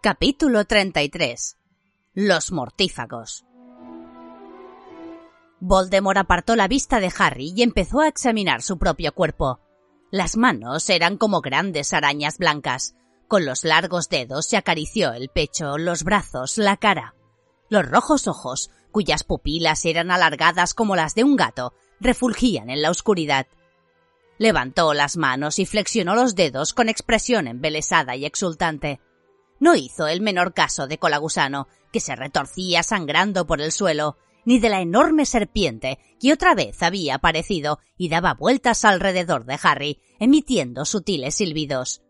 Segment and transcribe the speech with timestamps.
[0.00, 1.58] Capítulo 33
[2.14, 3.44] Los mortífagos
[5.58, 9.58] Voldemort apartó la vista de Harry y empezó a examinar su propio cuerpo.
[10.12, 12.94] Las manos eran como grandes arañas blancas.
[13.26, 17.16] Con los largos dedos se acarició el pecho, los brazos, la cara.
[17.68, 22.92] Los rojos ojos, cuyas pupilas eran alargadas como las de un gato, refulgían en la
[22.92, 23.48] oscuridad.
[24.38, 29.00] Levantó las manos y flexionó los dedos con expresión embelesada y exultante.
[29.60, 34.58] No hizo el menor caso de Colagusano, que se retorcía sangrando por el suelo, ni
[34.58, 40.00] de la enorme serpiente que otra vez había aparecido y daba vueltas alrededor de Harry,
[40.18, 42.02] emitiendo sutiles silbidos.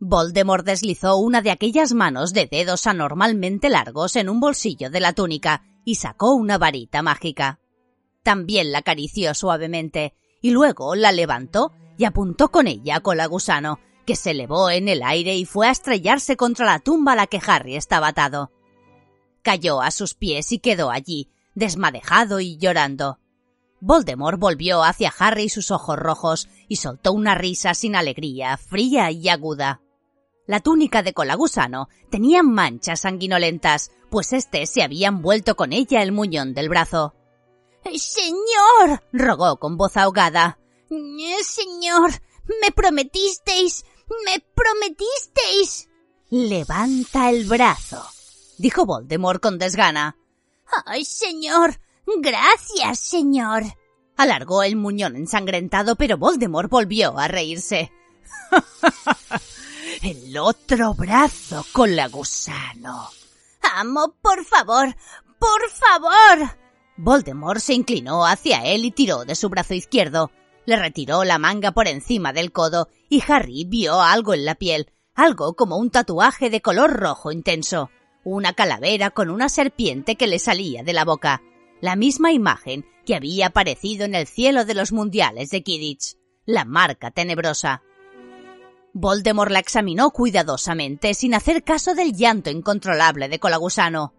[0.00, 5.12] Voldemort deslizó una de aquellas manos de dedos anormalmente largos en un bolsillo de la
[5.12, 7.60] túnica y sacó una varita mágica.
[8.22, 14.16] También la acarició suavemente y luego la levantó y apuntó con ella a Colagusano, que
[14.16, 17.40] se elevó en el aire y fue a estrellarse contra la tumba a la que
[17.44, 18.52] Harry estaba atado.
[19.42, 23.18] Cayó a sus pies y quedó allí, desmadejado y llorando.
[23.80, 29.28] Voldemort volvió hacia Harry sus ojos rojos y soltó una risa sin alegría, fría y
[29.28, 29.82] aguda.
[30.46, 36.12] La túnica de Colagusano tenía manchas sanguinolentas, pues éste se había envuelto con ella el
[36.12, 37.14] muñón del brazo.
[37.94, 40.58] Señor, rogó con voz ahogada.
[41.42, 42.10] Señor,
[42.62, 43.84] me prometisteis
[44.24, 45.88] ¡Me prometisteis!
[46.30, 48.04] Levanta el brazo,
[48.58, 50.16] dijo Voldemort con desgana.
[50.84, 51.78] ¡Ay, señor!
[52.06, 53.62] Gracias, señor.
[54.16, 57.92] Alargó el muñón ensangrentado, pero Voldemort volvió a reírse.
[60.02, 63.08] el otro brazo con la gusano.
[63.76, 64.94] Amo, por favor,
[65.38, 66.56] por favor.
[66.96, 70.30] Voldemort se inclinó hacia él y tiró de su brazo izquierdo.
[70.66, 74.90] Le retiró la manga por encima del codo y Harry vio algo en la piel,
[75.14, 77.90] algo como un tatuaje de color rojo intenso,
[78.24, 81.42] una calavera con una serpiente que le salía de la boca,
[81.80, 86.16] la misma imagen que había aparecido en el cielo de los mundiales de Kidditch,
[86.46, 87.82] la marca tenebrosa.
[88.94, 94.14] Voldemort la examinó cuidadosamente sin hacer caso del llanto incontrolable de Colagusano.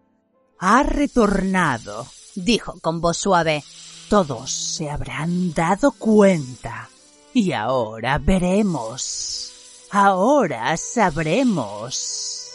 [0.60, 2.06] Ha retornado,
[2.36, 3.64] dijo con voz suave.
[4.10, 6.90] Todos se habrán dado cuenta.
[7.34, 9.52] Y ahora veremos.
[9.90, 12.52] Ahora sabremos.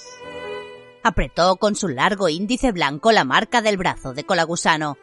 [1.02, 4.96] Apretó con su largo índice blanco la marca del brazo de Colagusano.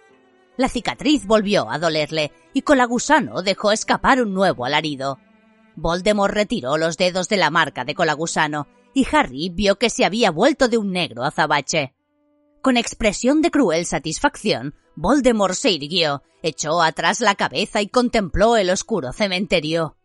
[0.56, 5.20] La cicatriz volvió a dolerle y Colagusano dejó escapar un nuevo alarido.
[5.76, 10.32] Voldemort retiró los dedos de la marca de Colagusano y Harry vio que se había
[10.32, 11.94] vuelto de un negro azabache.
[12.68, 18.70] Con expresión de cruel satisfacción, Voldemort se irguió, echó atrás la cabeza y contempló el
[18.70, 19.96] oscuro cementerio.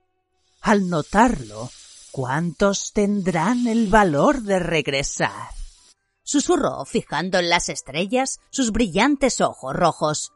[0.61, 1.71] Al notarlo,
[2.13, 5.51] ¿cuántos tendrán el valor de regresar?
[6.23, 10.33] Susurró, fijando en las estrellas sus brillantes ojos rojos.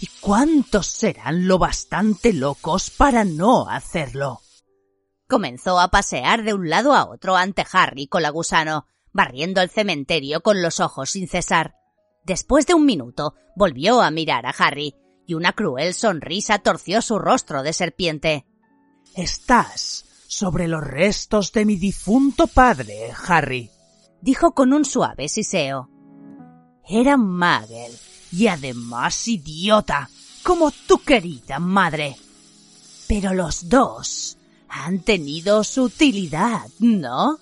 [0.00, 4.40] ¿Y cuántos serán lo bastante locos para no hacerlo?
[5.28, 9.70] Comenzó a pasear de un lado a otro ante Harry con la gusano, barriendo el
[9.70, 11.74] cementerio con los ojos sin cesar.
[12.24, 14.94] Después de un minuto, volvió a mirar a Harry,
[15.26, 18.46] y una cruel sonrisa torció su rostro de serpiente.
[19.14, 23.70] Estás sobre los restos de mi difunto padre, Harry,
[24.20, 25.90] dijo con un suave siseo.
[26.88, 27.92] Era Magel,
[28.32, 30.08] y además idiota,
[30.42, 32.16] como tu querida madre.
[33.06, 37.38] Pero los dos han tenido su utilidad, ¿no?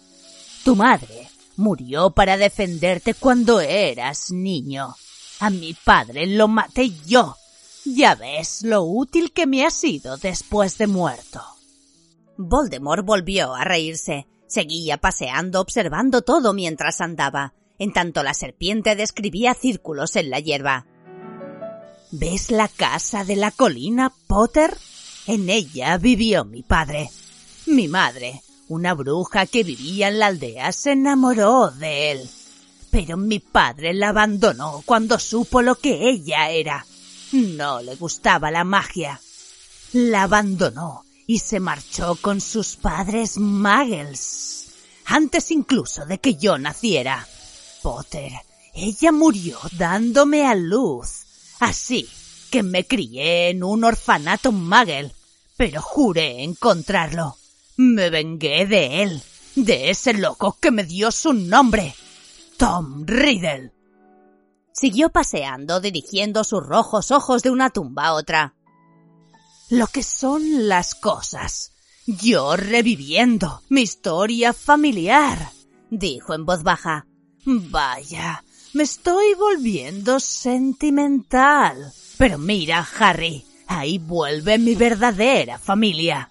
[0.65, 1.30] Tu madre
[1.61, 4.97] Murió para defenderte cuando eras niño.
[5.41, 7.37] A mi padre lo maté yo.
[7.85, 11.43] Ya ves lo útil que me ha sido después de muerto.
[12.39, 14.27] Voldemort volvió a reírse.
[14.47, 20.87] Seguía paseando observando todo mientras andaba, en tanto la serpiente describía círculos en la hierba.
[22.11, 24.75] ¿Ves la casa de la colina, Potter?
[25.27, 27.11] En ella vivió mi padre.
[27.67, 28.41] Mi madre
[28.71, 32.31] una bruja que vivía en la aldea se enamoró de él.
[32.91, 36.87] Pero mi padre la abandonó cuando supo lo que ella era.
[37.33, 39.21] No le gustaba la magia.
[39.93, 44.67] La abandonó y se marchó con sus padres Muggles.
[45.07, 47.27] Antes incluso de que yo naciera.
[47.83, 48.33] Potter,
[48.73, 51.27] ella murió dándome a luz.
[51.59, 52.09] Así
[52.51, 55.13] que me crié en un orfanato Muggle,
[55.57, 57.40] pero juré encontrarlo.
[57.83, 59.23] Me vengué de él,
[59.57, 61.95] de ese loco que me dio su nombre,
[62.59, 63.73] Tom Riddle.
[64.75, 68.55] Siguió paseando, dirigiendo sus rojos ojos de una tumba a otra.
[69.71, 71.73] Lo que son las cosas.
[72.07, 75.51] Yo reviviendo mi historia familiar.
[75.89, 77.07] dijo en voz baja.
[77.47, 78.45] Vaya,
[78.75, 81.95] me estoy volviendo sentimental.
[82.19, 86.30] Pero mira, Harry, ahí vuelve mi verdadera familia.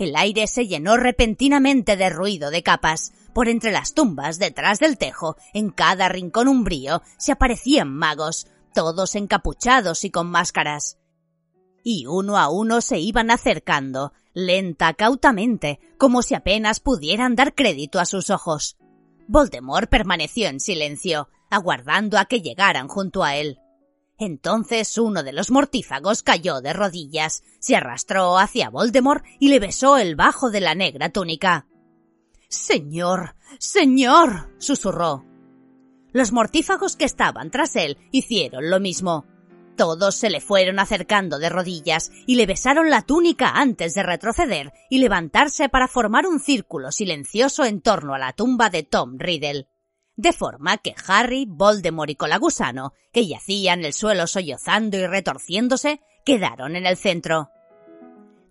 [0.00, 3.12] El aire se llenó repentinamente de ruido de capas.
[3.34, 9.14] Por entre las tumbas, detrás del tejo, en cada rincón umbrío, se aparecían magos, todos
[9.14, 10.96] encapuchados y con máscaras.
[11.84, 18.00] Y uno a uno se iban acercando, lenta, cautamente, como si apenas pudieran dar crédito
[18.00, 18.78] a sus ojos.
[19.28, 23.58] Voldemort permaneció en silencio, aguardando a que llegaran junto a él.
[24.20, 29.96] Entonces uno de los mortífagos cayó de rodillas, se arrastró hacia Voldemort y le besó
[29.96, 31.66] el bajo de la negra túnica.
[32.46, 35.24] Señor, señor, susurró.
[36.12, 39.24] Los mortífagos que estaban tras él hicieron lo mismo.
[39.74, 44.74] Todos se le fueron acercando de rodillas y le besaron la túnica antes de retroceder
[44.90, 49.69] y levantarse para formar un círculo silencioso en torno a la tumba de Tom Riddle.
[50.16, 56.00] De forma que Harry, Voldemort y Colagusano, que yacían en el suelo sollozando y retorciéndose,
[56.24, 57.50] quedaron en el centro.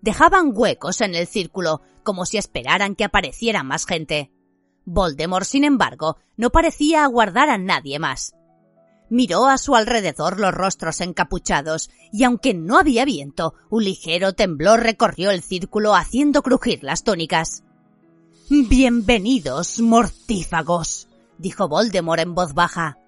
[0.00, 4.32] Dejaban huecos en el círculo, como si esperaran que apareciera más gente.
[4.84, 8.34] Voldemort, sin embargo, no parecía aguardar a nadie más.
[9.10, 14.80] Miró a su alrededor los rostros encapuchados, y aunque no había viento, un ligero temblor
[14.80, 17.64] recorrió el círculo haciendo crujir las túnicas.
[18.48, 21.09] Bienvenidos, mortífagos,
[21.40, 22.98] dijo Voldemort en voz baja.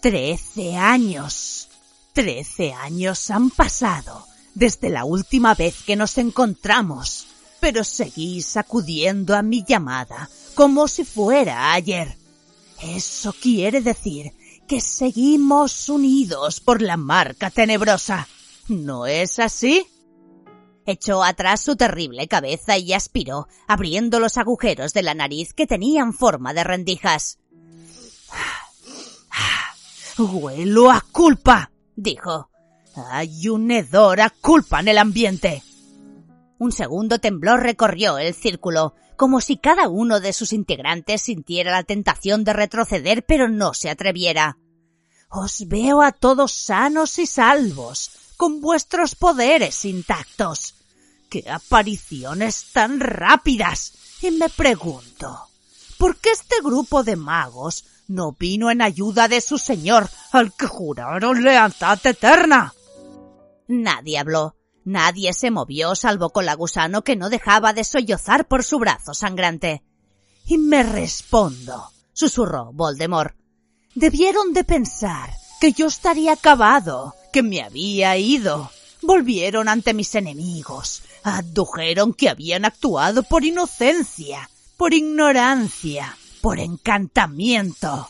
[0.00, 1.68] Trece años.
[2.12, 7.26] Trece años han pasado desde la última vez que nos encontramos,
[7.60, 12.16] pero seguís acudiendo a mi llamada como si fuera ayer.
[12.82, 14.32] Eso quiere decir
[14.66, 18.28] que seguimos unidos por la marca tenebrosa.
[18.68, 19.86] ¿No es así?
[20.84, 26.12] Echó atrás su terrible cabeza y aspiró, abriendo los agujeros de la nariz que tenían
[26.12, 27.38] forma de rendijas.
[30.18, 32.50] Huelo a culpa, dijo.
[32.94, 35.62] Hay un hedor a culpa en el ambiente.
[36.58, 41.82] Un segundo temblor recorrió el círculo, como si cada uno de sus integrantes sintiera la
[41.82, 44.58] tentación de retroceder pero no se atreviera.
[45.28, 50.74] Os veo a todos sanos y salvos, con vuestros poderes intactos.
[51.30, 53.94] ¡Qué apariciones tan rápidas!
[54.20, 55.48] Y me pregunto,
[55.98, 60.66] ¿por qué este grupo de magos no vino en ayuda de su señor, al que
[60.66, 62.74] juraron lealtad eterna?
[63.68, 64.56] Nadie habló.
[64.84, 69.14] Nadie se movió salvo con la gusano que no dejaba de sollozar por su brazo
[69.14, 69.82] sangrante.
[70.46, 73.36] Y me respondo, susurró Voldemort.
[73.94, 75.30] Debieron de pensar
[75.60, 78.70] que yo estaría acabado, que me había ido.
[79.02, 88.08] Volvieron ante mis enemigos, adujeron que habían actuado por inocencia, por ignorancia, por encantamiento.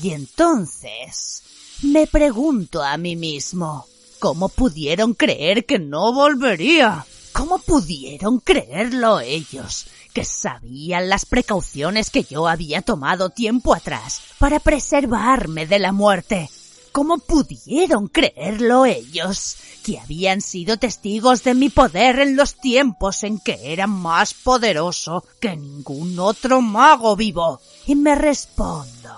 [0.00, 1.42] Y entonces
[1.82, 3.86] me pregunto a mí mismo,
[4.20, 7.06] ¿Cómo pudieron creer que no volvería?
[7.32, 9.86] ¿Cómo pudieron creerlo ellos?
[10.12, 16.50] que sabían las precauciones que yo había tomado tiempo atrás para preservarme de la muerte.
[16.92, 19.56] ¿Cómo pudieron creerlo ellos?
[19.84, 25.24] Que habían sido testigos de mi poder en los tiempos en que era más poderoso
[25.40, 27.60] que ningún otro mago vivo.
[27.86, 29.16] Y me respondo.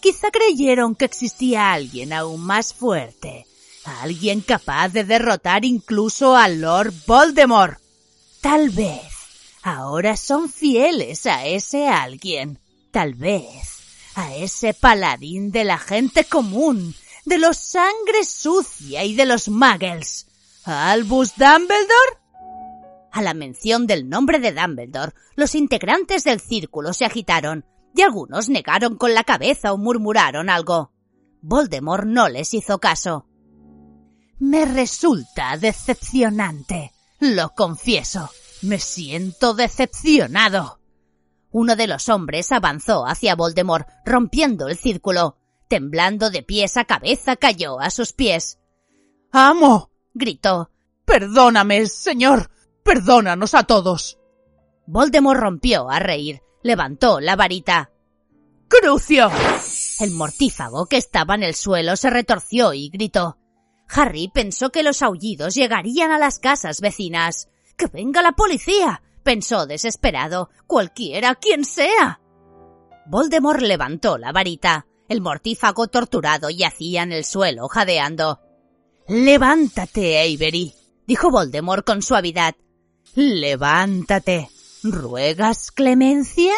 [0.00, 3.46] Quizá creyeron que existía alguien aún más fuerte,
[3.84, 7.78] Alguien capaz de derrotar incluso a Lord Voldemort.
[8.40, 9.02] Tal vez
[9.62, 12.58] ahora son fieles a ese alguien.
[12.90, 13.78] Tal vez
[14.14, 20.26] a ese paladín de la gente común, de los sangre sucia y de los muggles.
[20.64, 22.20] ¿Albus Dumbledore?
[23.12, 28.48] A la mención del nombre de Dumbledore, los integrantes del círculo se agitaron, y algunos
[28.48, 30.92] negaron con la cabeza o murmuraron algo.
[31.42, 33.26] Voldemort no les hizo caso.
[34.38, 36.92] Me resulta decepcionante.
[37.18, 38.30] Lo confieso.
[38.62, 40.80] Me siento decepcionado.
[41.50, 45.39] Uno de los hombres avanzó hacia Voldemort, rompiendo el círculo.
[45.70, 48.58] Temblando de pies a cabeza, cayó a sus pies.
[49.30, 49.92] ¡Amo!
[50.12, 50.72] gritó.
[51.04, 52.50] Perdóname, señor.
[52.82, 54.18] Perdónanos a todos.
[54.88, 56.42] Voldemort rompió a reír.
[56.64, 57.92] Levantó la varita.
[58.66, 59.30] ¡Crucio!
[60.00, 63.38] El mortífago que estaba en el suelo se retorció y gritó.
[63.88, 67.48] Harry pensó que los aullidos llegarían a las casas vecinas.
[67.76, 69.04] ¡Que venga la policía!
[69.22, 70.50] pensó desesperado.
[70.66, 72.20] Cualquiera, quien sea.
[73.06, 74.88] Voldemort levantó la varita.
[75.10, 78.38] El mortífago torturado yacía en el suelo, jadeando.
[79.08, 80.72] Levántate, Avery,
[81.04, 82.54] dijo Voldemort con suavidad.
[83.16, 84.48] Levántate.
[84.84, 86.54] ¿Ruegas clemencia?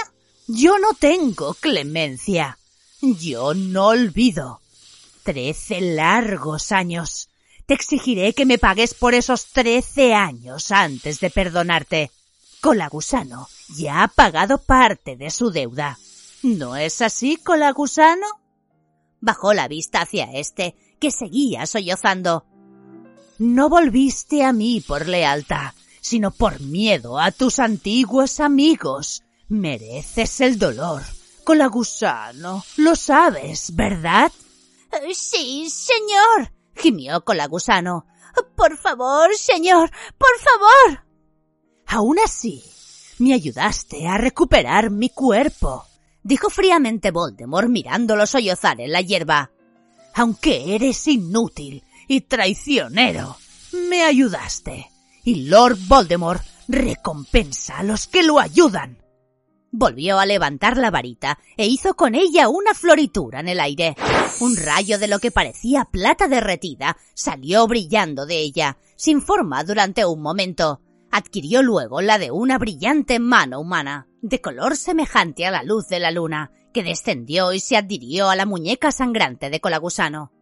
[0.49, 2.59] Yo no tengo clemencia.
[3.01, 4.61] Yo no olvido.
[5.23, 7.31] Trece largos años.
[7.65, 12.11] Te exigiré que me pagues por esos trece años antes de perdonarte.
[12.61, 15.99] Colagusano ya ha pagado parte de su deuda.
[16.43, 18.42] ¿No es así, Colagusano?
[19.23, 22.45] Bajó la vista hacia este, que seguía sollozando.
[23.39, 29.23] No volviste a mí por lealtad, sino por miedo a tus antiguos amigos.
[29.49, 31.03] Mereces el dolor.
[31.45, 34.33] Colagusano, lo sabes, ¿verdad?
[35.15, 38.07] Sí, señor, gimió Colagusano.
[38.57, 41.05] Por favor, señor, por favor.
[41.87, 42.65] Aún así,
[43.19, 45.85] me ayudaste a recuperar mi cuerpo,
[46.23, 49.51] dijo fríamente Voldemort mirándolo sollozar en la hierba.
[50.15, 53.37] Aunque eres inútil y traicionero,
[53.89, 54.91] me ayudaste.
[55.25, 58.99] Y Lord Voldemort recompensa a los que lo ayudan.
[59.71, 63.97] Volvió a levantar la varita e hizo con ella una floritura en el aire.
[64.41, 70.05] Un rayo de lo que parecía plata derretida salió brillando de ella, sin forma durante
[70.05, 70.81] un momento.
[71.13, 76.01] Adquirió luego la de una brillante mano humana, de color semejante a la luz de
[76.01, 80.33] la luna, que descendió y se adhirió a la muñeca sangrante de Colagusano.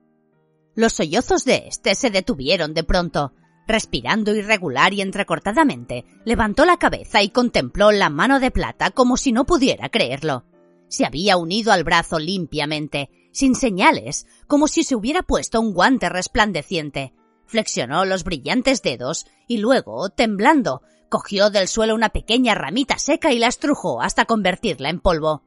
[0.75, 3.35] Los sollozos de éste se detuvieron de pronto,
[3.71, 9.31] Respirando irregular y entrecortadamente, levantó la cabeza y contempló la mano de plata como si
[9.31, 10.45] no pudiera creerlo.
[10.89, 16.09] Se había unido al brazo limpiamente, sin señales, como si se hubiera puesto un guante
[16.09, 17.15] resplandeciente.
[17.51, 23.41] Flexionó los brillantes dedos y luego, temblando, cogió del suelo una pequeña ramita seca y
[23.41, 25.43] la estrujó hasta convertirla en polvo.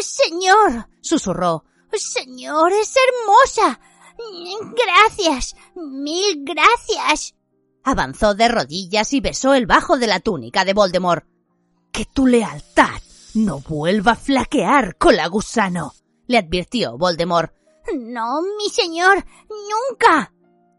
[0.00, 1.64] Señor, susurró.
[1.92, 3.80] Señor, es hermosa.
[4.76, 5.56] Gracias.
[5.74, 7.34] Mil gracias.
[7.82, 11.26] Avanzó de rodillas y besó el bajo de la túnica de Voldemort.
[11.90, 13.02] Que tu lealtad
[13.34, 15.92] no vuelva a flaquear, colagusano,
[16.28, 17.52] le advirtió Voldemort.
[17.96, 20.32] No, mi señor, nunca.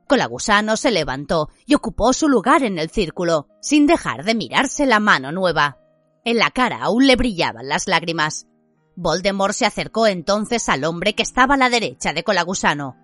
[0.08, 5.00] Colagusano se levantó y ocupó su lugar en el círculo, sin dejar de mirarse la
[5.00, 5.78] mano nueva.
[6.24, 8.48] En la cara aún le brillaban las lágrimas.
[8.96, 12.96] Voldemort se acercó entonces al hombre que estaba a la derecha de Colagusano.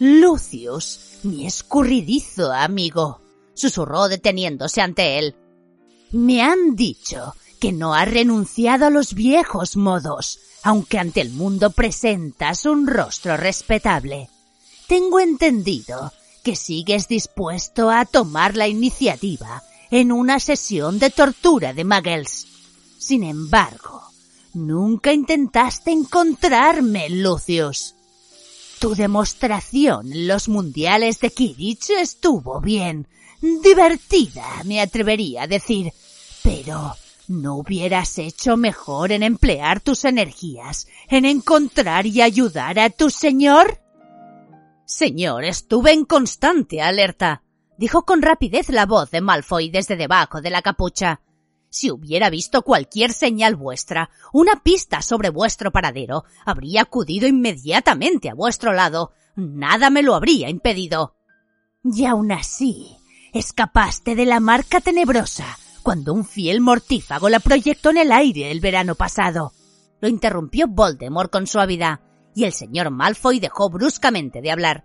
[0.00, 3.20] Lucius, mi escurridizo amigo,
[3.54, 5.36] susurró deteniéndose ante él.
[6.10, 11.70] Me han dicho que no has renunciado a los viejos modos, aunque ante el mundo
[11.70, 14.28] presentas un rostro respetable.
[14.86, 16.12] Tengo entendido
[16.42, 22.46] que sigues dispuesto a tomar la iniciativa en una sesión de tortura de Muggles.
[22.98, 24.02] Sin embargo,
[24.52, 27.94] nunca intentaste encontrarme, Lucius.
[28.78, 33.06] Tu demostración en los mundiales de Kidditch estuvo bien,
[33.40, 35.92] divertida, me atrevería a decir,
[36.42, 36.94] pero
[37.28, 43.83] ¿no hubieras hecho mejor en emplear tus energías en encontrar y ayudar a tu señor?
[44.94, 47.42] Señor, estuve en constante alerta,
[47.76, 51.20] dijo con rapidez la voz de Malfoy desde debajo de la capucha.
[51.68, 58.34] Si hubiera visto cualquier señal vuestra, una pista sobre vuestro paradero, habría acudido inmediatamente a
[58.34, 59.10] vuestro lado.
[59.34, 61.16] Nada me lo habría impedido.
[61.82, 62.96] Y aún así,
[63.32, 68.60] escapaste de la marca tenebrosa cuando un fiel mortífago la proyectó en el aire el
[68.60, 69.54] verano pasado.
[70.00, 71.98] Lo interrumpió Voldemort con suavidad,
[72.34, 74.84] y el señor Malfoy dejó bruscamente de hablar.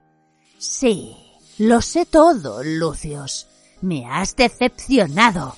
[0.57, 1.15] Sí,
[1.57, 3.47] lo sé todo, Lucius.
[3.81, 5.55] Me has decepcionado.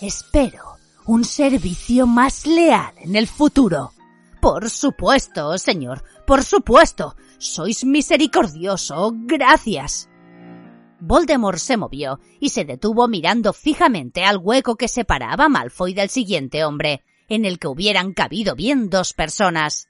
[0.00, 3.92] Espero un servicio más leal en el futuro.
[4.40, 7.16] Por supuesto, señor, por supuesto.
[7.38, 9.12] Sois misericordioso.
[9.14, 10.08] Gracias.
[11.00, 16.64] Voldemort se movió y se detuvo mirando fijamente al hueco que separaba Malfoy del siguiente
[16.64, 19.88] hombre, en el que hubieran cabido bien dos personas.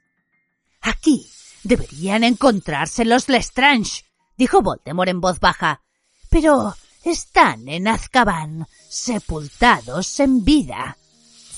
[0.81, 1.27] Aquí
[1.63, 4.03] deberían encontrarse los Lestrange,
[4.37, 5.81] dijo Voldemort en voz baja.
[6.29, 10.97] Pero están en Azkaban, sepultados en vida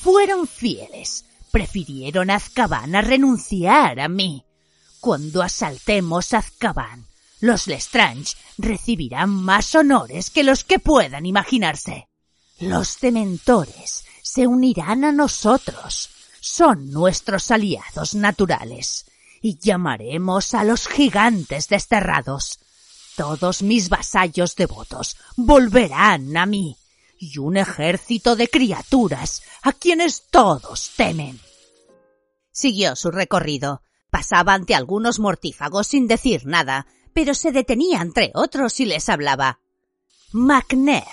[0.03, 1.23] fueron fieles.
[1.49, 4.43] Prefirieron Azkaban a renunciar a mí.
[4.99, 7.07] Cuando asaltemos Azkaban,
[7.39, 12.09] los Lestrange recibirán más honores que los que puedan imaginarse.
[12.59, 16.09] Los dementores se unirán a nosotros.
[16.41, 19.05] Son nuestros aliados naturales.
[19.43, 22.59] Y llamaremos a los gigantes desterrados.
[23.17, 26.77] Todos mis vasallos devotos volverán a mí
[27.19, 31.39] y un ejército de criaturas a quienes todos temen.
[32.53, 33.83] Siguió su recorrido.
[34.09, 39.59] Pasaba ante algunos mortífagos sin decir nada, pero se detenía entre otros y les hablaba.
[40.31, 41.03] McNair,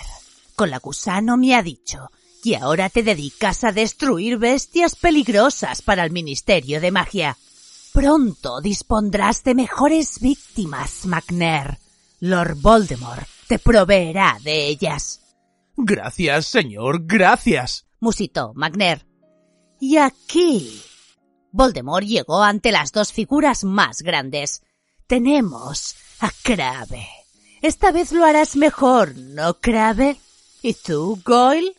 [0.55, 2.11] Colagusano me ha dicho
[2.43, 7.37] y ahora te dedicas a destruir bestias peligrosas para el Ministerio de Magia.
[7.93, 11.77] Pronto dispondrás de mejores víctimas, McNair.
[12.21, 15.19] Lord Voldemort te proveerá de ellas.
[15.75, 17.85] Gracias, señor, gracias.
[17.99, 19.05] musitó McNair.
[19.79, 20.81] Y aquí
[21.51, 24.63] Voldemort llegó ante las dos figuras más grandes.
[25.07, 27.05] tenemos a Crabbe.
[27.61, 30.17] Esta vez lo harás mejor, ¿no, Crabbe?
[30.61, 31.75] ¿Y tú, Goyle?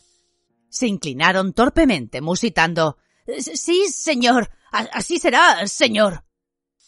[0.69, 2.97] Se inclinaron torpemente, musitando.
[3.25, 4.49] Sí, señor.
[4.71, 6.23] Así será, señor.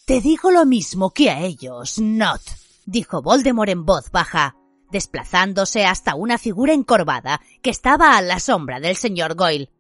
[0.05, 2.41] Te digo lo mismo que a ellos, Not,
[2.85, 4.55] dijo Voldemort en voz baja,
[4.91, 9.71] desplazándose hasta una figura encorvada que estaba a la sombra del señor Goyle.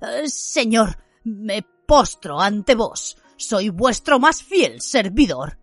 [0.00, 3.18] Eh, señor, me postro ante vos.
[3.36, 5.58] Soy vuestro más fiel servidor.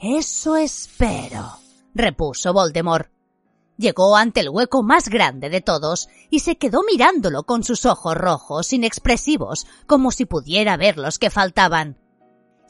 [0.00, 1.58] Eso espero,
[1.94, 3.11] repuso Voldemort.
[3.82, 8.14] Llegó ante el hueco más grande de todos y se quedó mirándolo con sus ojos
[8.14, 11.98] rojos, inexpresivos, como si pudiera ver los que faltaban.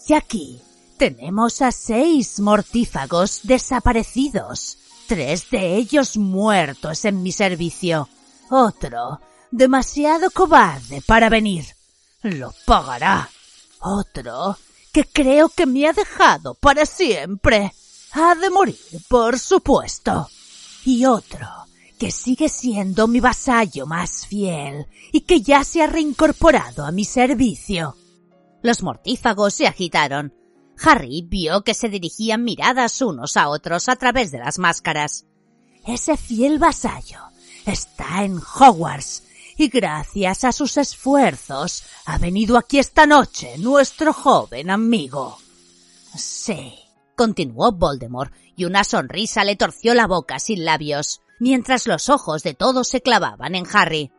[0.08, 0.62] Y aquí
[0.96, 8.08] tenemos a seis mortífagos desaparecidos, tres de ellos muertos en mi servicio,
[8.48, 11.66] otro demasiado cobarde para venir.
[12.22, 13.28] Lo pagará.
[13.80, 14.56] Otro
[14.94, 17.74] que creo que me ha dejado para siempre.
[18.12, 18.78] Ha de morir,
[19.10, 20.30] por supuesto.
[20.84, 21.48] Y otro
[21.98, 27.04] que sigue siendo mi vasallo más fiel y que ya se ha reincorporado a mi
[27.04, 27.96] servicio.
[28.60, 30.34] Los mortífagos se agitaron.
[30.82, 35.26] Harry vio que se dirigían miradas unos a otros a través de las máscaras.
[35.86, 37.20] Ese fiel vasallo
[37.66, 39.22] está en Hogwarts
[39.56, 45.38] y gracias a sus esfuerzos ha venido aquí esta noche nuestro joven amigo.
[46.16, 46.81] Sí,
[47.22, 52.52] continuó Voldemort, y una sonrisa le torció la boca sin labios, mientras los ojos de
[52.52, 54.10] todos se clavaban en Harry.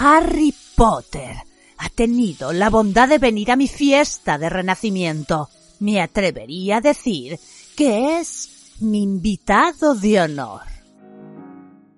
[0.00, 1.36] Harry Potter
[1.76, 5.50] ha tenido la bondad de venir a mi fiesta de renacimiento.
[5.80, 7.38] Me atrevería a decir
[7.76, 10.62] que es mi invitado de honor.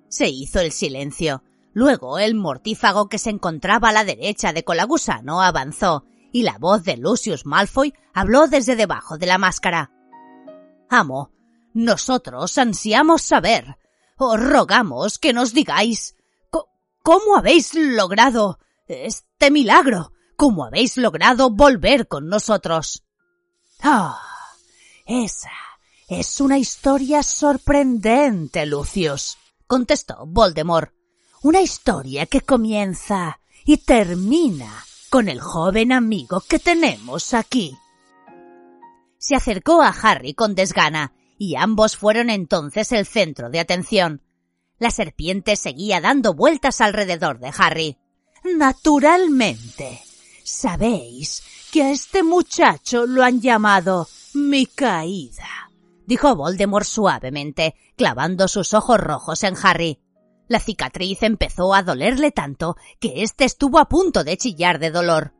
[0.08, 1.44] Se hizo el silencio.
[1.72, 6.82] Luego el mortífago que se encontraba a la derecha de Colagusano avanzó, y la voz
[6.82, 9.92] de Lucius Malfoy habló desde debajo de la máscara.
[10.90, 11.30] Amo,
[11.72, 13.78] nosotros ansiamos saber.
[14.16, 16.16] Os rogamos que nos digáis
[17.02, 23.04] cómo habéis logrado este milagro, cómo habéis logrado volver con nosotros.
[23.82, 24.20] Ah,
[25.06, 25.52] esa
[26.08, 30.92] es una historia sorprendente, Lucius, contestó Voldemort.
[31.42, 37.78] Una historia que comienza y termina con el joven amigo que tenemos aquí.
[39.30, 44.22] Se acercó a Harry con desgana, y ambos fueron entonces el centro de atención.
[44.80, 47.96] La serpiente seguía dando vueltas alrededor de Harry.
[48.56, 50.00] Naturalmente.
[50.42, 55.70] Sabéis que a este muchacho lo han llamado mi caída,
[56.08, 60.00] dijo Voldemort suavemente, clavando sus ojos rojos en Harry.
[60.48, 65.34] La cicatriz empezó a dolerle tanto que éste estuvo a punto de chillar de dolor.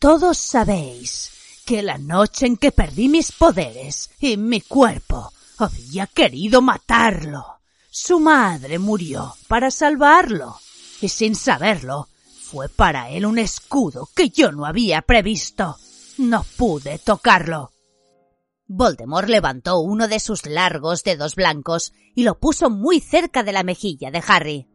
[0.00, 1.31] Todos sabéis
[1.64, 7.60] que la noche en que perdí mis poderes y mi cuerpo había querido matarlo.
[7.90, 10.58] Su madre murió para salvarlo
[11.00, 12.08] y sin saberlo
[12.52, 15.76] fue para él un escudo que yo no había previsto.
[16.18, 17.72] No pude tocarlo.
[18.66, 23.62] Voldemort levantó uno de sus largos dedos blancos y lo puso muy cerca de la
[23.62, 24.68] mejilla de Harry.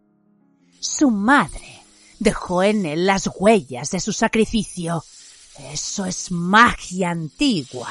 [0.80, 1.84] Su madre
[2.20, 5.04] dejó en él las huellas de su sacrificio.
[5.60, 7.90] Eso es magia antigua.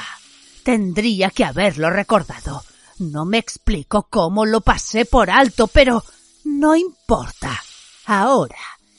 [0.63, 2.63] Tendría que haberlo recordado.
[2.99, 6.03] No me explico cómo lo pasé por alto, pero
[6.45, 7.61] no importa.
[8.05, 8.57] Ahora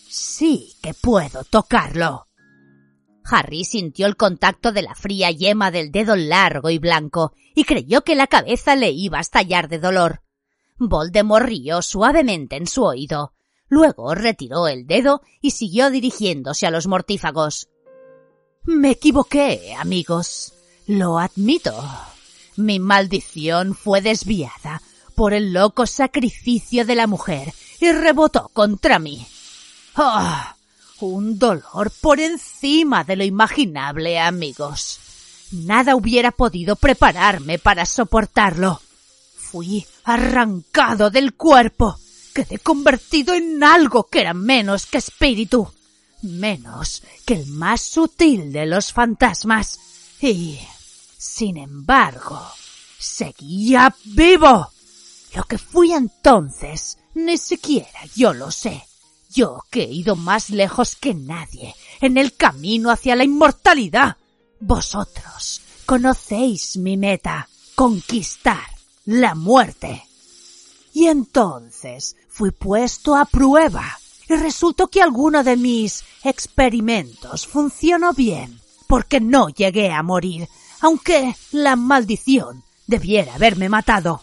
[0.09, 2.27] sí que puedo tocarlo.
[3.25, 8.03] Harry sintió el contacto de la fría yema del dedo largo y blanco y creyó
[8.03, 10.23] que la cabeza le iba a estallar de dolor.
[10.79, 13.35] Voldemort rió suavemente en su oído.
[13.69, 17.69] Luego retiró el dedo y siguió dirigiéndose a los mortífagos.
[18.69, 20.53] Me equivoqué, amigos.
[20.87, 21.75] Lo admito.
[22.57, 24.83] Mi maldición fue desviada
[25.15, 29.27] por el loco sacrificio de la mujer y rebotó contra mí.
[29.97, 30.55] ¡Ah!
[31.01, 35.01] Un dolor por encima de lo imaginable, amigos.
[35.51, 38.83] Nada hubiera podido prepararme para soportarlo.
[39.35, 41.99] Fui arrancado del cuerpo.
[42.35, 45.73] Quedé convertido en algo que era menos que espíritu,
[46.23, 49.79] menos que el más sutil de los fantasmas.
[50.21, 50.59] Y,
[51.17, 52.41] sin embargo,
[52.99, 54.71] seguía vivo.
[55.35, 58.85] Lo que fui entonces, ni siquiera yo lo sé.
[59.31, 64.17] Yo que he ido más lejos que nadie en el camino hacia la inmortalidad.
[64.61, 68.67] Vosotros conocéis mi meta, conquistar
[69.05, 70.05] la muerte.
[70.93, 73.99] Y entonces fui puesto a prueba
[74.29, 80.49] y resultó que alguno de mis experimentos funcionó bien, porque no llegué a morir,
[80.81, 84.23] aunque la maldición debiera haberme matado.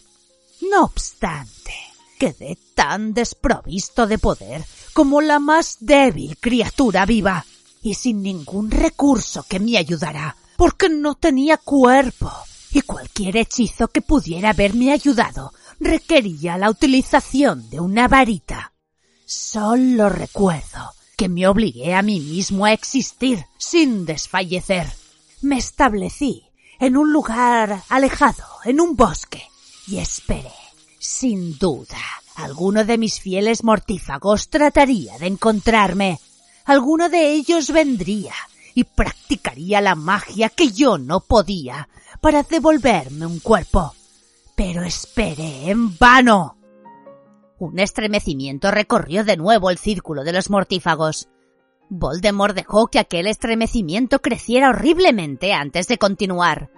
[0.71, 1.73] No obstante,
[2.19, 4.63] quedé tan desprovisto de poder
[4.93, 7.45] como la más débil criatura viva,
[7.81, 12.31] y sin ningún recurso que me ayudara, porque no tenía cuerpo,
[12.71, 18.71] y cualquier hechizo que pudiera haberme ayudado requería la utilización de una varita.
[19.25, 24.87] Solo recuerdo que me obligué a mí mismo a existir sin desfallecer.
[25.41, 26.43] Me establecí
[26.79, 29.41] en un lugar alejado, en un bosque,
[29.87, 30.51] y esperé.
[30.99, 31.97] Sin duda,
[32.35, 36.19] alguno de mis fieles mortífagos trataría de encontrarme.
[36.65, 38.33] Alguno de ellos vendría
[38.75, 41.89] y practicaría la magia que yo no podía
[42.21, 43.95] para devolverme un cuerpo.
[44.55, 46.57] Pero esperé en vano.
[47.57, 51.29] Un estremecimiento recorrió de nuevo el círculo de los mortífagos.
[51.89, 56.69] Voldemort dejó que aquel estremecimiento creciera horriblemente antes de continuar.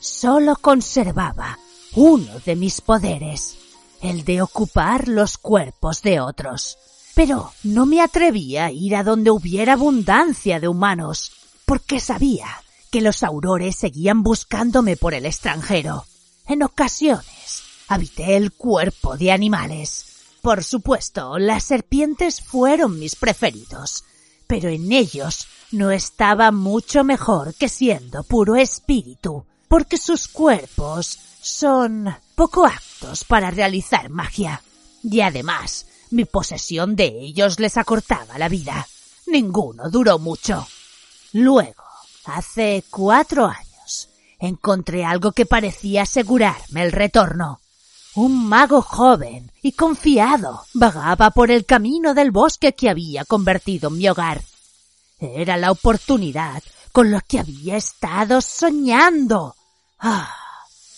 [0.00, 1.58] Solo conservaba
[1.96, 3.58] uno de mis poderes,
[4.00, 6.78] el de ocupar los cuerpos de otros.
[7.14, 11.32] Pero no me atrevía a ir a donde hubiera abundancia de humanos,
[11.66, 12.46] porque sabía
[12.90, 16.04] que los aurores seguían buscándome por el extranjero.
[16.46, 20.06] En ocasiones habité el cuerpo de animales.
[20.42, 24.04] Por supuesto, las serpientes fueron mis preferidos,
[24.46, 32.14] pero en ellos no estaba mucho mejor que siendo puro espíritu, porque sus cuerpos son
[32.34, 34.62] poco aptos para realizar magia.
[35.02, 38.86] Y además, mi posesión de ellos les acortaba la vida.
[39.26, 40.66] Ninguno duró mucho.
[41.32, 41.82] Luego,
[42.26, 47.60] hace cuatro años, encontré algo que parecía asegurarme el retorno.
[48.16, 53.98] Un mago joven y confiado vagaba por el camino del bosque que había convertido en
[53.98, 54.40] mi hogar.
[55.18, 59.56] Era la oportunidad con la que había estado soñando.
[59.98, 60.32] Ah,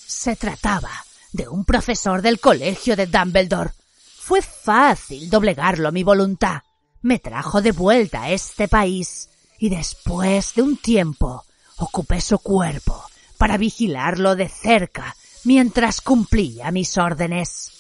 [0.07, 0.91] se trataba
[1.33, 3.73] de un profesor del colegio de Dumbledore.
[4.19, 6.63] Fue fácil doblegarlo a mi voluntad.
[7.01, 11.45] Me trajo de vuelta a este país y después de un tiempo
[11.79, 13.03] ocupé su cuerpo
[13.39, 17.71] para vigilarlo de cerca mientras cumplía mis órdenes.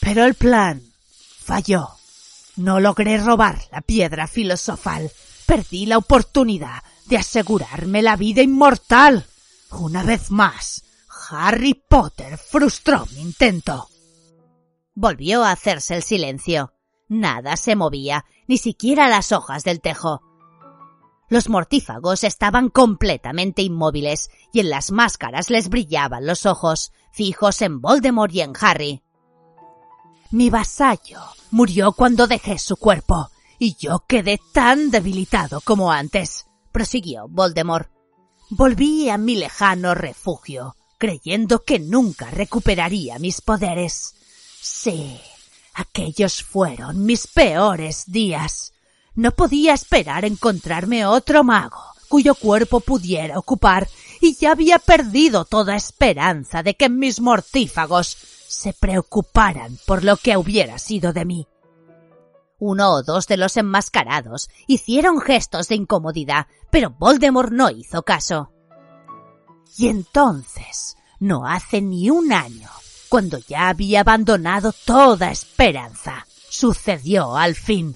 [0.00, 0.80] Pero el plan
[1.44, 1.88] falló.
[2.56, 5.10] No logré robar la piedra filosofal.
[5.44, 9.26] Perdí la oportunidad de asegurarme la vida inmortal.
[9.72, 10.84] Una vez más,
[11.30, 13.88] Harry Potter frustró mi intento.
[14.94, 16.72] Volvió a hacerse el silencio.
[17.08, 20.22] Nada se movía, ni siquiera las hojas del tejo.
[21.30, 27.80] Los mortífagos estaban completamente inmóviles y en las máscaras les brillaban los ojos, fijos en
[27.80, 29.02] Voldemort y en Harry.
[30.30, 31.18] Mi vasallo
[31.50, 33.28] murió cuando dejé su cuerpo
[33.58, 37.90] y yo quedé tan debilitado como antes, prosiguió Voldemort.
[38.50, 44.14] Volví a mi lejano refugio, creyendo que nunca recuperaría mis poderes.
[44.60, 45.20] Sí,
[45.74, 48.74] aquellos fueron mis peores días.
[49.16, 53.88] No podía esperar encontrarme otro mago cuyo cuerpo pudiera ocupar
[54.20, 58.16] y ya había perdido toda esperanza de que mis mortífagos
[58.48, 61.46] se preocuparan por lo que hubiera sido de mí.
[62.58, 68.50] Uno o dos de los enmascarados hicieron gestos de incomodidad, pero Voldemort no hizo caso.
[69.76, 72.68] Y entonces, no hace ni un año,
[73.08, 77.94] cuando ya había abandonado toda esperanza, sucedió al fin.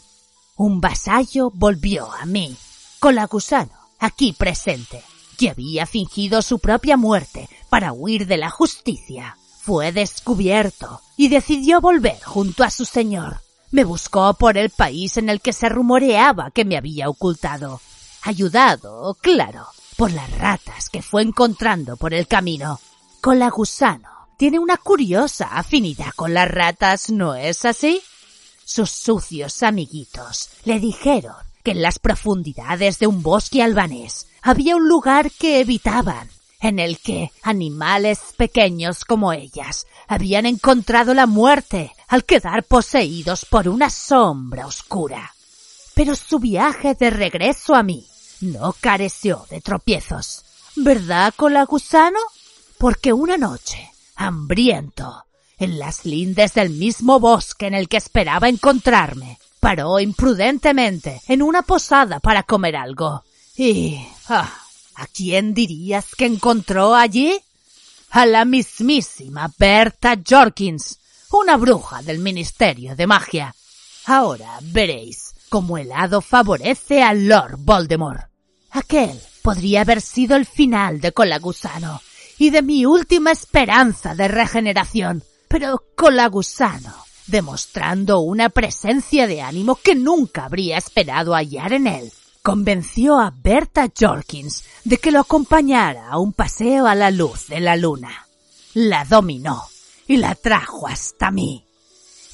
[0.56, 2.56] Un vasallo volvió a mí,
[3.00, 5.02] con la gusano, aquí presente,
[5.38, 9.38] que había fingido su propia muerte para huir de la justicia.
[9.60, 13.40] Fue descubierto y decidió volver junto a su señor.
[13.70, 17.80] Me buscó por el país en el que se rumoreaba que me había ocultado.
[18.22, 22.80] Ayudado, claro, por las ratas que fue encontrando por el camino.
[23.20, 28.02] Con la gusano tiene una curiosa afinidad con las ratas, ¿no es así?
[28.64, 34.88] Sus sucios amiguitos le dijeron que en las profundidades de un bosque albanés había un
[34.88, 36.28] lugar que evitaban,
[36.60, 43.68] en el que animales pequeños como ellas habían encontrado la muerte al quedar poseídos por
[43.68, 45.34] una sombra oscura.
[45.94, 48.06] Pero su viaje de regreso a mí
[48.40, 50.44] no careció de tropiezos.
[50.76, 52.18] ¿Verdad, cola gusano?
[52.78, 55.24] Porque una noche, hambriento,
[55.58, 61.62] en las lindes del mismo bosque en el que esperaba encontrarme, paró imprudentemente en una
[61.62, 63.22] posada para comer algo.
[63.56, 64.04] Y...
[64.28, 64.52] Ah,
[64.96, 67.38] ¿A quién dirías que encontró allí?
[68.10, 70.98] A la mismísima Berta Jorkins,
[71.30, 73.54] una bruja del Ministerio de Magia.
[74.06, 78.26] Ahora veréis cómo el hado favorece a Lord Voldemort.
[78.72, 82.02] Aquel podría haber sido el final de Colagusano
[82.36, 85.22] y de mi última esperanza de regeneración.
[85.46, 93.18] Pero Colagusano, demostrando una presencia de ánimo que nunca habría esperado hallar en él, convenció
[93.18, 97.76] a Berta Jorkins de que lo acompañara a un paseo a la luz de la
[97.76, 98.26] luna.
[98.74, 99.64] La dominó
[100.06, 101.64] y la trajo hasta mí.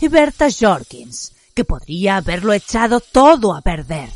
[0.00, 4.10] Y Berta Jorkins, que podría haberlo echado todo a perder,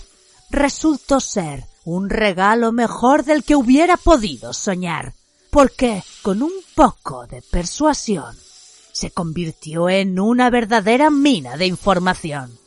[0.51, 5.15] resultó ser un regalo mejor del que hubiera podido soñar,
[5.51, 8.37] porque con un poco de persuasión
[8.93, 12.59] se convirtió en una verdadera mina de información.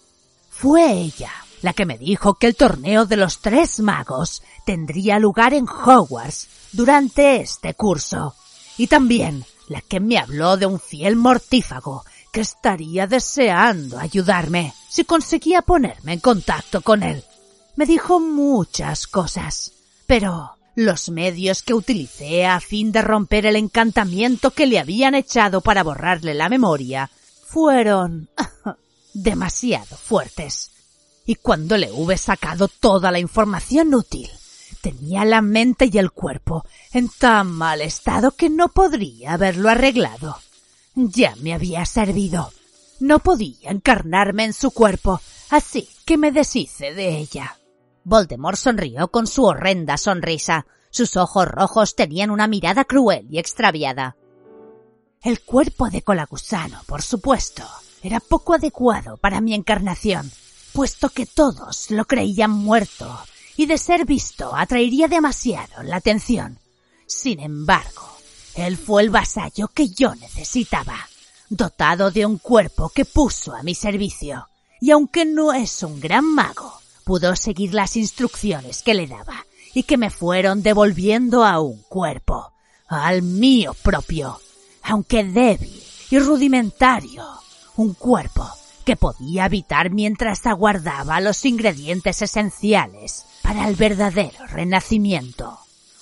[0.49, 5.53] Fue ella la que me dijo que el torneo de los tres magos tendría lugar
[5.53, 8.35] en Hogwarts durante este curso,
[8.77, 15.05] y también la que me habló de un fiel mortífago que estaría deseando ayudarme si
[15.05, 17.23] conseguía ponerme en contacto con él.
[17.75, 19.71] Me dijo muchas cosas,
[20.05, 25.61] pero los medios que utilicé a fin de romper el encantamiento que le habían echado
[25.61, 27.09] para borrarle la memoria
[27.47, 28.29] fueron
[29.13, 30.71] demasiado fuertes.
[31.25, 34.29] Y cuando le hube sacado toda la información útil,
[34.81, 40.37] tenía la mente y el cuerpo en tan mal estado que no podría haberlo arreglado.
[40.93, 42.51] Ya me había servido.
[42.99, 47.57] No podía encarnarme en su cuerpo, así que me deshice de ella.
[48.05, 50.67] Voldemort sonrió con su horrenda sonrisa.
[50.91, 54.15] Sus ojos rojos tenían una mirada cruel y extraviada.
[55.21, 57.63] El cuerpo de Colagusano, por supuesto,
[58.03, 60.31] era poco adecuado para mi encarnación,
[60.71, 63.19] puesto que todos lo creían muerto
[63.57, 66.59] y de ser visto atraería demasiado la atención.
[67.07, 68.17] Sin embargo,
[68.53, 71.09] él fue el vasallo que yo necesitaba,
[71.49, 74.47] dotado de un cuerpo que puso a mi servicio,
[74.79, 79.83] y aunque no es un gran mago, pudo seguir las instrucciones que le daba y
[79.83, 82.51] que me fueron devolviendo a un cuerpo,
[82.87, 84.39] al mío propio,
[84.81, 87.23] aunque débil y rudimentario,
[87.77, 88.49] un cuerpo
[88.85, 95.59] que podía habitar mientras aguardaba los ingredientes esenciales para el verdadero renacimiento.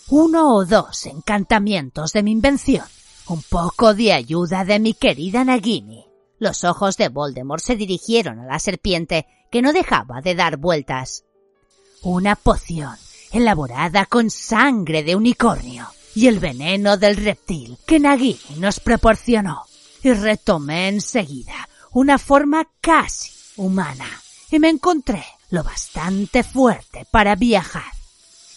[0.09, 2.85] Uno o dos encantamientos de mi invención,
[3.27, 6.02] un poco de ayuda de mi querida Nagini.
[6.43, 11.23] Los ojos de Voldemort se dirigieron a la serpiente que no dejaba de dar vueltas.
[12.01, 12.97] Una poción
[13.31, 19.63] elaborada con sangre de unicornio y el veneno del reptil que Nagini nos proporcionó.
[20.03, 24.09] Y retomé enseguida una forma casi humana
[24.51, 27.93] y me encontré lo bastante fuerte para viajar.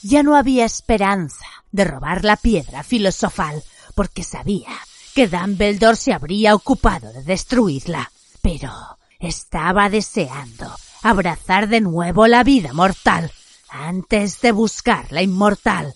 [0.03, 3.63] Ya no había esperanza de robar la piedra filosofal
[3.95, 4.77] porque sabía
[5.17, 8.71] que Dumbledore se habría ocupado de destruirla, pero
[9.19, 10.71] estaba deseando
[11.03, 13.33] abrazar de nuevo la vida mortal
[13.71, 15.95] antes de buscar la inmortal.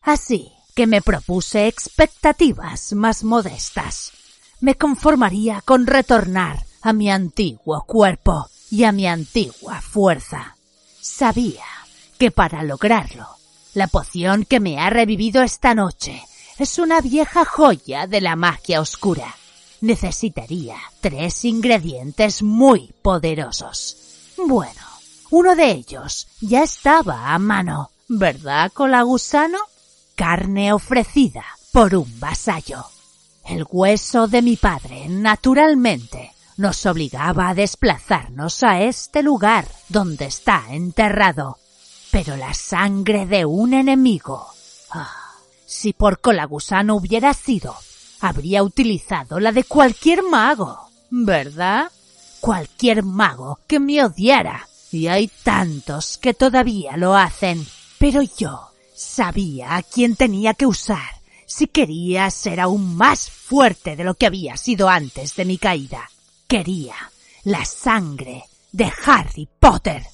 [0.00, 4.12] Así que me propuse expectativas más modestas
[4.58, 10.56] me conformaría con retornar a mi antiguo cuerpo y a mi antigua fuerza.
[10.98, 11.66] Sabía
[12.18, 13.28] que para lograrlo,
[13.74, 16.22] la poción que me ha revivido esta noche
[16.58, 19.34] es una vieja joya de la magia oscura.
[19.80, 23.96] Necesitaría tres ingredientes muy poderosos.
[24.36, 24.80] Bueno,
[25.30, 29.58] uno de ellos ya estaba a mano, ¿verdad, colagusano?
[30.14, 32.84] Carne ofrecida por un vasallo.
[33.44, 40.64] El hueso de mi padre, naturalmente, nos obligaba a desplazarnos a este lugar donde está
[40.70, 41.58] enterrado.
[42.10, 44.46] Pero la sangre de un enemigo.
[44.92, 45.23] Ah,
[45.74, 47.74] si por Colagusano hubiera sido,
[48.20, 50.78] habría utilizado la de cualquier mago,
[51.10, 51.90] ¿verdad?
[52.40, 54.68] Cualquier mago que me odiara.
[54.92, 57.66] Y hay tantos que todavía lo hacen.
[57.98, 64.04] Pero yo sabía a quién tenía que usar si quería ser aún más fuerte de
[64.04, 66.08] lo que había sido antes de mi caída.
[66.46, 66.94] Quería
[67.42, 70.04] la sangre de Harry Potter.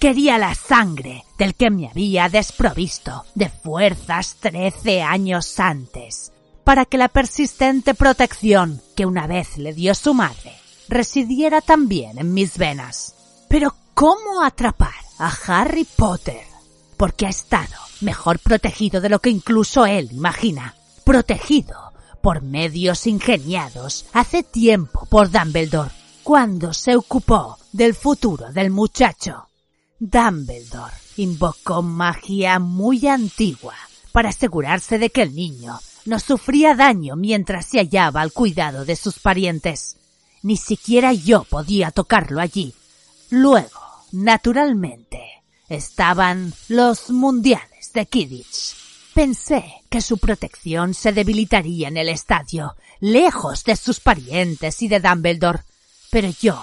[0.00, 6.32] Quería la sangre del que me había desprovisto de fuerzas trece años antes,
[6.64, 10.54] para que la persistente protección que una vez le dio su madre
[10.88, 13.14] residiera también en mis venas.
[13.50, 16.46] Pero ¿cómo atrapar a Harry Potter?
[16.96, 24.06] Porque ha estado mejor protegido de lo que incluso él imagina protegido por medios ingeniados
[24.14, 25.90] hace tiempo por Dumbledore.
[26.22, 29.49] cuando se ocupó del futuro del muchacho.
[30.02, 33.74] Dumbledore invocó magia muy antigua
[34.12, 38.96] para asegurarse de que el niño no sufría daño mientras se hallaba al cuidado de
[38.96, 39.98] sus parientes.
[40.42, 42.72] Ni siquiera yo podía tocarlo allí.
[43.28, 43.78] Luego,
[44.10, 45.20] naturalmente,
[45.68, 48.74] estaban los mundiales de Kidditch.
[49.12, 55.00] Pensé que su protección se debilitaría en el estadio, lejos de sus parientes y de
[55.00, 55.60] Dumbledore,
[56.10, 56.58] pero yo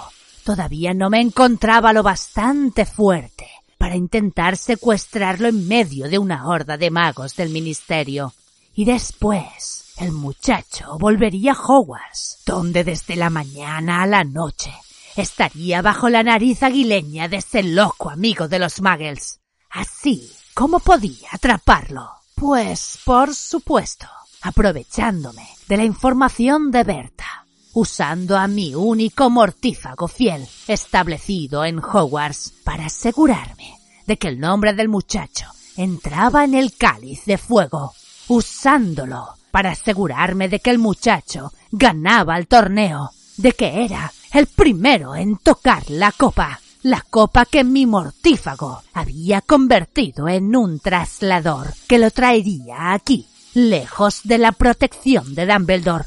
[0.48, 6.78] todavía no me encontraba lo bastante fuerte para intentar secuestrarlo en medio de una horda
[6.78, 8.32] de magos del ministerio.
[8.74, 14.72] Y después el muchacho volvería a Hogwarts, donde desde la mañana a la noche
[15.16, 19.40] estaría bajo la nariz aguileña de ese loco amigo de los muggles.
[19.68, 22.08] Así, ¿cómo podía atraparlo?
[22.34, 24.06] Pues, por supuesto,
[24.40, 27.44] aprovechándome de la información de Berta,
[27.78, 34.72] usando a mi único mortífago fiel establecido en Hogwarts para asegurarme de que el nombre
[34.72, 37.92] del muchacho entraba en el cáliz de fuego,
[38.26, 45.14] usándolo para asegurarme de que el muchacho ganaba el torneo, de que era el primero
[45.14, 51.98] en tocar la copa, la copa que mi mortífago había convertido en un traslador que
[51.98, 56.06] lo traería aquí, lejos de la protección de Dumbledore,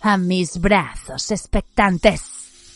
[0.00, 2.22] a mis brazos expectantes.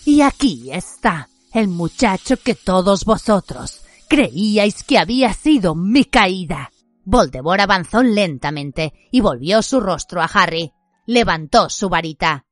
[0.04, 6.70] Y aquí está el muchacho que todos vosotros creíais que había sido mi caída.
[7.04, 10.72] Voldemort avanzó lentamente y volvió su rostro a Harry.
[11.06, 12.46] Levantó su varita.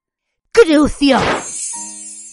[0.52, 1.18] ¡Crucio!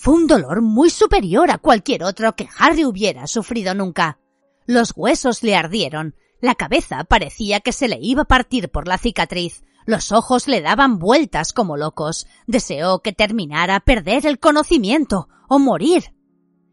[0.02, 4.20] Fue un dolor muy superior a cualquier otro que Harry hubiera sufrido nunca.
[4.66, 8.98] Los huesos le ardieron, la cabeza parecía que se le iba a partir por la
[8.98, 15.60] cicatriz, los ojos le daban vueltas como locos, deseó que terminara perder el conocimiento o
[15.60, 16.14] morir.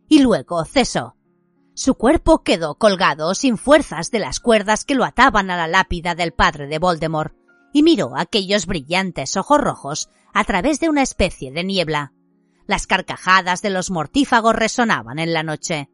[0.08, 1.16] Y luego cesó.
[1.74, 6.14] Su cuerpo quedó colgado sin fuerzas de las cuerdas que lo ataban a la lápida
[6.14, 7.34] del padre de Voldemort,
[7.72, 12.12] y miró aquellos brillantes ojos rojos a través de una especie de niebla.
[12.66, 15.90] Las carcajadas de los mortífagos resonaban en la noche.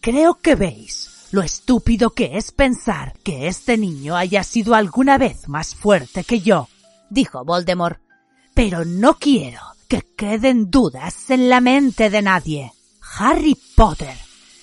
[0.00, 5.48] Creo que veis lo estúpido que es pensar que este niño haya sido alguna vez
[5.48, 6.68] más fuerte que yo,
[7.08, 7.98] dijo Voldemort.
[8.54, 12.72] Pero no quiero que queden dudas en la mente de nadie.
[13.18, 14.16] Harry Potter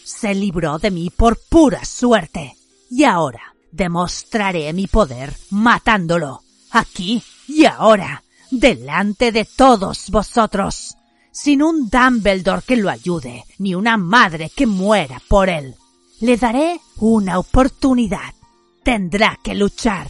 [0.04, 2.56] se libró de mí por pura suerte.
[2.92, 6.44] Y ahora demostraré mi poder matándolo.
[6.72, 10.96] Aquí y ahora, delante de todos vosotros.
[11.32, 15.76] Sin un Dumbledore que lo ayude, ni una madre que muera por él.
[16.20, 18.34] Le daré una oportunidad.
[18.84, 20.10] Tendrá que luchar.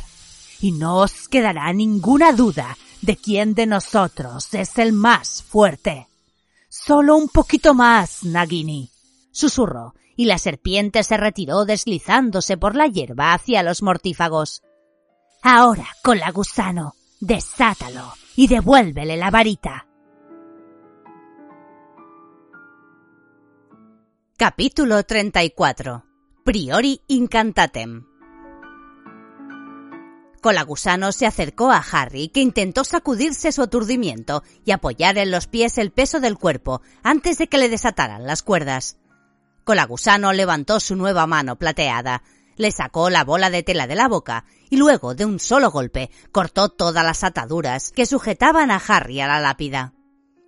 [0.59, 6.07] Y no os quedará ninguna duda de quién de nosotros es el más fuerte.
[6.67, 8.91] Solo un poquito más, Nagini
[9.39, 14.63] susurró, y la serpiente se retiró deslizándose por la hierba hacia los mortífagos.
[15.41, 19.88] Ahora, con la gusano, desátalo y devuélvele la varita.
[24.41, 26.05] Capítulo 34
[26.45, 28.05] Priori Incantatem
[30.41, 35.77] Colagusano se acercó a Harry, que intentó sacudirse su aturdimiento y apoyar en los pies
[35.77, 38.95] el peso del cuerpo antes de que le desataran las cuerdas.
[39.65, 42.23] Colagusano levantó su nueva mano plateada,
[42.55, 46.11] le sacó la bola de tela de la boca y luego, de un solo golpe,
[46.31, 49.95] cortó todas las ataduras que sujetaban a Harry a la lápida.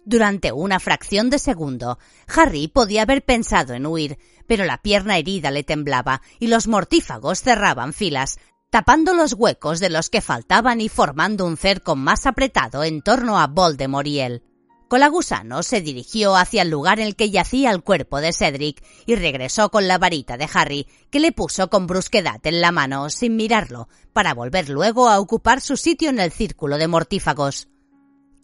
[0.03, 1.99] Durante una fracción de segundo,
[2.35, 7.41] Harry podía haber pensado en huir, pero la pierna herida le temblaba y los mortífagos
[7.41, 8.39] cerraban filas,
[8.71, 13.39] tapando los huecos de los que faltaban y formando un cerco más apretado en torno
[13.39, 14.43] a Voldemort y él.
[14.87, 19.15] Colagusano se dirigió hacia el lugar en el que yacía el cuerpo de Cedric y
[19.15, 23.37] regresó con la varita de Harry, que le puso con brusquedad en la mano sin
[23.37, 27.70] mirarlo, para volver luego a ocupar su sitio en el círculo de mortífagos.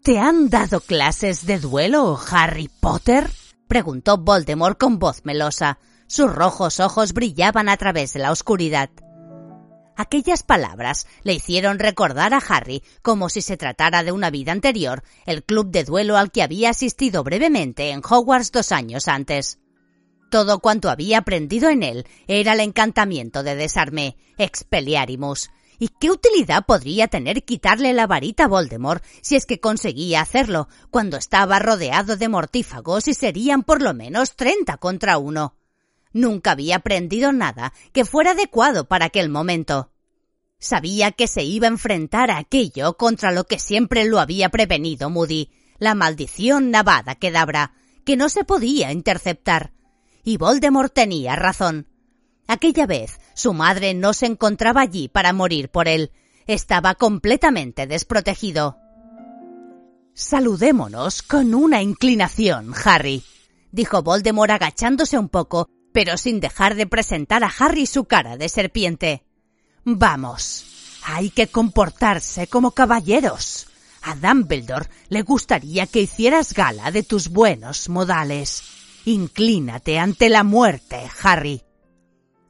[0.07, 3.29] ¿Te han dado clases de duelo, Harry Potter?
[3.67, 5.79] preguntó Voldemort con voz melosa.
[6.07, 8.89] Sus rojos ojos brillaban a través de la oscuridad.
[9.97, 15.03] Aquellas palabras le hicieron recordar a Harry, como si se tratara de una vida anterior,
[15.25, 19.59] el club de duelo al que había asistido brevemente en Hogwarts dos años antes.
[20.31, 25.49] Todo cuanto había aprendido en él era el encantamiento de desarme, Expelliarmus.
[25.79, 30.67] ¿Y qué utilidad podría tener quitarle la varita a Voldemort si es que conseguía hacerlo,
[30.89, 35.55] cuando estaba rodeado de mortífagos y serían por lo menos treinta contra uno?
[36.13, 39.91] Nunca había aprendido nada que fuera adecuado para aquel momento.
[40.57, 45.11] Sabía que se iba a enfrentar a aquello contra lo que siempre lo había prevenido
[45.11, 47.73] Moody, la maldición Navada Kedabra,
[48.03, 49.73] que no se podía interceptar.
[50.23, 51.87] Y Voldemort tenía razón.
[52.47, 56.11] Aquella vez su madre no se encontraba allí para morir por él.
[56.47, 58.77] Estaba completamente desprotegido.
[60.13, 63.23] Saludémonos con una inclinación, Harry,
[63.71, 68.49] dijo Voldemort agachándose un poco, pero sin dejar de presentar a Harry su cara de
[68.49, 69.23] serpiente.
[69.83, 70.65] Vamos,
[71.03, 73.67] hay que comportarse como caballeros.
[74.01, 78.63] A Dumbledore le gustaría que hicieras gala de tus buenos modales.
[79.05, 81.66] Inclínate ante la muerte, Harry.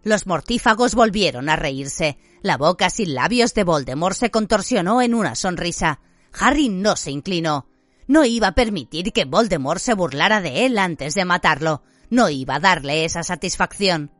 [0.08, 2.18] Los mortífagos volvieron a reírse.
[2.41, 5.99] La boca sin labios de Voldemort se contorsionó en una sonrisa.
[6.32, 7.68] Harry no se inclinó.
[8.08, 11.84] No iba a permitir que Voldemort se burlara de él antes de matarlo.
[12.10, 14.14] No iba a darle esa satisfacción.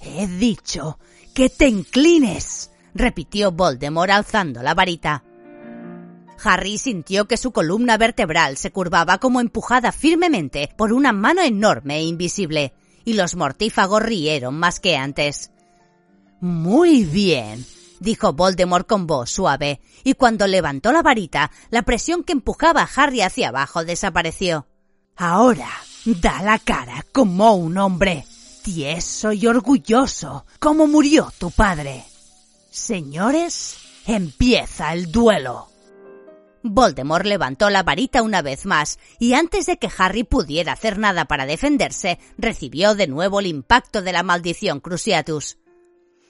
[0.00, 0.98] He dicho
[1.32, 5.22] que te inclines, repitió Voldemort alzando la varita.
[6.42, 11.98] Harry sintió que su columna vertebral se curvaba como empujada firmemente por una mano enorme
[11.98, 15.50] e invisible, y los mortífagos rieron más que antes.
[16.40, 17.64] Muy bien,
[18.00, 22.90] dijo Voldemort con voz suave, y cuando levantó la varita, la presión que empujaba a
[22.96, 24.66] Harry hacia abajo desapareció.
[25.16, 25.68] Ahora,
[26.04, 28.26] da la cara como un hombre,
[28.62, 32.04] tieso y orgulloso, como murió tu padre.
[32.70, 33.76] Señores,
[34.06, 35.73] empieza el duelo.
[36.66, 41.26] Voldemort levantó la varita una vez más, y antes de que Harry pudiera hacer nada
[41.26, 45.58] para defenderse, recibió de nuevo el impacto de la maldición Cruciatus.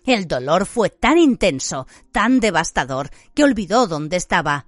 [0.05, 4.67] El dolor fue tan intenso, tan devastador, que olvidó dónde estaba.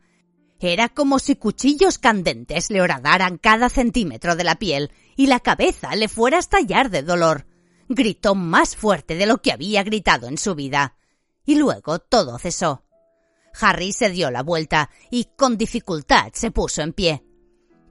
[0.61, 5.97] Era como si cuchillos candentes le horadaran cada centímetro de la piel, y la cabeza
[5.97, 7.45] le fuera a estallar de dolor.
[7.89, 10.97] Gritó más fuerte de lo que había gritado en su vida.
[11.45, 12.86] Y luego todo cesó.
[13.61, 17.25] Harry se dio la vuelta y con dificultad se puso en pie.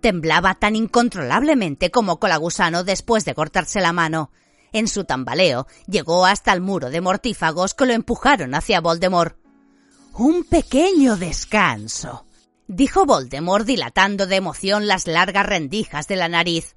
[0.02, 4.32] Temblaba tan incontrolablemente como Colagusano después de cortarse la mano.
[4.72, 9.38] En su tambaleo llegó hasta el muro de mortífagos que lo empujaron hacia Voldemort.
[10.14, 12.26] Un pequeño descanso,
[12.68, 16.76] dijo Voldemort dilatando de emoción las largas rendijas de la nariz.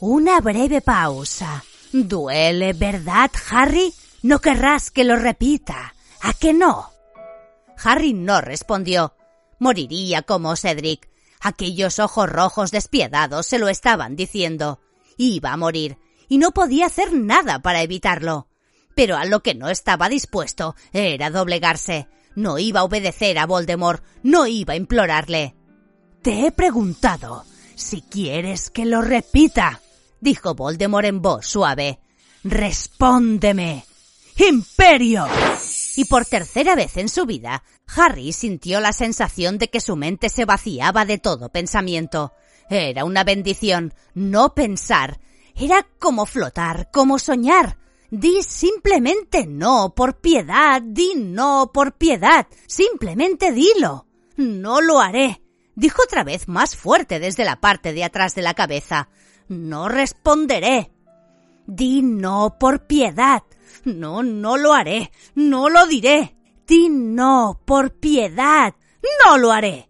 [0.00, 1.64] Una breve pausa.
[1.92, 3.92] Duele, ¿verdad, Harry?
[4.22, 5.94] No querrás que lo repita.
[6.20, 6.90] ¿A qué no?
[7.82, 9.14] Harry no respondió.
[9.58, 11.08] Moriría como Cedric.
[11.40, 14.80] Aquellos ojos rojos despiadados se lo estaban diciendo.
[15.16, 15.98] Iba a morir,
[16.28, 18.48] y no podía hacer nada para evitarlo.
[18.94, 22.08] Pero a lo que no estaba dispuesto era doblegarse.
[22.34, 25.54] No iba a obedecer a Voldemort, no iba a implorarle.
[26.22, 29.80] Te he preguntado si quieres que lo repita,
[30.20, 32.00] dijo Voldemort en voz suave.
[32.42, 33.84] Respóndeme.
[34.36, 35.26] Imperio
[35.98, 37.64] y por tercera vez en su vida,
[37.96, 42.34] Harry sintió la sensación de que su mente se vaciaba de todo pensamiento.
[42.70, 45.18] Era una bendición no pensar.
[45.56, 47.78] Era como flotar, como soñar.
[48.12, 52.46] Di simplemente no, por piedad, di no, por piedad.
[52.68, 54.06] Simplemente dilo.
[54.36, 55.42] No lo haré.
[55.74, 59.08] Dijo otra vez más fuerte desde la parte de atrás de la cabeza.
[59.48, 60.92] No responderé.
[61.66, 63.42] Di no por piedad.
[63.84, 65.10] No, no lo haré.
[65.34, 66.36] No lo diré.
[66.66, 68.74] Di no, por piedad.
[69.24, 69.88] No lo haré.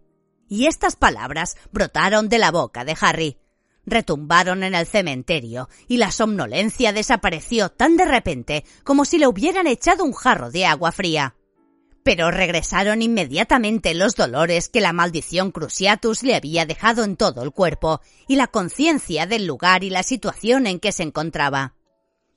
[0.48, 3.38] Y estas palabras brotaron de la boca de Harry.
[3.84, 9.66] Retumbaron en el cementerio y la somnolencia desapareció tan de repente como si le hubieran
[9.66, 11.36] echado un jarro de agua fría.
[12.02, 17.50] Pero regresaron inmediatamente los dolores que la maldición Cruciatus le había dejado en todo el
[17.50, 21.74] cuerpo y la conciencia del lugar y la situación en que se encontraba.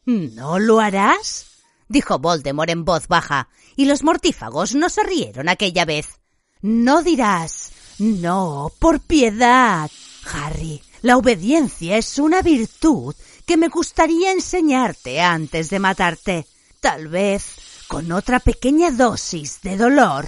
[0.06, 1.48] ¿No lo harás?
[1.88, 6.20] dijo Voldemort en voz baja, y los mortífagos no se rieron aquella vez.
[6.62, 7.72] No dirás
[8.02, 9.92] no, por piedad.
[10.34, 13.14] Harry, la obediencia es una virtud
[13.46, 16.48] que me gustaría enseñarte antes de matarte.
[16.80, 20.26] Tal vez con otra pequeña dosis de dolor.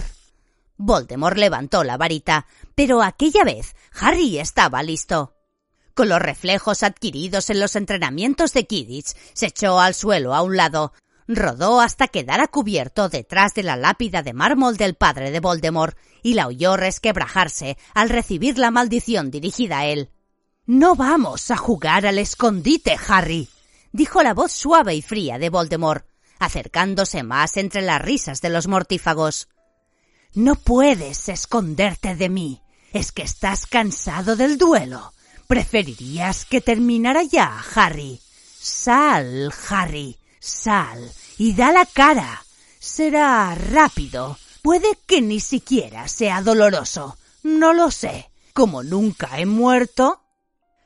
[0.78, 2.46] Voldemort levantó la varita,
[2.76, 5.34] pero aquella vez Harry estaba listo.
[5.94, 10.58] Con los reflejos adquiridos en los entrenamientos de Kidditch, se echó al suelo a un
[10.58, 10.94] lado,
[11.28, 15.98] rodó hasta quedar a cubierto detrás de la lápida de mármol del padre de Voldemort
[16.24, 20.10] y la oyó resquebrajarse al recibir la maldición dirigida a él.
[20.66, 23.50] No vamos a jugar al escondite, Harry,
[23.92, 26.08] dijo la voz suave y fría de Voldemort,
[26.40, 29.48] acercándose más entre las risas de los mortífagos.
[30.34, 32.62] No puedes esconderte de mí.
[32.92, 35.13] Es que estás cansado del duelo.
[35.48, 38.20] Preferirías que terminara ya, Harry.
[38.60, 40.18] Sal, Harry.
[40.40, 42.44] Sal y da la cara.
[42.80, 44.38] Será rápido.
[44.62, 47.18] Puede que ni siquiera sea doloroso.
[47.44, 48.30] No lo sé.
[48.54, 50.22] Como nunca he muerto.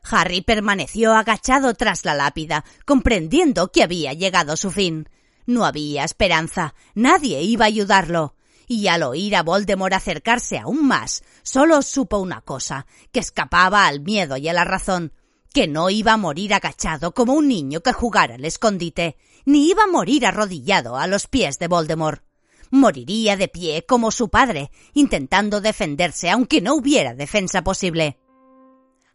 [0.10, 5.10] Harry permaneció agachado tras la lápida, comprendiendo que había llegado su fin.
[5.46, 8.37] No había esperanza, nadie iba a ayudarlo.
[8.68, 14.02] Y al oír a Voldemort acercarse aún más, solo supo una cosa, que escapaba al
[14.02, 15.14] miedo y a la razón,
[15.54, 19.84] que no iba a morir agachado como un niño que jugara al escondite, ni iba
[19.84, 22.24] a morir arrodillado a los pies de Voldemort.
[22.70, 28.20] Moriría de pie como su padre, intentando defenderse aunque no hubiera defensa posible.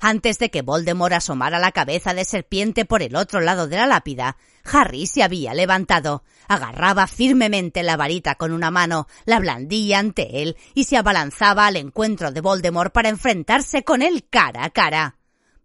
[0.01, 3.87] Antes de que Voldemort asomara la cabeza de serpiente por el otro lado de la
[3.87, 10.43] lápida, Harry se había levantado, agarraba firmemente la varita con una mano, la blandía ante
[10.43, 15.17] él y se abalanzaba al encuentro de Voldemort para enfrentarse con él cara a cara.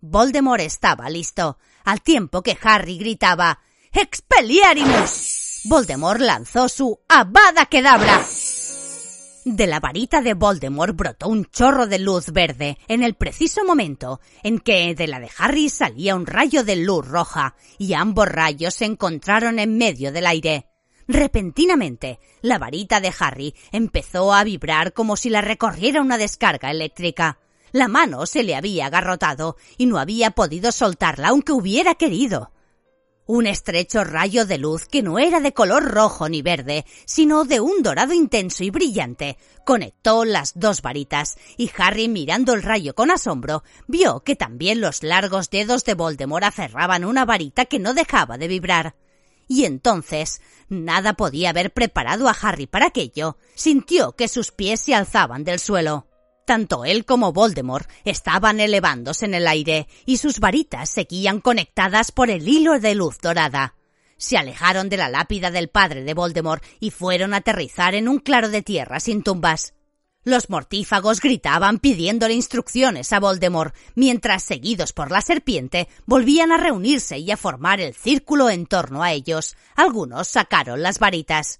[0.01, 3.59] Voldemort estaba listo, al tiempo que Harry gritaba
[3.91, 5.61] ¡Expelliarmus!
[5.65, 8.23] Voldemort lanzó su Avada Kedavra.
[9.49, 14.19] De la varita de Voldemort brotó un chorro de luz verde en el preciso momento
[14.43, 18.73] en que de la de Harry salía un rayo de luz roja y ambos rayos
[18.73, 20.67] se encontraron en medio del aire.
[21.07, 27.39] Repentinamente, la varita de Harry empezó a vibrar como si la recorriera una descarga eléctrica.
[27.71, 32.51] La mano se le había agarrotado y no había podido soltarla aunque hubiera querido.
[33.27, 37.59] Un estrecho rayo de luz que no era de color rojo ni verde, sino de
[37.59, 43.11] un dorado intenso y brillante, conectó las dos varitas, y Harry, mirando el rayo con
[43.11, 48.37] asombro, vio que también los largos dedos de Voldemort aferraban una varita que no dejaba
[48.37, 48.95] de vibrar.
[49.49, 53.37] Y entonces, nada podía haber preparado a Harry para aquello.
[53.55, 56.07] Sintió que sus pies se alzaban del suelo.
[56.47, 62.29] Tanto él como Voldemort estaban elevándose en el aire y sus varitas seguían conectadas por
[62.29, 63.75] el hilo de luz dorada.
[64.15, 68.19] Se alejaron de la lápida del padre de Voldemort y fueron a aterrizar en un
[68.19, 69.73] claro de tierra sin tumbas.
[70.23, 77.17] Los mortífagos gritaban pidiéndole instrucciones a Voldemort, mientras, seguidos por la serpiente, volvían a reunirse
[77.17, 79.57] y a formar el círculo en torno a ellos.
[79.75, 81.59] Algunos sacaron las varitas.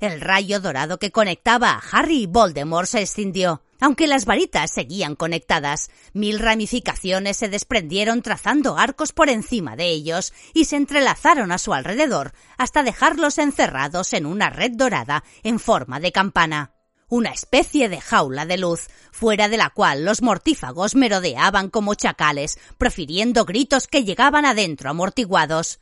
[0.00, 3.62] El rayo dorado que conectaba a Harry y Voldemort se extindió.
[3.80, 10.32] Aunque las varitas seguían conectadas, mil ramificaciones se desprendieron trazando arcos por encima de ellos
[10.54, 16.00] y se entrelazaron a su alrededor hasta dejarlos encerrados en una red dorada en forma
[16.00, 16.72] de campana.
[17.08, 22.58] Una especie de jaula de luz, fuera de la cual los mortífagos merodeaban como chacales,
[22.78, 25.80] profiriendo gritos que llegaban adentro amortiguados.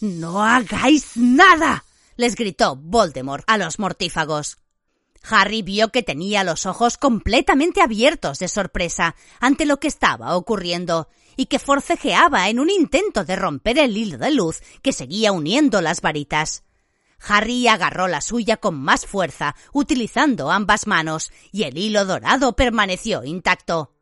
[0.00, 1.84] No hagáis nada.
[2.16, 4.58] Les gritó Voldemort a los mortífagos.
[5.28, 11.08] Harry vio que tenía los ojos completamente abiertos de sorpresa ante lo que estaba ocurriendo
[11.36, 15.80] y que forcejeaba en un intento de romper el hilo de luz que seguía uniendo
[15.80, 16.62] las varitas.
[17.26, 23.24] Harry agarró la suya con más fuerza, utilizando ambas manos, y el hilo dorado permaneció
[23.24, 23.94] intacto.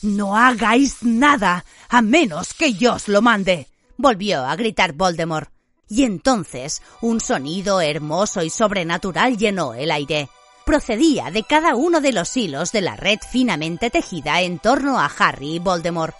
[0.00, 5.50] No hagáis nada, a menos que yo os lo mande, volvió a gritar Voldemort.
[5.88, 10.28] Y entonces un sonido hermoso y sobrenatural llenó el aire
[10.68, 15.06] procedía de cada uno de los hilos de la red finamente tejida en torno a
[15.06, 16.14] Harry y Voldemort.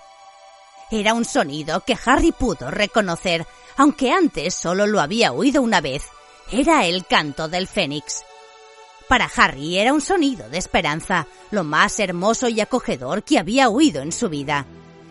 [0.90, 3.46] Era un sonido que Harry pudo reconocer,
[3.76, 6.02] aunque antes solo lo había oído una vez.
[6.50, 8.22] Era el canto del Fénix.
[9.06, 14.00] Para Harry era un sonido de esperanza, lo más hermoso y acogedor que había oído
[14.00, 14.64] en su vida.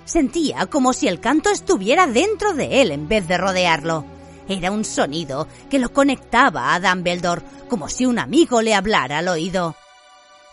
[0.05, 4.16] Sentía como si el canto estuviera dentro de él en vez de rodearlo.
[4.49, 9.27] Era un sonido que lo conectaba a Dumbledore, como si un amigo le hablara al
[9.27, 9.75] oído.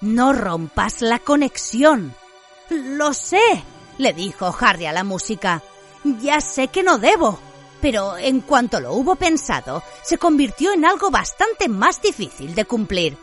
[0.01, 2.15] No rompas la conexión.
[2.71, 3.63] Lo sé,
[3.99, 5.63] le dijo Harry a la música.
[6.21, 7.39] Ya sé que no debo.
[7.81, 13.17] Pero en cuanto lo hubo pensado, se convirtió en algo bastante más difícil de cumplir.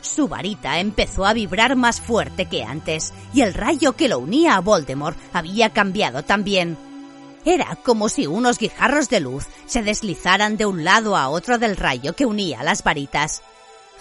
[0.00, 4.54] Su varita empezó a vibrar más fuerte que antes, y el rayo que lo unía
[4.54, 6.78] a Voldemort había cambiado también.
[7.46, 11.76] Era como si unos guijarros de luz se deslizaran de un lado a otro del
[11.76, 13.40] rayo que unía las varitas.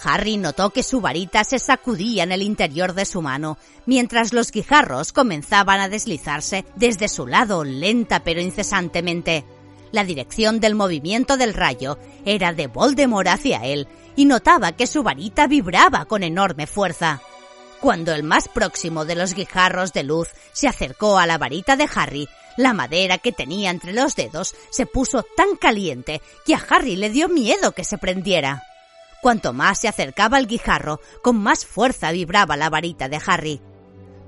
[0.03, 4.51] Harry notó que su varita se sacudía en el interior de su mano, mientras los
[4.51, 9.45] guijarros comenzaban a deslizarse desde su lado lenta pero incesantemente.
[9.91, 15.03] La dirección del movimiento del rayo era de Voldemort hacia él, y notaba que su
[15.03, 17.21] varita vibraba con enorme fuerza.
[17.79, 21.87] Cuando el más próximo de los guijarros de luz se acercó a la varita de
[21.93, 22.27] Harry,
[22.57, 27.09] la madera que tenía entre los dedos se puso tan caliente que a Harry le
[27.09, 28.63] dio miedo que se prendiera.
[29.21, 33.61] Cuanto más se acercaba al guijarro, con más fuerza vibraba la varita de Harry.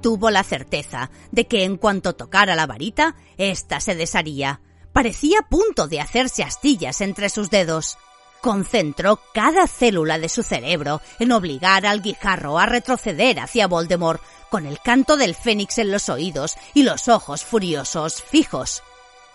[0.02, 4.62] Tuvo la certeza de que en cuanto tocara la varita, ésta se desharía.
[4.94, 7.98] Parecía a punto de hacerse astillas entre sus dedos.
[8.42, 14.66] concentró cada célula de su cerebro en obligar al guijarro a retroceder hacia Voldemort, con
[14.66, 18.84] el canto del fénix en los oídos y los ojos furiosos fijos.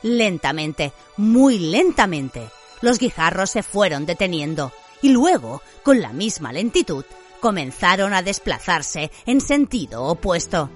[0.02, 2.48] Lentamente, muy lentamente,
[2.80, 7.04] los guijarros se fueron deteniendo y luego, con la misma lentitud,
[7.40, 10.70] comenzaron a desplazarse en sentido opuesto.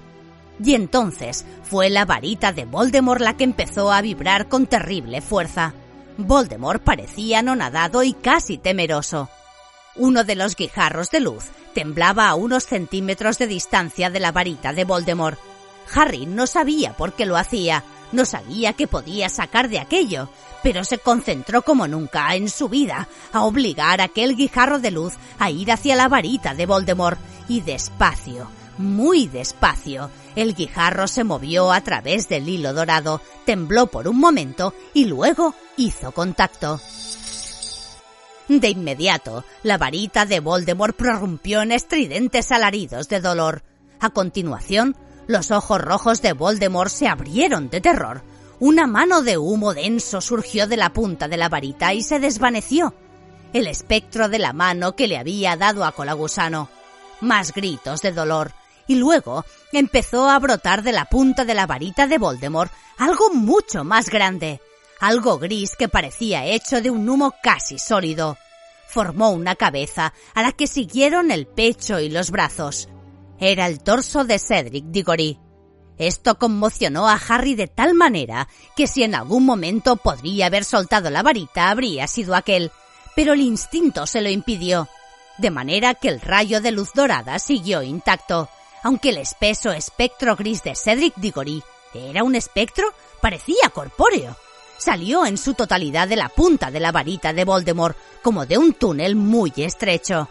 [0.63, 5.73] Y entonces fue la varita de Voldemort la que empezó a vibrar con terrible fuerza.
[6.17, 9.29] Voldemort parecía anonadado y casi temeroso.
[9.97, 14.73] Uno de los guijarros de luz temblaba a unos centímetros de distancia de la varita
[14.73, 15.39] de Voldemort.
[15.93, 20.29] Harry no sabía por qué lo hacía, no sabía qué podía sacar de aquello,
[20.63, 25.13] pero se concentró como nunca en su vida a obligar a aquel guijarro de luz
[25.39, 31.71] a ir hacia la varita de Voldemort y despacio, muy despacio, el guijarro se movió
[31.71, 36.79] a través del hilo dorado, tembló por un momento y luego hizo contacto.
[38.47, 43.63] De inmediato, la varita de Voldemort prorrumpió en estridentes alaridos de dolor.
[43.99, 44.95] A continuación,
[45.27, 48.23] los ojos rojos de Voldemort se abrieron de terror.
[48.59, 52.93] Una mano de humo denso surgió de la punta de la varita y se desvaneció.
[53.51, 56.69] El espectro de la mano que le había dado a Colagusano.
[57.19, 58.53] Más gritos de dolor.
[58.87, 59.43] Y luego
[59.73, 64.61] empezó a brotar de la punta de la varita de Voldemort algo mucho más grande.
[64.99, 68.37] Algo gris que parecía hecho de un humo casi sólido.
[68.87, 72.89] Formó una cabeza a la que siguieron el pecho y los brazos.
[73.39, 75.39] Era el torso de Cedric Diggory.
[75.97, 81.09] Esto conmocionó a Harry de tal manera que si en algún momento podría haber soltado
[81.09, 82.71] la varita habría sido aquel,
[83.15, 84.87] pero el instinto se lo impidió,
[85.37, 88.47] de manera que el rayo de luz dorada siguió intacto,
[88.83, 94.35] aunque el espeso espectro gris de Cedric Diggory era un espectro, parecía corpóreo.
[94.77, 98.73] Salió en su totalidad de la punta de la varita de Voldemort, como de un
[98.73, 100.29] túnel muy estrecho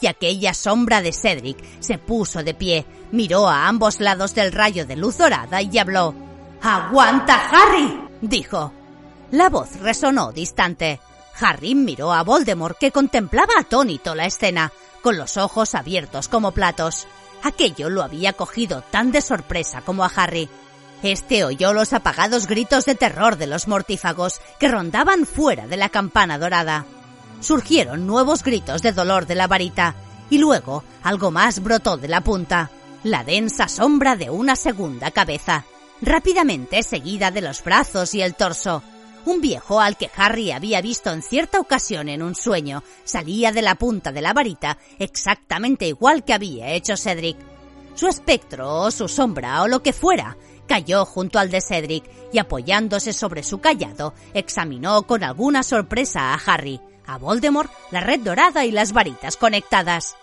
[0.00, 4.86] y aquella sombra de Cedric se puso de pie, miró a ambos lados del rayo
[4.86, 6.14] de luz dorada y habló.
[6.62, 8.00] ¡Aguanta, Harry!
[8.20, 8.72] dijo.
[9.30, 11.00] La voz resonó distante.
[11.40, 14.72] Harry miró a Voldemort que contemplaba atónito la escena,
[15.02, 17.06] con los ojos abiertos como platos.
[17.42, 20.48] Aquello lo había cogido tan de sorpresa como a Harry.
[21.02, 25.88] Este oyó los apagados gritos de terror de los mortífagos que rondaban fuera de la
[25.88, 26.86] campana dorada
[27.40, 29.94] surgieron nuevos gritos de dolor de la varita
[30.30, 32.70] y luego algo más brotó de la punta,
[33.04, 35.64] la densa sombra de una segunda cabeza,
[36.00, 38.82] rápidamente seguida de los brazos y el torso.
[39.24, 43.62] Un viejo al que Harry había visto en cierta ocasión en un sueño salía de
[43.62, 47.36] la punta de la varita exactamente igual que había hecho Cedric.
[47.94, 50.36] Su espectro o su sombra o lo que fuera
[50.66, 56.40] cayó junto al de Cedric y apoyándose sobre su callado examinó con alguna sorpresa a
[56.46, 60.16] Harry, a Voldemort, la red dorada y las varitas conectadas.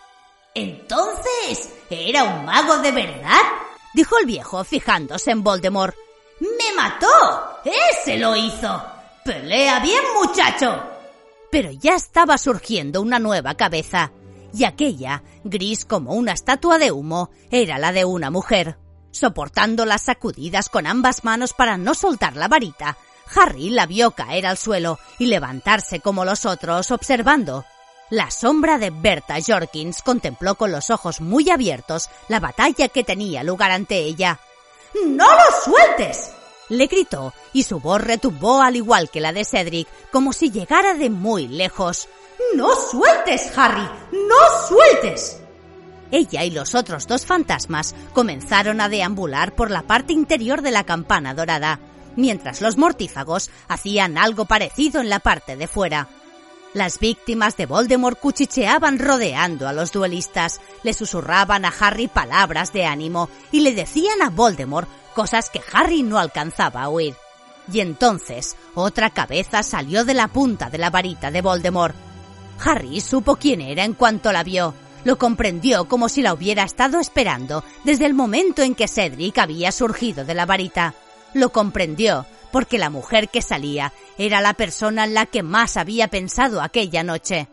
[0.54, 3.42] Entonces, ¿era un mago de verdad?
[3.94, 5.96] dijo el viejo fijándose en Voldemort.
[6.40, 7.08] ¡Me mató!
[7.64, 8.84] ¡Ese lo hizo!
[9.24, 10.84] ¡Pelea bien, muchacho!
[11.50, 14.12] Pero ya estaba surgiendo una nueva cabeza,
[14.54, 18.78] y aquella, gris como una estatua de humo, era la de una mujer.
[19.14, 22.98] Soportando las sacudidas con ambas manos para no soltar la varita,
[23.36, 27.64] Harry la vio caer al suelo y levantarse como los otros observando.
[28.10, 33.44] La sombra de Berta Jorkins contempló con los ojos muy abiertos la batalla que tenía
[33.44, 34.40] lugar ante ella.
[35.06, 36.32] ¡No lo sueltes!
[36.70, 40.96] le gritó y su voz retumbó al igual que la de Cedric, como si llegara
[40.96, 42.08] de muy lejos.
[42.56, 43.88] ¡No sueltes, Harry!
[44.12, 45.43] ¡No sueltes!
[46.14, 50.86] Ella y los otros dos fantasmas comenzaron a deambular por la parte interior de la
[50.86, 51.82] campana dorada
[52.16, 56.08] mientras los mortífagos hacían algo parecido en la parte de fuera.
[56.74, 62.86] Las víctimas de Voldemort cuchicheaban rodeando a los duelistas, le susurraban a Harry palabras de
[62.86, 67.16] ánimo y le decían a Voldemort cosas que Harry no alcanzaba a oír.
[67.72, 71.96] Y entonces otra cabeza salió de la punta de la varita de Voldemort.
[72.66, 74.74] Harry supo quién era en cuanto la vio.
[75.04, 79.72] Lo comprendió como si la hubiera estado esperando desde el momento en que Cedric había
[79.72, 80.94] surgido de la varita.
[81.34, 86.08] Lo comprendió, porque la mujer que salía era la persona en la que más había
[86.08, 87.50] pensado aquella noche.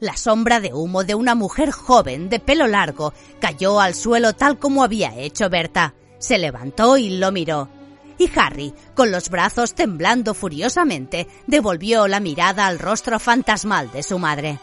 [0.00, 4.58] La sombra de humo de una mujer joven de pelo largo cayó al suelo tal
[4.58, 5.94] como había hecho Berta.
[6.18, 7.68] Se levantó y lo miró.
[8.16, 14.18] Y Harry, con los brazos temblando furiosamente, devolvió la mirada al rostro fantasmal de su
[14.18, 14.58] madre.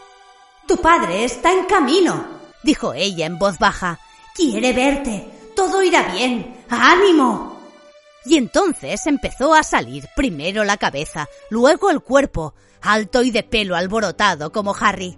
[0.68, 2.26] Tu padre está en camino,
[2.64, 3.99] dijo ella en voz baja.
[4.36, 5.28] Quiere verte.
[5.55, 6.64] Todo irá bien.
[6.70, 7.59] ¡Ánimo!
[8.26, 12.53] Y entonces empezó a salir primero la cabeza, luego el cuerpo.
[12.82, 15.18] alto y de pelo alborotado como Harry.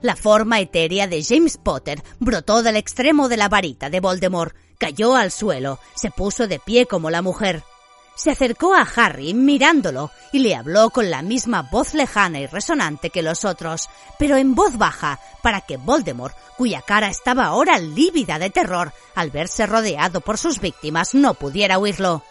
[0.00, 5.14] La forma etérea de James Potter brotó del extremo de la varita de Voldemort, cayó
[5.14, 7.62] al suelo, se puso de pie como la mujer.
[8.18, 13.10] Se acercó a Harry mirándolo y le habló con la misma voz lejana y resonante
[13.10, 13.88] que los otros,
[14.18, 19.30] pero en voz baja, para que Voldemort, cuya cara estaba ahora lívida de terror al
[19.30, 22.24] verse rodeado por sus víctimas, no pudiera oírlo.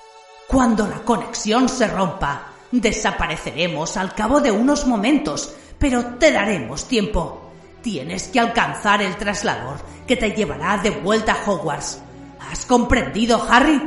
[0.48, 7.50] Cuando la conexión se rompa, desapareceremos al cabo de unos momentos, pero te daremos tiempo.
[7.82, 12.02] Tienes que alcanzar el traslador que te llevará de vuelta a Hogwarts.
[12.52, 13.82] ¿Has comprendido, Harry?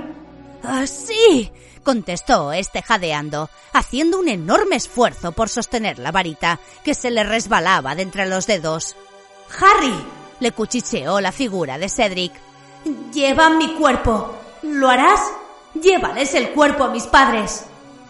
[0.62, 7.10] Ah, sí, contestó este jadeando, haciendo un enorme esfuerzo por sostener la varita que se
[7.10, 8.96] le resbalaba de entre los dedos.
[9.60, 9.94] Harry,
[10.40, 12.32] le cuchicheó la figura de Cedric.
[13.12, 14.34] Lleva mi cuerpo.
[14.62, 15.20] ¿Lo harás?
[15.80, 17.64] Llévales el cuerpo a mis padres.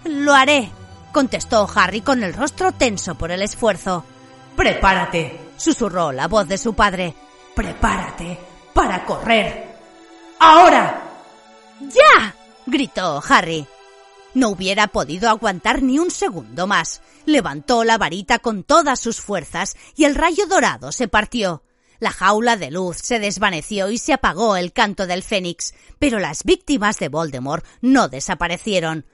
[0.04, 0.70] Lo haré,
[1.12, 4.04] contestó Harry con el rostro tenso por el esfuerzo.
[4.56, 7.14] Prepárate, susurró la voz de su padre.
[7.54, 8.38] Prepárate
[8.72, 9.76] para correr.
[10.38, 11.02] ¡Ahora!
[11.80, 12.34] ¡Ya!
[12.70, 13.66] Gritó Harry.
[14.32, 17.02] No hubiera podido aguantar ni un segundo más.
[17.26, 21.64] Levantó la varita con todas sus fuerzas y el rayo dorado se partió.
[21.98, 26.44] La jaula de luz se desvaneció y se apagó el canto del fénix, pero las
[26.44, 29.04] víctimas de Voldemort no desaparecieron.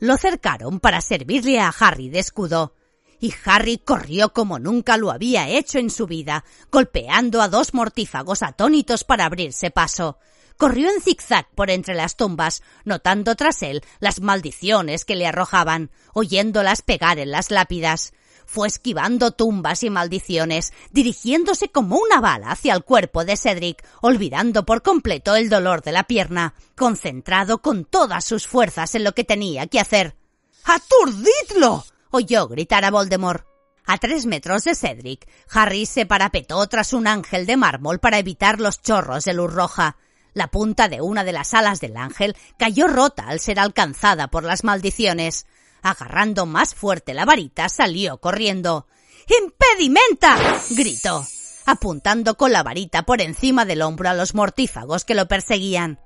[0.00, 2.74] Lo cercaron para servirle a Harry de escudo
[3.22, 8.42] y Harry corrió como nunca lo había hecho en su vida, golpeando a dos mortífagos
[8.42, 10.18] atónitos para abrirse paso.
[10.56, 15.90] Corrió en zigzag por entre las tumbas, notando tras él las maldiciones que le arrojaban,
[16.12, 18.12] oyéndolas pegar en las lápidas.
[18.46, 24.66] Fue esquivando tumbas y maldiciones, dirigiéndose como una bala hacia el cuerpo de Cedric, olvidando
[24.66, 29.24] por completo el dolor de la pierna, concentrado con todas sus fuerzas en lo que
[29.24, 30.16] tenía que hacer.
[30.64, 31.84] ¡Aturdidlo!
[32.10, 33.46] oyó gritar a Voldemort.
[33.86, 38.60] A tres metros de Cedric, Harry se parapetó tras un ángel de mármol para evitar
[38.60, 39.96] los chorros de luz roja.
[40.34, 44.44] La punta de una de las alas del ángel cayó rota al ser alcanzada por
[44.44, 45.46] las maldiciones.
[45.82, 48.86] Agarrando más fuerte la varita, salió corriendo.
[49.42, 50.60] ¡Impedimenta!
[50.70, 51.26] gritó,
[51.66, 56.00] apuntando con la varita por encima del hombro a los mortífagos que lo perseguían.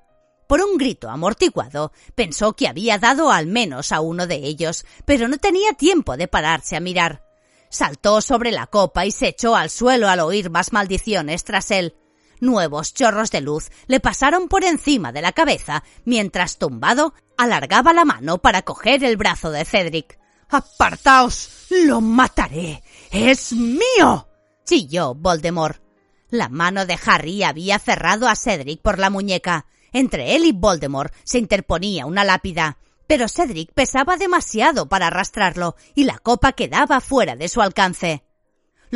[0.47, 5.29] Por un grito amortiguado, pensó que había dado al menos a uno de ellos, pero
[5.29, 7.24] no tenía tiempo de pararse a mirar.
[7.68, 11.97] Saltó sobre la copa y se echó al suelo al oír más maldiciones tras él.
[12.41, 18.05] Nuevos chorros de luz le pasaron por encima de la cabeza, mientras tumbado alargaba la
[18.05, 20.18] mano para coger el brazo de Cedric.
[20.49, 21.66] ¡Apartaos!
[21.70, 22.82] ¡Lo mataré!
[23.11, 24.28] ¡Es mío!
[24.64, 25.80] chilló Voldemort.
[26.28, 29.66] La mano de Harry había cerrado a Cedric por la muñeca.
[29.93, 36.05] Entre él y Voldemort se interponía una lápida, pero Cedric pesaba demasiado para arrastrarlo y
[36.05, 38.26] la copa quedaba fuera de su alcance.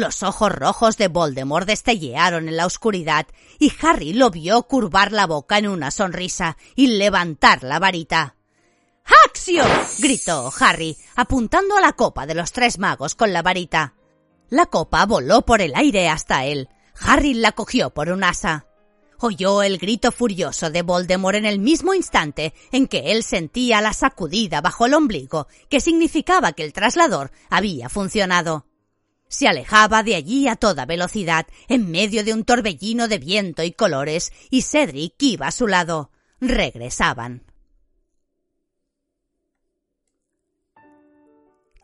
[0.00, 3.26] Los ojos rojos de Voldemort destellearon en la oscuridad
[3.58, 8.34] y Harry lo vio curvar la boca en una sonrisa y levantar la varita.
[9.26, 9.62] ¡Axio!
[9.98, 13.92] gritó Harry, apuntando a la copa de los tres magos con la varita.
[14.48, 16.70] La copa voló por el aire hasta él.
[16.98, 18.64] Harry la cogió por un asa
[19.22, 23.92] oyó el grito furioso de Voldemort en el mismo instante en que él sentía la
[23.92, 28.69] sacudida bajo el ombligo, que significaba que el traslador había funcionado.
[29.30, 33.70] Se alejaba de allí a toda velocidad, en medio de un torbellino de viento y
[33.70, 36.10] colores, y Cedric iba a su lado.
[36.40, 37.44] Regresaban.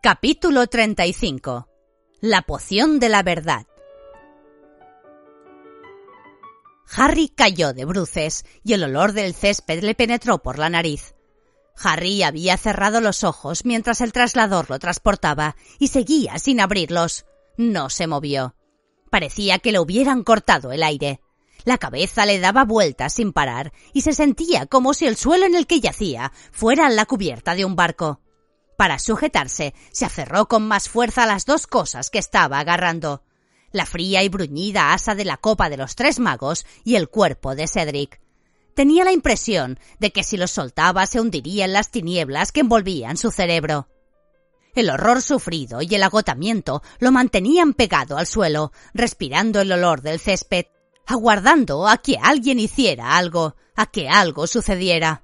[0.03, 1.69] Capítulo 35
[2.21, 3.67] La poción de la verdad
[6.97, 11.15] Harry cayó de bruces y el olor del césped le penetró por la nariz.
[11.81, 17.25] Harry había cerrado los ojos mientras el traslador lo transportaba y seguía sin abrirlos.
[17.57, 18.55] No se movió.
[19.11, 21.21] Parecía que le hubieran cortado el aire.
[21.65, 25.55] La cabeza le daba vueltas sin parar y se sentía como si el suelo en
[25.55, 28.21] el que yacía fuera la cubierta de un barco.
[28.77, 33.23] Para sujetarse, se aferró con más fuerza a las dos cosas que estaba agarrando
[33.77, 37.55] la fría y bruñida asa de la copa de los tres magos y el cuerpo
[37.55, 38.21] de Cedric.
[38.75, 43.17] Tenía la impresión de que si los soltaba se hundiría en las tinieblas que envolvían
[43.17, 43.89] su cerebro.
[44.77, 50.21] El horror sufrido y el agotamiento lo mantenían pegado al suelo, respirando el olor del
[50.21, 50.67] césped,
[51.07, 55.23] aguardando a que alguien hiciera algo, a que algo sucediera.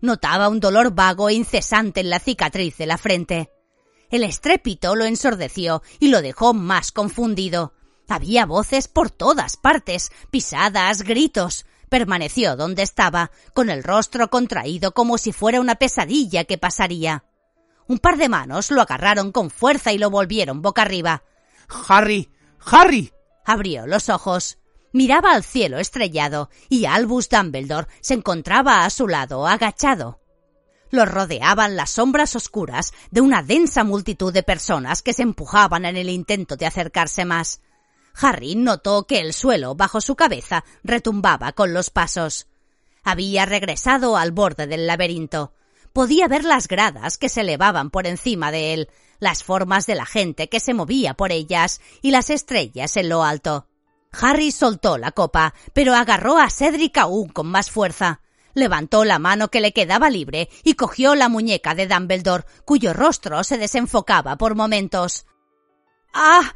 [0.00, 3.50] Notaba un dolor vago e incesante en la cicatriz de la frente.
[4.08, 7.74] El estrépito lo ensordeció y lo dejó más confundido.
[8.08, 11.66] Había voces por todas partes, pisadas, gritos.
[11.90, 17.24] Permaneció donde estaba, con el rostro contraído como si fuera una pesadilla que pasaría.
[17.88, 21.22] Un par de manos lo agarraron con fuerza y lo volvieron boca arriba.
[21.88, 22.30] Harry.
[22.64, 23.12] Harry.
[23.44, 24.58] Abrió los ojos.
[24.92, 30.20] Miraba al cielo estrellado y Albus Dumbledore se encontraba a su lado, agachado.
[30.90, 35.96] Los rodeaban las sombras oscuras de una densa multitud de personas que se empujaban en
[35.96, 37.60] el intento de acercarse más.
[38.14, 42.46] Harry notó que el suelo bajo su cabeza retumbaba con los pasos.
[43.04, 45.52] Había regresado al borde del laberinto.
[45.96, 50.04] Podía ver las gradas que se elevaban por encima de él, las formas de la
[50.04, 53.66] gente que se movía por ellas y las estrellas en lo alto.
[54.12, 58.20] Harry soltó la copa, pero agarró a Cedric aún con más fuerza.
[58.52, 63.42] Levantó la mano que le quedaba libre y cogió la muñeca de Dumbledore, cuyo rostro
[63.42, 65.24] se desenfocaba por momentos.
[66.12, 66.54] ¡Ha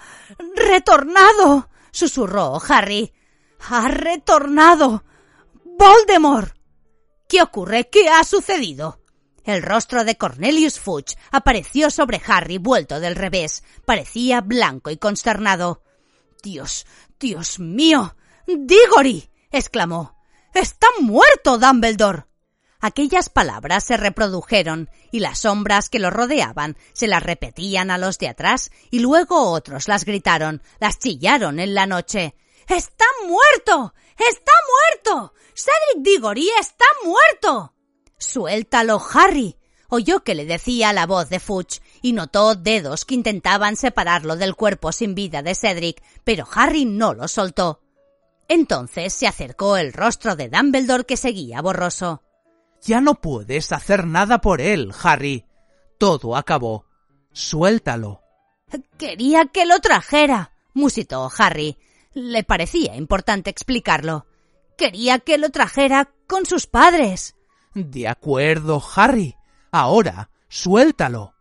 [0.54, 1.70] retornado!
[1.92, 3.14] susurró Harry.
[3.70, 5.02] ¡Ha retornado!
[5.64, 6.54] ¡Voldemort!
[7.26, 7.88] ¿Qué ocurre?
[7.88, 8.99] ¿Qué ha sucedido?
[9.50, 13.64] El rostro de Cornelius Fudge apareció sobre Harry vuelto del revés.
[13.84, 15.82] Parecía blanco y consternado.
[16.42, 16.86] Dios,
[17.18, 18.16] Dios mío.
[18.46, 19.30] Diggory.
[19.50, 20.16] exclamó.
[20.54, 22.24] Está muerto, Dumbledore.
[22.80, 28.18] Aquellas palabras se reprodujeron y las sombras que lo rodeaban se las repetían a los
[28.18, 32.34] de atrás y luego otros las gritaron, las chillaron en la noche.
[32.66, 33.94] ¡Está muerto!
[34.16, 34.52] ¡Está
[35.04, 35.34] muerto!
[35.54, 37.74] Cedric Diggory está muerto.
[38.20, 39.56] Suéltalo, Harry.
[39.88, 44.54] Oyó que le decía la voz de Fudge y notó dedos que intentaban separarlo del
[44.54, 47.80] cuerpo sin vida de Cedric, pero Harry no lo soltó.
[48.46, 52.22] Entonces se acercó el rostro de Dumbledore que seguía borroso.
[52.82, 55.46] Ya no puedes hacer nada por él, Harry.
[55.98, 56.86] Todo acabó.
[57.32, 58.22] Suéltalo.
[58.96, 61.78] Quería que lo trajera, musitó Harry.
[62.12, 64.26] Le parecía importante explicarlo.
[64.76, 67.34] Quería que lo trajera con sus padres.
[67.74, 69.36] De acuerdo, Harry.
[69.70, 71.34] Ahora, suéltalo.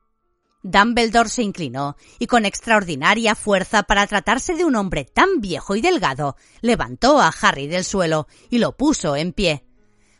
[0.62, 5.82] Dumbledore se inclinó y con extraordinaria fuerza para tratarse de un hombre tan viejo y
[5.82, 9.66] delgado, levantó a Harry del suelo y lo puso en pie.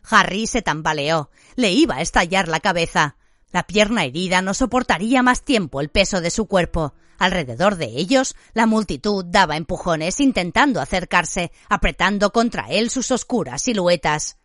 [0.10, 3.18] Harry se tambaleó, le iba a estallar la cabeza.
[3.52, 6.94] La pierna herida no soportaría más tiempo el peso de su cuerpo.
[7.18, 14.39] Alrededor de ellos, la multitud daba empujones intentando acercarse, apretando contra él sus oscuras siluetas.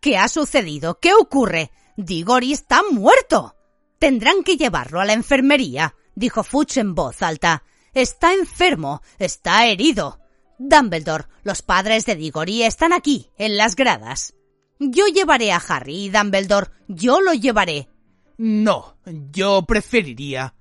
[0.00, 1.00] ¿Qué ha sucedido?
[1.00, 1.70] ¿Qué ocurre?
[1.96, 3.56] Diggory está muerto.
[3.98, 7.64] Tendrán que llevarlo a la enfermería, dijo Fuchs en voz alta.
[7.94, 10.20] Está enfermo, está herido.
[10.58, 14.34] Dumbledore, los padres de Diggory están aquí, en las gradas.
[14.78, 17.88] Yo llevaré a Harry, Dumbledore, yo lo llevaré.
[18.36, 18.96] No,
[19.32, 20.54] yo preferiría.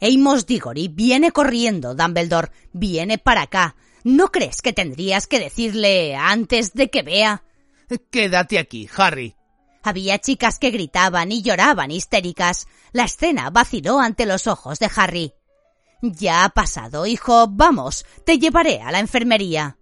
[0.00, 3.76] Amos Diggory viene corriendo, Dumbledore, viene para acá.
[4.04, 7.42] ¿No crees que tendrías que decirle antes de que vea?
[8.10, 9.34] Quédate aquí, Harry.
[9.82, 12.66] Había chicas que gritaban y lloraban histéricas.
[12.92, 15.34] La escena vaciló ante los ojos de Harry.
[16.02, 17.46] Ya ha pasado, hijo.
[17.48, 19.78] Vamos, te llevaré a la enfermería.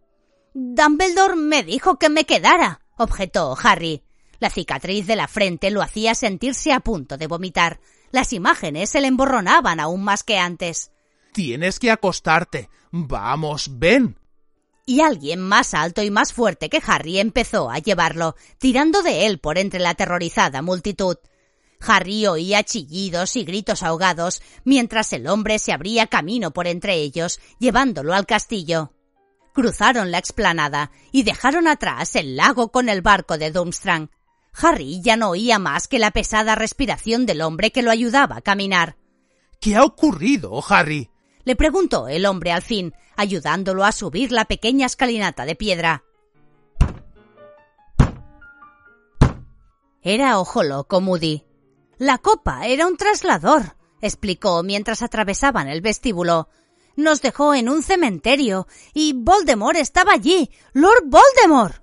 [0.55, 4.03] Dumbledore me dijo que me quedara, objetó Harry.
[4.39, 7.81] La cicatriz de la frente lo hacía sentirse a punto de vomitar.
[8.11, 10.93] Las imágenes se le emborronaban aún más que antes.
[11.33, 12.71] Tienes que acostarte.
[12.91, 14.17] Vamos, ven
[14.87, 19.41] y alguien más alto y más fuerte que Harry empezó a llevarlo, tirando de él
[19.41, 21.17] por entre la aterrorizada multitud.
[21.81, 27.41] Harry oía chillidos y gritos ahogados mientras el hombre se abría camino por entre ellos,
[27.59, 28.93] llevándolo al castillo.
[29.53, 34.11] Cruzaron la explanada y dejaron atrás el lago con el barco de Durmstrang.
[34.55, 38.43] Harry ya no oía más que la pesada respiración del hombre que lo ayudaba a
[38.43, 38.97] caminar.
[39.61, 41.11] ¿Qué ha ocurrido, Harry?
[41.47, 46.03] Le preguntó el hombre al fin, ayudándolo a subir la pequeña escalinata de piedra.
[50.03, 51.45] Era ojo loco Moody.
[51.99, 56.49] La copa era un traslador, explicó mientras atravesaban el vestíbulo.
[56.97, 60.51] Nos dejó en un cementerio y Voldemort estaba allí.
[60.73, 61.81] Lord Voldemort.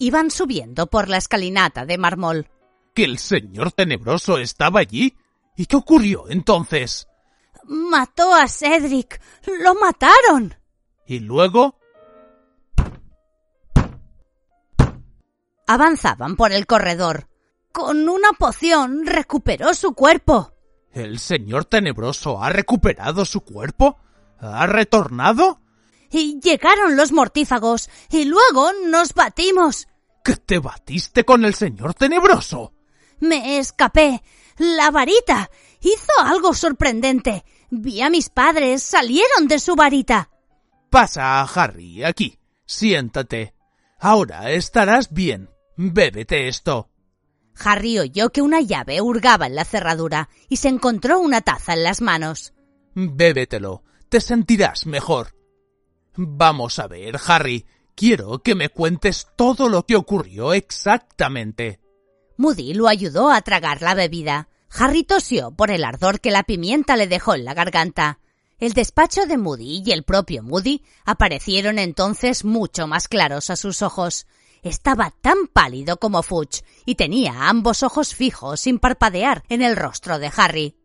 [0.00, 2.48] Iban subiendo por la escalinata de mármol.
[2.94, 5.14] ¿Que el señor tenebroso estaba allí?
[5.60, 7.06] ¿Y qué ocurrió entonces?
[7.64, 9.20] Mató a Cedric.
[9.62, 10.54] Lo mataron.
[11.04, 11.78] ¿Y luego?
[15.66, 17.28] Avanzaban por el corredor.
[17.72, 20.54] Con una poción recuperó su cuerpo.
[20.92, 23.98] ¿El señor tenebroso ha recuperado su cuerpo?
[24.38, 25.60] ¿Ha retornado?
[26.10, 29.88] Y llegaron los mortífagos, y luego nos batimos.
[30.24, 32.72] ¿Que te batiste con el señor tenebroso?
[33.18, 34.22] Me escapé.
[34.60, 35.50] La varita.
[35.80, 37.46] Hizo algo sorprendente.
[37.70, 38.82] Vi a mis padres.
[38.82, 40.28] Salieron de su varita.
[40.90, 42.38] Pasa, Harry, aquí.
[42.66, 43.54] Siéntate.
[43.98, 45.48] Ahora estarás bien.
[45.76, 46.90] Bébete esto.
[47.64, 51.82] Harry oyó que una llave hurgaba en la cerradura y se encontró una taza en
[51.82, 52.52] las manos.
[52.94, 55.34] Bébetelo, te sentirás mejor.
[56.16, 61.80] Vamos a ver, Harry, quiero que me cuentes todo lo que ocurrió exactamente.
[62.36, 64.49] Moody lo ayudó a tragar la bebida.
[64.72, 68.20] Harry tosió por el ardor que la pimienta le dejó en la garganta.
[68.58, 73.82] El despacho de Moody y el propio Moody aparecieron entonces mucho más claros a sus
[73.82, 74.26] ojos.
[74.62, 80.18] Estaba tan pálido como Fudge y tenía ambos ojos fijos sin parpadear en el rostro
[80.18, 80.76] de Harry.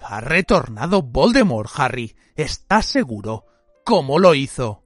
[0.00, 2.16] Ha retornado Voldemort, Harry.
[2.34, 3.44] ¿Estás seguro?
[3.84, 4.84] ¿Cómo lo hizo?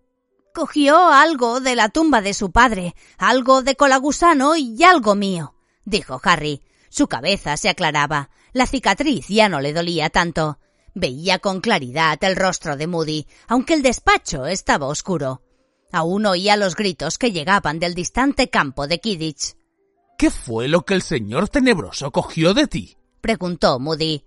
[0.54, 6.20] Cogió algo de la tumba de su padre, algo de colagusano y algo mío, dijo
[6.24, 6.62] Harry.
[6.88, 8.30] Su cabeza se aclaraba.
[8.52, 10.58] La cicatriz ya no le dolía tanto.
[10.94, 15.42] Veía con claridad el rostro de Moody, aunque el despacho estaba oscuro.
[15.90, 19.54] Aún oía los gritos que llegaban del distante campo de Kidditch.
[20.18, 22.96] ¿Qué fue lo que el señor tenebroso cogió de ti?
[23.20, 24.24] preguntó Moody.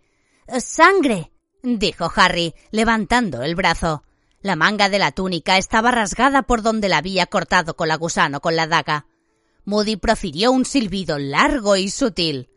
[0.59, 4.03] Sangre, dijo Harry, levantando el brazo.
[4.41, 8.41] La manga de la túnica estaba rasgada por donde la había cortado con la gusano
[8.41, 9.07] con la daga.
[9.65, 12.49] Moody profirió un silbido largo y sutil.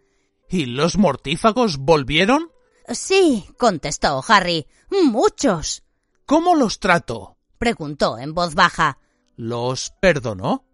[0.51, 2.51] ¿Y los mortífagos volvieron?
[2.89, 4.67] Sí, contestó Harry.
[4.91, 5.83] Muchos.
[6.25, 7.37] ¿Cómo los trató?
[7.59, 8.99] preguntó en voz baja.
[9.37, 10.65] ¿Los perdonó?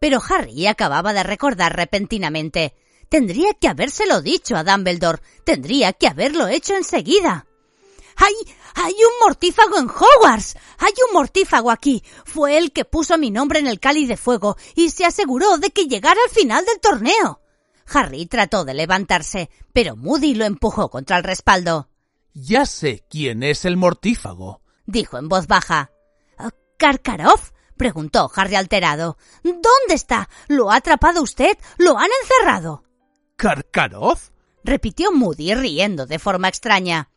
[0.00, 2.74] Pero Harry acababa de recordar repentinamente.
[3.08, 5.22] Tendría que habérselo dicho a Dumbledore.
[5.44, 7.46] Tendría que haberlo hecho enseguida.
[8.16, 8.34] ¡Hay,
[8.74, 10.56] hay un mortífago en Hogwarts!
[10.78, 12.02] ¡Hay un mortífago aquí!
[12.24, 15.70] Fue el que puso mi nombre en el cáliz de fuego y se aseguró de
[15.70, 17.41] que llegara al final del torneo.
[17.86, 21.88] Harry trató de levantarse, pero Moody lo empujó contra el respaldo.
[22.34, 25.90] Ya sé quién es el mortífago, dijo en voz baja.
[26.78, 27.52] ¿Karkaroff?
[27.76, 29.16] preguntó Harry alterado.
[29.44, 30.28] ¿Dónde está?
[30.48, 31.56] ¿Lo ha atrapado usted?
[31.78, 32.82] ¿Lo han encerrado?
[33.36, 34.30] ¿Karkaroff?
[34.64, 37.10] repitió Moody riendo de forma extraña.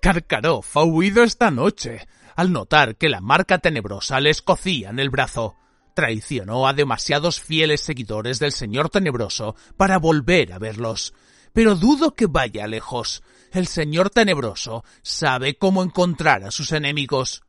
[0.00, 5.10] Karkaroff ha huido esta noche, al notar que la marca tenebrosa le escocía en el
[5.10, 5.56] brazo.
[5.94, 11.14] Traicionó a demasiados fieles seguidores del Señor Tenebroso para volver a verlos.
[11.52, 13.22] Pero dudo que vaya lejos.
[13.52, 17.42] El Señor Tenebroso sabe cómo encontrar a sus enemigos.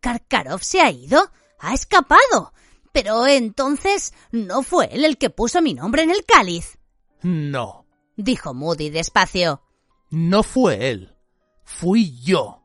[0.00, 1.30] Karkaroff se ha ido.
[1.58, 2.52] Ha escapado.
[2.92, 6.78] Pero entonces no fue él el que puso mi nombre en el cáliz.
[7.22, 7.86] No,
[8.16, 9.62] dijo Moody despacio.
[10.10, 11.14] No fue él.
[11.64, 12.62] Fui yo.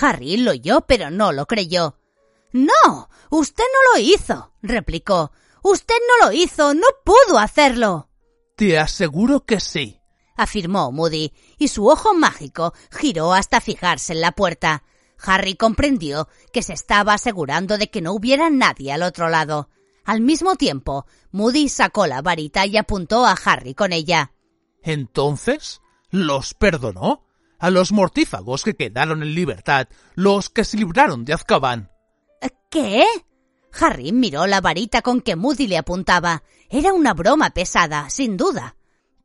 [0.00, 1.97] Harry lo oyó, pero no lo creyó.
[2.52, 5.32] No, usted no lo hizo, replicó.
[5.62, 8.08] Usted no lo hizo, no pudo hacerlo.
[8.56, 10.00] Te aseguro que sí,
[10.36, 14.84] afirmó Moody, y su ojo mágico giró hasta fijarse en la puerta.
[15.22, 19.68] Harry comprendió que se estaba asegurando de que no hubiera nadie al otro lado.
[20.04, 24.32] Al mismo tiempo, Moody sacó la varita y apuntó a Harry con ella.
[24.82, 27.26] Entonces, ¿los perdonó?
[27.58, 31.90] A los mortífagos que quedaron en libertad, los que se libraron de Azkaban.
[32.70, 33.04] ¿Qué?
[33.80, 36.42] Harry miró la varita con que Moody le apuntaba.
[36.68, 38.76] Era una broma pesada, sin duda.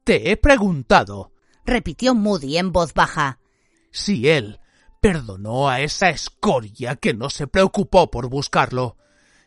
[0.03, 1.31] Te he preguntado,
[1.65, 3.39] repitió Moody en voz baja.
[3.91, 4.59] Si él
[5.03, 8.95] perdonó a esa escoria que no se preocupó por buscarlo.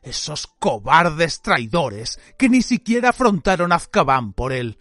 [0.03, 4.78] Esos cobardes traidores que ni siquiera afrontaron Azkaban por él.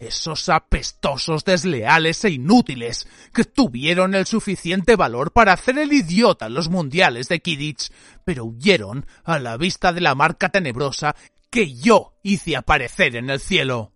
[0.00, 6.54] Esos apestosos desleales e inútiles que tuvieron el suficiente valor para hacer el idiota en
[6.54, 7.92] los mundiales de Kidditch,
[8.24, 11.14] pero huyeron a la vista de la marca tenebrosa
[11.50, 13.92] que yo hice aparecer en el cielo.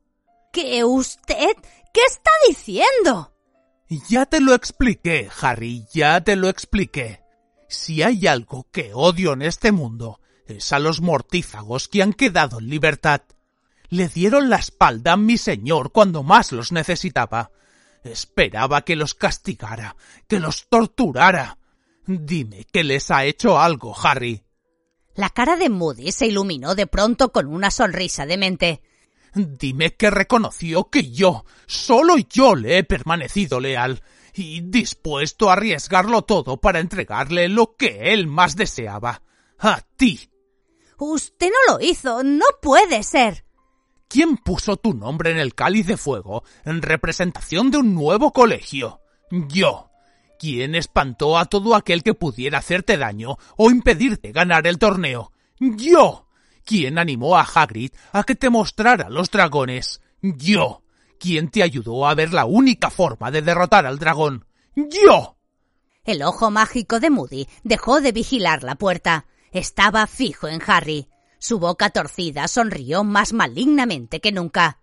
[0.52, 1.56] ¿Qué usted?
[1.94, 3.34] ¿Qué está diciendo?
[4.10, 7.22] Ya te lo expliqué, Harry, ya te lo expliqué.
[7.66, 12.58] Si hay algo que odio en este mundo, es a los mortífagos que han quedado
[12.58, 13.22] en libertad.
[13.94, 17.52] Le dieron la espalda a mi señor cuando más los necesitaba.
[18.02, 19.94] Esperaba que los castigara,
[20.26, 21.58] que los torturara.
[22.04, 24.42] Dime que les ha hecho algo, Harry.
[25.14, 28.82] La cara de Moody se iluminó de pronto con una sonrisa demente.
[29.32, 34.02] Dime que reconoció que yo, solo yo le he permanecido leal
[34.34, 39.22] y dispuesto a arriesgarlo todo para entregarle lo que él más deseaba.
[39.56, 40.32] A ti.
[40.98, 42.24] Usted no lo hizo.
[42.24, 43.44] No puede ser.
[44.08, 49.00] ¿Quién puso tu nombre en el cáliz de fuego en representación de un nuevo colegio?
[49.30, 49.90] Yo.
[50.38, 55.32] ¿Quién espantó a todo aquel que pudiera hacerte daño o impedirte ganar el torneo?
[55.58, 56.28] Yo.
[56.64, 60.00] ¿Quién animó a Hagrid a que te mostrara los dragones?
[60.22, 60.82] Yo.
[61.18, 64.46] ¿Quién te ayudó a ver la única forma de derrotar al dragón?
[64.74, 65.38] Yo.
[66.04, 69.26] El ojo mágico de Moody dejó de vigilar la puerta.
[69.52, 71.08] Estaba fijo en Harry.
[71.46, 74.80] Su boca torcida sonrió más malignamente que nunca.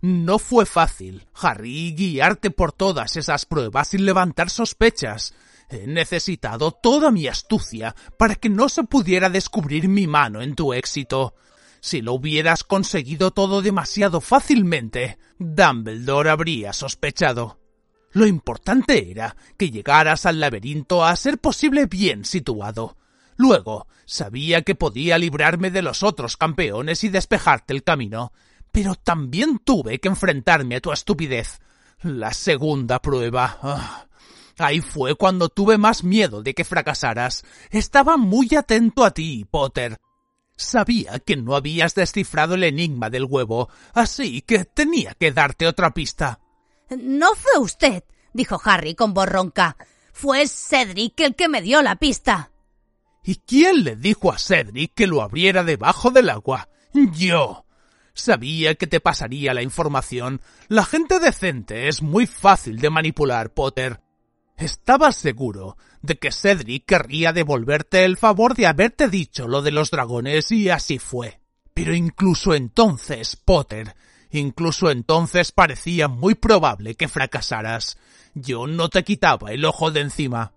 [0.00, 5.34] No fue fácil, Harry, guiarte por todas esas pruebas sin levantar sospechas.
[5.68, 10.72] He necesitado toda mi astucia para que no se pudiera descubrir mi mano en tu
[10.72, 11.36] éxito.
[11.78, 17.60] Si lo hubieras conseguido todo demasiado fácilmente, Dumbledore habría sospechado.
[18.10, 22.96] Lo importante era que llegaras al laberinto a ser posible bien situado.
[23.40, 28.34] Luego, sabía que podía librarme de los otros campeones y despejarte el camino,
[28.70, 31.58] pero también tuve que enfrentarme a tu estupidez.
[32.02, 33.58] La segunda prueba.
[33.62, 34.06] Ah,
[34.58, 37.42] ahí fue cuando tuve más miedo de que fracasaras.
[37.70, 39.96] Estaba muy atento a ti, Potter.
[40.54, 45.94] Sabía que no habías descifrado el enigma del huevo, así que tenía que darte otra
[45.94, 46.40] pista.
[46.90, 49.78] No fue usted, dijo Harry con voz ronca.
[50.12, 52.50] Fue Cedric el que me dio la pista.
[53.22, 56.68] ¿Y quién le dijo a Cedric que lo abriera debajo del agua?
[56.92, 57.66] Yo.
[58.14, 60.40] Sabía que te pasaría la información.
[60.68, 64.00] La gente decente es muy fácil de manipular, Potter.
[64.56, 69.90] Estaba seguro de que Cedric querría devolverte el favor de haberte dicho lo de los
[69.90, 71.40] dragones y así fue.
[71.72, 73.94] Pero incluso entonces, Potter,
[74.30, 77.96] incluso entonces parecía muy probable que fracasaras.
[78.34, 80.52] Yo no te quitaba el ojo de encima.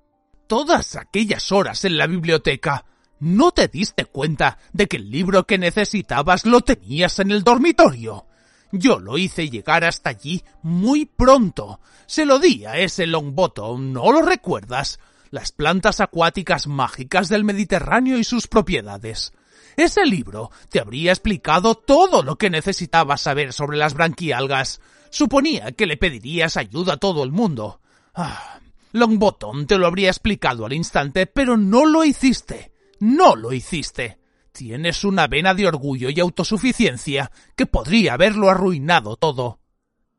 [0.53, 2.85] Todas aquellas horas en la biblioteca,
[3.19, 8.27] ¿no te diste cuenta de que el libro que necesitabas lo tenías en el dormitorio?
[8.71, 11.79] Yo lo hice llegar hasta allí muy pronto.
[12.05, 14.99] Se lo di a ese Longbottom, ¿no lo recuerdas?
[15.31, 19.33] Las plantas acuáticas mágicas del Mediterráneo y sus propiedades.
[19.75, 24.81] Ese libro te habría explicado todo lo que necesitabas saber sobre las branquialgas.
[25.09, 27.79] Suponía que le pedirías ayuda a todo el mundo.
[28.13, 28.52] Ah,
[28.93, 32.71] Longbottom te lo habría explicado al instante, pero no lo hiciste.
[32.99, 34.19] No lo hiciste.
[34.51, 39.59] Tienes una vena de orgullo y autosuficiencia que podría haberlo arruinado todo.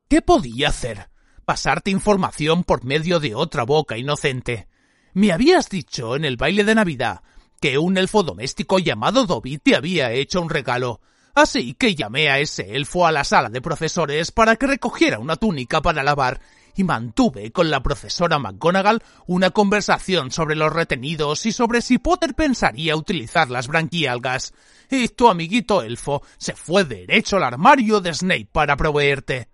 [0.08, 1.08] ¿Qué podía hacer?
[1.44, 4.66] Pasarte información por medio de otra boca inocente.
[5.12, 7.22] Me habías dicho en el baile de Navidad
[7.60, 11.00] que un elfo doméstico llamado Dobby te había hecho un regalo.
[11.32, 15.36] Así que llamé a ese elfo a la sala de profesores para que recogiera una
[15.36, 16.40] túnica para lavar
[16.76, 22.34] y mantuve con la profesora McGonagall una conversación sobre los retenidos y sobre si Potter
[22.34, 24.52] pensaría utilizar las branquialgas.
[24.90, 29.48] Y tu amiguito elfo se fue derecho al armario de Snape para proveerte.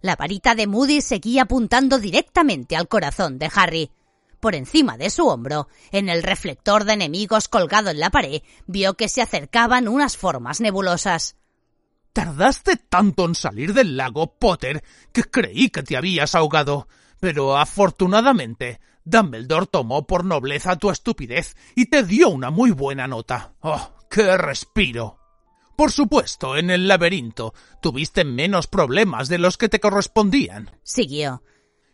[0.00, 3.90] La varita de Moody seguía apuntando directamente al corazón de Harry.
[4.40, 8.94] Por encima de su hombro, en el reflector de enemigos colgado en la pared, vio
[8.94, 11.36] que se acercaban unas formas nebulosas.
[12.12, 16.88] Tardaste tanto en salir del lago, Potter, que creí que te habías ahogado.
[17.20, 23.54] Pero afortunadamente, Dumbledore tomó por nobleza tu estupidez y te dio una muy buena nota.
[23.60, 25.18] ¡Oh, qué respiro!
[25.76, 30.70] Por supuesto, en el laberinto tuviste menos problemas de los que te correspondían.
[30.82, 31.42] Siguió.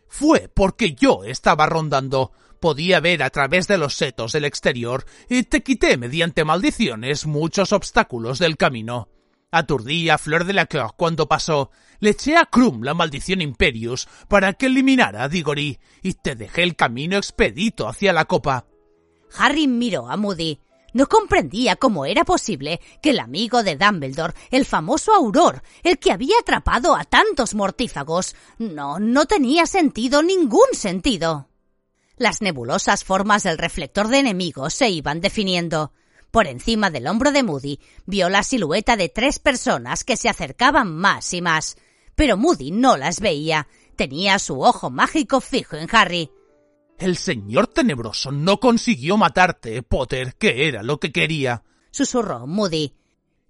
[0.07, 2.31] Fue porque yo estaba rondando.
[2.59, 7.71] Podía ver a través de los setos del exterior y te quité mediante maldiciones muchos
[7.71, 9.07] obstáculos del camino.
[9.51, 11.71] Aturdí a Fleur de la Cour cuando pasó.
[11.99, 16.63] Le eché a Krum la maldición Imperius para que eliminara a Diggory y te dejé
[16.63, 18.67] el camino expedito hacia la copa.
[19.37, 20.59] Harry miró a Moody.
[20.93, 26.11] No comprendía cómo era posible que el amigo de Dumbledore, el famoso Auror, el que
[26.11, 31.47] había atrapado a tantos mortífagos, no, no tenía sentido, ningún sentido.
[32.17, 35.93] Las nebulosas formas del reflector de enemigos se iban definiendo.
[36.31, 40.95] Por encima del hombro de Moody vio la silueta de tres personas que se acercaban
[40.95, 41.75] más y más.
[42.15, 43.67] Pero Moody no las veía.
[43.95, 46.29] Tenía su ojo mágico fijo en Harry.
[46.99, 51.63] El señor tenebroso no consiguió matarte, Potter, que era lo que quería.
[51.91, 52.93] Susurró Moody.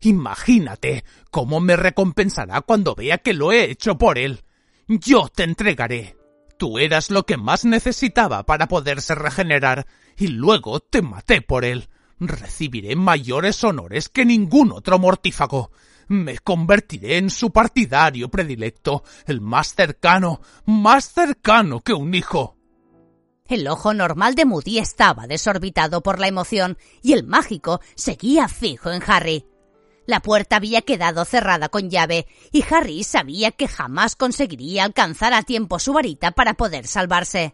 [0.01, 4.43] Imagínate cómo me recompensará cuando vea que lo he hecho por él.
[4.87, 6.15] Yo te entregaré.
[6.57, 9.85] Tú eras lo que más necesitaba para poderse regenerar,
[10.17, 11.89] y luego te maté por él
[12.19, 15.71] recibiré mayores honores que ningún otro mortífago.
[16.07, 22.57] Me convertiré en su partidario predilecto, el más cercano, más cercano que un hijo.
[23.47, 28.91] El ojo normal de Moody estaba desorbitado por la emoción y el mágico seguía fijo
[28.91, 29.45] en Harry.
[30.05, 35.43] La puerta había quedado cerrada con llave y Harry sabía que jamás conseguiría alcanzar a
[35.43, 37.53] tiempo su varita para poder salvarse.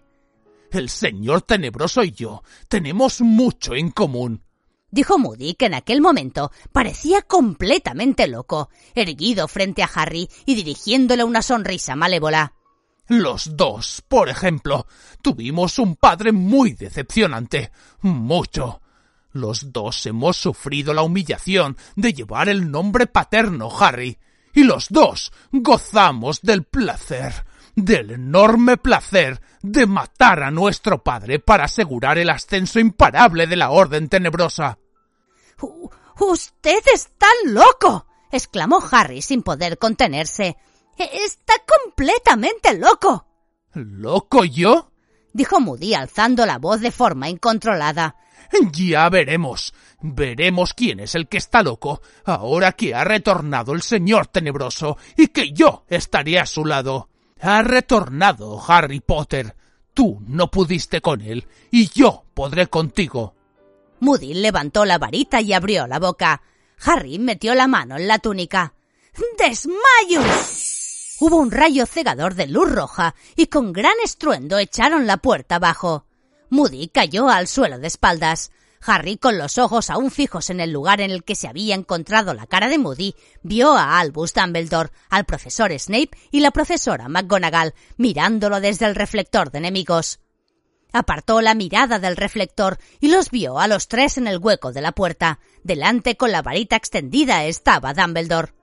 [0.71, 4.44] El señor tenebroso y yo tenemos mucho en común
[4.91, 11.23] dijo Moody, que en aquel momento parecía completamente loco, erguido frente a Harry y dirigiéndole
[11.23, 12.53] una sonrisa malévola.
[13.07, 14.87] Los dos, por ejemplo,
[15.21, 17.71] tuvimos un padre muy decepcionante.
[18.01, 18.81] Mucho.
[19.31, 24.17] Los dos hemos sufrido la humillación de llevar el nombre paterno, Harry.
[24.53, 27.45] y los dos gozamos del placer,
[27.75, 33.71] del enorme placer de matar a nuestro padre para asegurar el ascenso imparable de la
[33.71, 34.77] Orden Tenebrosa.
[36.19, 38.07] Usted está loco.
[38.31, 40.55] exclamó Harry sin poder contenerse.
[40.97, 43.27] Está completamente loco.
[43.73, 44.91] ¿Loco yo?
[45.33, 48.15] dijo Moody alzando la voz de forma incontrolada.
[48.71, 49.73] Ya veremos.
[50.01, 55.27] Veremos quién es el que está loco, ahora que ha retornado el señor tenebroso y
[55.27, 57.09] que yo estaré a su lado.
[57.47, 59.55] Ha retornado Harry Potter.
[59.93, 63.35] Tú no pudiste con él, y yo podré contigo.
[63.99, 66.41] Moody levantó la varita y abrió la boca.
[66.83, 68.73] Harry metió la mano en la túnica.
[69.37, 70.21] ¡Desmayo!
[71.19, 76.07] Hubo un rayo cegador de luz roja y con gran estruendo echaron la puerta abajo.
[76.49, 78.49] Moody cayó al suelo de espaldas.
[78.85, 82.33] Harry, con los ojos aún fijos en el lugar en el que se había encontrado
[82.33, 87.73] la cara de Moody, vio a Albus Dumbledore, al profesor Snape y la profesora McGonagall
[87.97, 90.19] mirándolo desde el reflector de enemigos.
[90.93, 94.81] Apartó la mirada del reflector y los vio a los tres en el hueco de
[94.81, 95.39] la puerta.
[95.63, 98.53] Delante con la varita extendida estaba Dumbledore.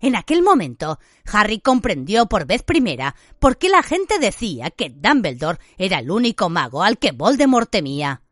[0.00, 0.98] En aquel momento,
[1.32, 6.50] Harry comprendió por vez primera por qué la gente decía que Dumbledore era el único
[6.50, 8.22] mago al que Voldemort temía.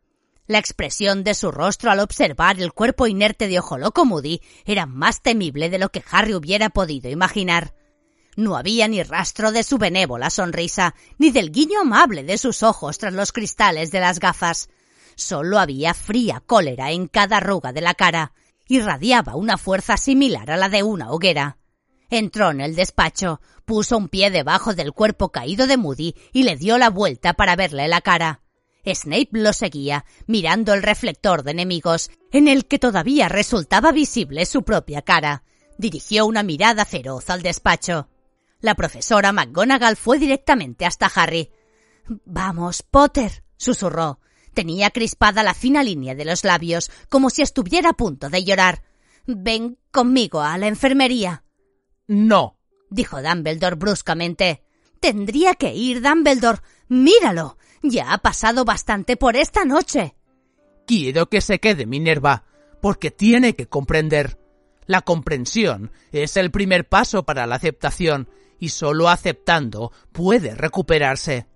[0.47, 4.87] La expresión de su rostro al observar el cuerpo inerte de Ojo Loco Moody era
[4.87, 7.75] más temible de lo que Harry hubiera podido imaginar.
[8.37, 12.99] No había ni rastro de su benévola sonrisa, ni del guiño amable de sus ojos
[12.99, 14.69] tras los cristales de las gafas.
[15.17, 18.33] Solo había fría cólera en cada arruga de la cara.
[18.69, 21.59] Irradiaba una fuerza similar a la de una hoguera.
[22.09, 26.55] Entró en el despacho, puso un pie debajo del cuerpo caído de Moody y le
[26.55, 28.43] dio la vuelta para verle la cara.
[28.95, 34.63] Snape lo seguía, mirando el reflector de enemigos, en el que todavía resultaba visible su
[34.63, 35.43] propia cara.
[35.79, 38.09] Dirigió una mirada feroz al despacho.
[38.61, 41.51] La profesora McGonagall fue directamente hasta Harry.
[42.25, 44.21] Vamos, Potter, susurró.
[44.55, 48.83] Tenía crispada la fina línea de los labios, como si estuviera a punto de llorar.
[49.27, 51.45] Ven conmigo a la enfermería.
[52.07, 52.57] No,
[52.89, 54.63] dijo Dumbledore bruscamente.
[55.01, 56.61] Tendría que ir, Dumbledore.
[56.89, 57.59] Míralo.
[57.89, 60.17] Ya ha pasado bastante por esta noche.
[60.87, 62.45] Quiero que se quede Minerva,
[62.81, 64.39] porque tiene que comprender.
[64.87, 71.47] La comprensión es el primer paso para la aceptación, y solo aceptando puede recuperarse.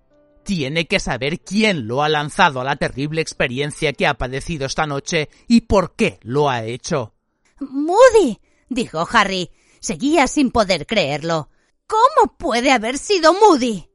[0.43, 4.85] Tiene que saber quién lo ha lanzado a la terrible experiencia que ha padecido esta
[4.87, 7.13] noche y por qué lo ha hecho.
[7.59, 8.39] Moody,
[8.69, 9.51] dijo Harry.
[9.79, 11.49] Seguía sin poder creerlo.
[11.87, 13.90] ¿Cómo puede haber sido Moody?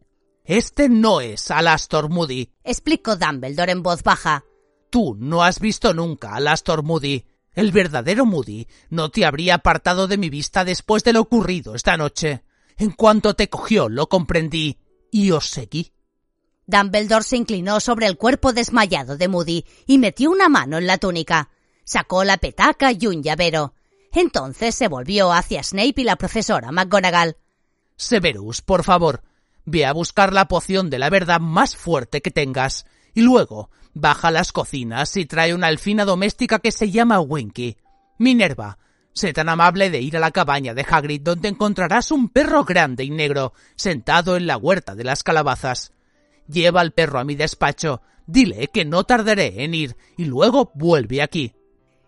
[0.47, 4.45] Este no es Alastor Moody, explicó Dumbledore en voz baja.
[4.91, 7.25] Tú no has visto nunca a Alastor Moody.
[7.53, 11.97] El verdadero Moody no te habría apartado de mi vista después de lo ocurrido esta
[11.97, 12.45] noche.
[12.77, 14.79] En cuanto te cogió, lo comprendí
[15.11, 15.93] y os seguí.
[16.67, 20.99] Dumbledore se inclinó sobre el cuerpo desmayado de Moody y metió una mano en la
[20.99, 21.51] túnica.
[21.83, 23.75] Sacó la petaca y un llavero.
[24.13, 27.37] Entonces se volvió hacia Snape y la profesora McGonagall.
[27.97, 29.23] Severus, por favor,
[29.67, 34.29] Ve a buscar la poción de la verdad más fuerte que tengas y luego baja
[34.29, 37.77] a las cocinas y trae una alfina doméstica que se llama Winky.
[38.19, 38.79] Minerva,
[39.13, 43.05] sé tan amable de ir a la cabaña de Hagrid donde encontrarás un perro grande
[43.05, 45.93] y negro sentado en la huerta de las calabazas.
[46.47, 51.23] Lleva al perro a mi despacho, dile que no tardaré en ir y luego vuelve
[51.23, 51.55] aquí.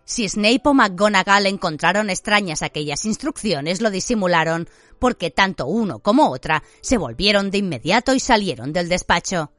[0.05, 4.67] Si Snape o McGonagall encontraron extrañas aquellas instrucciones, lo disimularon,
[4.99, 9.51] porque tanto uno como otra se volvieron de inmediato y salieron del despacho.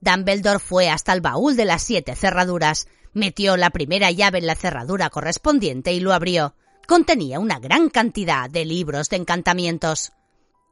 [0.00, 4.54] Dumbledore fue hasta el baúl de las siete cerraduras, metió la primera llave en la
[4.54, 6.54] cerradura correspondiente y lo abrió.
[6.86, 10.12] Contenía una gran cantidad de libros de encantamientos.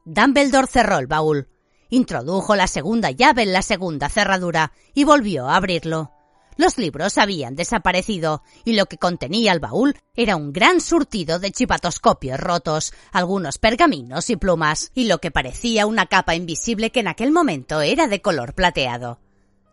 [0.05, 1.49] Dumbledore cerró el baúl,
[1.89, 6.14] introdujo la segunda llave en la segunda cerradura y volvió a abrirlo.
[6.57, 11.51] Los libros habían desaparecido y lo que contenía el baúl era un gran surtido de
[11.51, 17.09] chipatoscopios rotos, algunos pergaminos y plumas, y lo que parecía una capa invisible que en
[17.09, 19.19] aquel momento era de color plateado.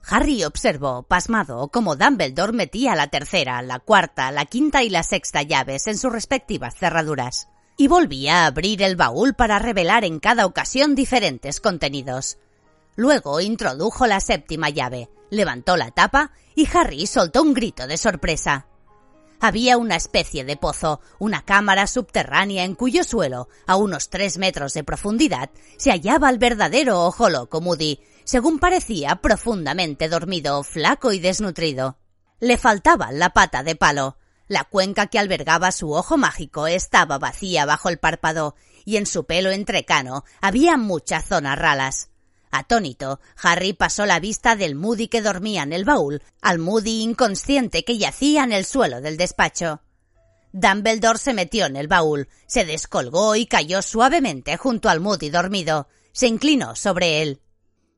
[0.08, 5.42] Harry observó, pasmado, cómo Dumbledore metía la tercera, la cuarta, la quinta y la sexta
[5.42, 10.46] llaves en sus respectivas cerraduras, y volvía a abrir el baúl para revelar en cada
[10.46, 12.38] ocasión diferentes contenidos.
[12.96, 18.66] Luego introdujo la séptima llave, levantó la tapa y Harry soltó un grito de sorpresa.
[19.40, 24.72] Había una especie de pozo, una cámara subterránea en cuyo suelo, a unos tres metros
[24.72, 31.18] de profundidad, se hallaba el verdadero ojo loco Moody, según parecía profundamente dormido, flaco y
[31.18, 31.98] desnutrido.
[32.38, 34.16] Le faltaba la pata de palo.
[34.46, 38.54] La cuenca que albergaba su ojo mágico estaba vacía bajo el párpado,
[38.84, 42.11] y en su pelo entrecano había muchas zonas ralas.
[42.52, 47.82] Atónito, Harry pasó la vista del Moody que dormía en el baúl al Moody inconsciente
[47.82, 49.80] que yacía en el suelo del despacho.
[50.52, 55.88] Dumbledore se metió en el baúl, se descolgó y cayó suavemente junto al Moody dormido.
[56.12, 57.40] Se inclinó sobre él.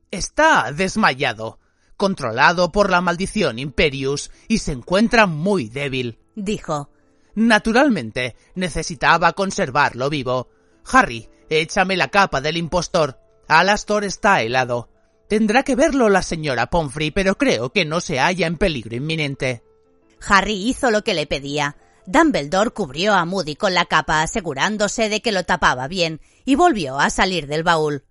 [0.09, 1.59] Está desmayado,
[1.97, 6.89] controlado por la maldición Imperius y se encuentra muy débil, dijo.
[7.33, 10.47] Naturalmente, necesitaba conservarlo vivo.
[10.89, 13.19] Harry, échame la capa del impostor.
[13.47, 14.89] Alastor está helado.
[15.27, 19.63] Tendrá que verlo la señora Pomfrey, pero creo que no se halla en peligro inminente.
[20.27, 21.77] Harry hizo lo que le pedía.
[22.05, 26.99] Dumbledore cubrió a Moody con la capa asegurándose de que lo tapaba bien y volvió
[26.99, 28.05] a salir del baúl.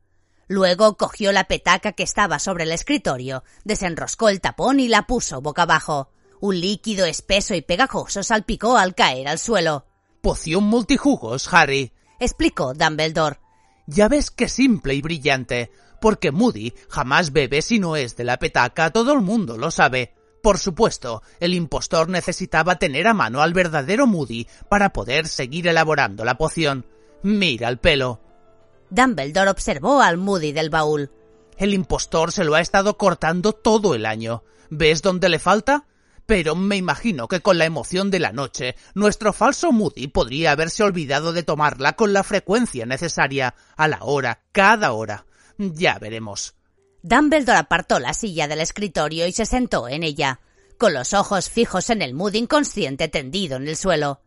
[0.48, 5.40] Luego cogió la petaca que estaba sobre el escritorio, desenroscó el tapón y la puso
[5.40, 6.10] boca abajo.
[6.40, 9.86] Un líquido espeso y pegajoso salpicó al caer al suelo.
[10.20, 13.43] Poción multijugos, Harry, explicó Dumbledore.
[13.86, 15.70] Ya ves qué simple y brillante,
[16.00, 20.14] porque Moody jamás bebe si no es de la petaca, todo el mundo lo sabe.
[20.42, 26.24] Por supuesto, el impostor necesitaba tener a mano al verdadero Moody para poder seguir elaborando
[26.24, 26.86] la poción.
[27.22, 28.20] Mira el pelo.
[28.90, 31.10] Dumbledore observó al Moody del baúl.
[31.56, 34.44] El impostor se lo ha estado cortando todo el año.
[34.70, 35.86] ¿Ves dónde le falta?
[36.26, 40.82] Pero me imagino que con la emoción de la noche, nuestro falso Moody podría haberse
[40.82, 45.26] olvidado de tomarla con la frecuencia necesaria, a la hora, cada hora.
[45.58, 46.54] Ya veremos.
[47.02, 50.40] Dumbledore apartó la silla del escritorio y se sentó en ella,
[50.78, 54.22] con los ojos fijos en el Moody inconsciente tendido en el suelo.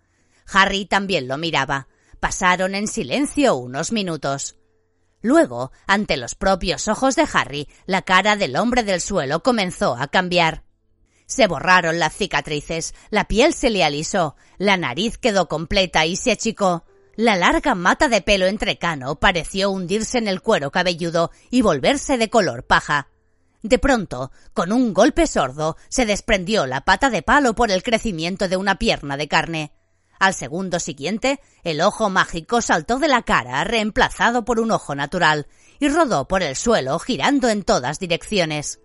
[0.54, 1.88] Harry también lo miraba.
[2.20, 4.56] Pasaron en silencio unos minutos.
[5.22, 10.08] Luego, ante los propios ojos de Harry, la cara del hombre del suelo comenzó a
[10.08, 10.67] cambiar.
[11.28, 16.32] Se borraron las cicatrices, la piel se le alisó, la nariz quedó completa y se
[16.32, 16.86] achicó.
[17.18, 22.30] La larga mata de pelo entrecano pareció hundirse en el cuero cabelludo y volverse de
[22.30, 23.10] color paja.
[23.62, 28.48] De pronto, con un golpe sordo, se desprendió la pata de palo por el crecimiento
[28.48, 29.74] de una pierna de carne.
[30.20, 35.48] Al segundo siguiente, el ojo mágico saltó de la cara, reemplazado por un ojo natural,
[35.80, 38.80] y rodó por el suelo, girando en todas direcciones.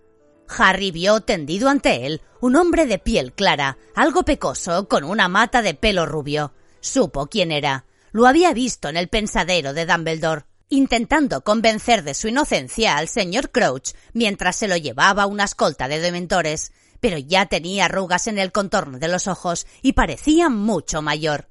[0.47, 5.61] Harry vio tendido ante él un hombre de piel clara, algo pecoso, con una mata
[5.61, 6.53] de pelo rubio.
[6.81, 7.85] Supo quién era.
[8.11, 13.51] Lo había visto en el pensadero de Dumbledore, intentando convencer de su inocencia al señor
[13.51, 18.51] Crouch mientras se lo llevaba una escolta de dementores, pero ya tenía arrugas en el
[18.51, 21.49] contorno de los ojos y parecía mucho mayor.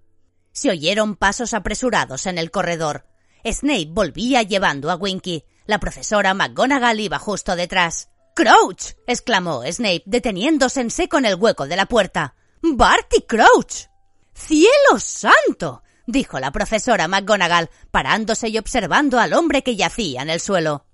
[0.52, 3.06] Se oyeron pasos apresurados en el corredor.
[3.44, 5.44] Snape volvía llevando a Winky.
[5.66, 8.11] La profesora McGonagall iba justo detrás.
[8.34, 8.94] ¡Crouch!
[9.06, 12.34] exclamó Snape, deteniéndose en seco en el hueco de la puerta.
[12.62, 13.88] ¡Barty Crouch!
[14.34, 15.82] ¡Cielo santo!
[16.06, 20.86] dijo la profesora McGonagall, parándose y observando al hombre que yacía en el suelo.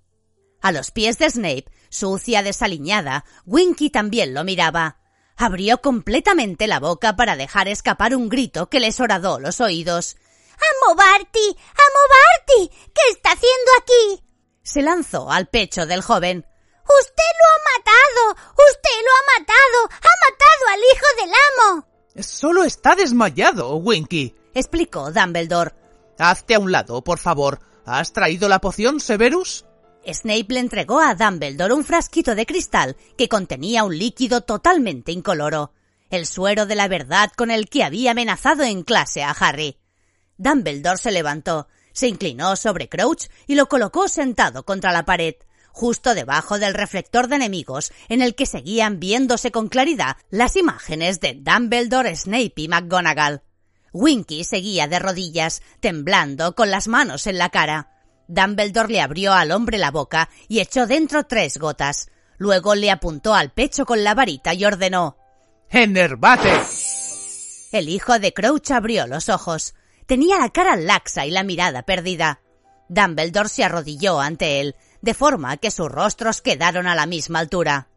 [0.61, 4.99] A los pies de Snape, sucia, desaliñada, Winky también lo miraba.
[5.37, 10.17] Abrió completamente la boca para dejar escapar un grito que les horadó los oídos.
[10.57, 11.49] ¡Amo Barty!
[11.49, 12.69] ¡Amo Barty!
[12.69, 14.25] ¿Qué está haciendo aquí?
[14.63, 16.45] Se lanzó al pecho del joven.
[16.89, 18.53] ¡Usted lo ha matado!
[18.71, 19.79] ¡Usted lo ha matado!
[19.93, 21.89] ¡Ha matado al hijo del amo!
[22.23, 25.75] Solo está desmayado, Winky, explicó Dumbledore.
[26.19, 27.61] Hazte a un lado, por favor.
[27.85, 29.65] ¿Has traído la poción, Severus?
[30.05, 35.73] Snape le entregó a Dumbledore un frasquito de cristal que contenía un líquido totalmente incoloro,
[36.11, 39.79] el suero de la verdad con el que había amenazado en clase a Harry.
[40.39, 45.35] Dumbledore se levantó, se inclinó sobre Crouch y lo colocó sentado contra la pared,
[45.79, 51.21] justo debajo del reflector de enemigos en el que seguían viéndose con claridad las imágenes
[51.21, 53.43] de Dumbledore, Snape y McGonagall.
[53.93, 57.93] Winky seguía de rodillas, temblando, con las manos en la cara.
[58.27, 62.11] Dumbledore le abrió al hombre la boca y echó dentro tres gotas.
[62.39, 65.17] Luego le apuntó al pecho con la varita y ordenó
[65.71, 66.51] ¡Enervate!
[67.71, 69.77] El hijo de Crouch abrió los ojos.
[70.07, 72.41] Tenía la cara laxa y la mirada perdida.
[72.89, 77.89] Dumbledore se arrodilló ante él, de forma que sus rostros quedaron a la misma altura.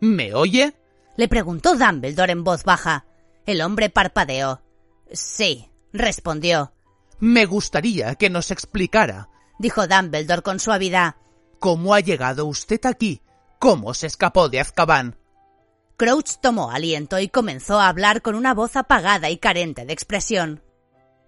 [0.00, 0.74] ¿Me oye?
[1.16, 3.06] le preguntó Dumbledore en voz baja.
[3.46, 4.62] El hombre parpadeó.
[5.12, 6.72] Sí, respondió.
[7.18, 9.28] Me gustaría que nos explicara,
[9.58, 11.16] dijo Dumbledore con suavidad.
[11.60, 13.22] ¿Cómo ha llegado usted aquí?
[13.60, 15.16] ¿Cómo se escapó de Azkaban?
[15.96, 20.62] Crouch tomó aliento y comenzó a hablar con una voz apagada y carente de expresión.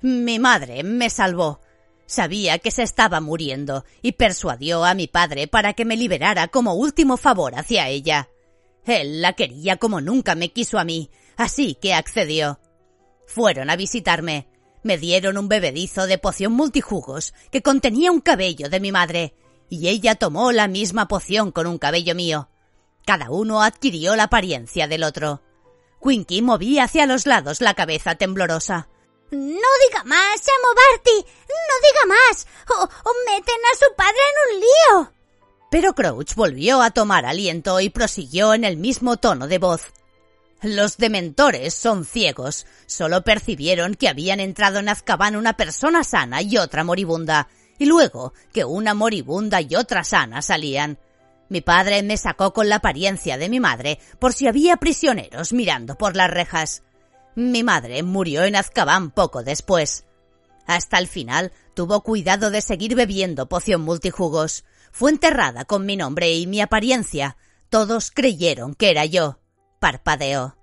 [0.01, 1.61] Mi madre me salvó.
[2.07, 6.75] Sabía que se estaba muriendo y persuadió a mi padre para que me liberara como
[6.75, 8.29] último favor hacia ella.
[8.85, 12.61] Él la quería como nunca me quiso a mí, así que accedió.
[13.27, 14.49] Fueron a visitarme.
[14.83, 19.35] Me dieron un bebedizo de poción multijugos que contenía un cabello de mi madre,
[19.71, 22.51] y ella tomó la misma poción con un cabello mío.
[23.07, 25.43] Cada uno adquirió la apariencia del otro.
[26.03, 28.89] Winky movía hacia los lados la cabeza temblorosa.
[29.35, 31.29] No diga más, amo Barty.
[31.49, 32.47] No diga más.
[32.71, 35.13] O, o meten a su padre en un lío.
[35.71, 39.93] Pero Crouch volvió a tomar aliento y prosiguió en el mismo tono de voz.
[40.63, 42.67] Los dementores son ciegos.
[42.87, 47.49] Solo percibieron que habían entrado en Azkaban una persona sana y otra moribunda,
[47.79, 50.99] y luego que una moribunda y otra sana salían.
[51.49, 55.97] Mi padre me sacó con la apariencia de mi madre por si había prisioneros mirando
[55.97, 56.83] por las rejas.
[57.35, 60.05] Mi madre murió en Azkaban poco después.
[60.67, 64.65] Hasta el final tuvo cuidado de seguir bebiendo poción multijugos.
[64.93, 67.37] Fue enterrada con mi nombre y mi apariencia.
[67.69, 69.39] Todos creyeron que era yo
[69.85, 70.57] parpadeó.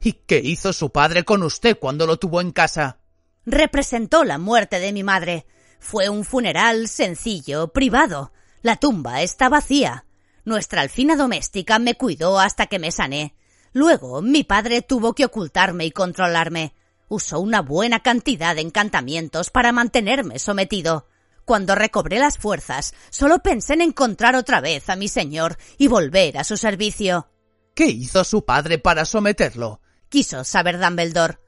[0.00, 2.98] ¿Y qué hizo su padre con usted cuando lo tuvo en casa?
[3.46, 5.46] Representó la muerte de mi madre.
[5.78, 8.32] Fue un funeral sencillo, privado.
[8.62, 10.06] La tumba está vacía.
[10.44, 13.36] Nuestra alfina doméstica me cuidó hasta que me sané.
[13.74, 16.74] Luego mi padre tuvo que ocultarme y controlarme.
[17.08, 21.08] Usó una buena cantidad de encantamientos para mantenerme sometido.
[21.44, 26.38] Cuando recobré las fuerzas, solo pensé en encontrar otra vez a mi señor y volver
[26.38, 27.28] a su servicio.
[27.74, 29.80] ¿Qué hizo su padre para someterlo?
[30.08, 31.40] Quiso saber Dumbledore.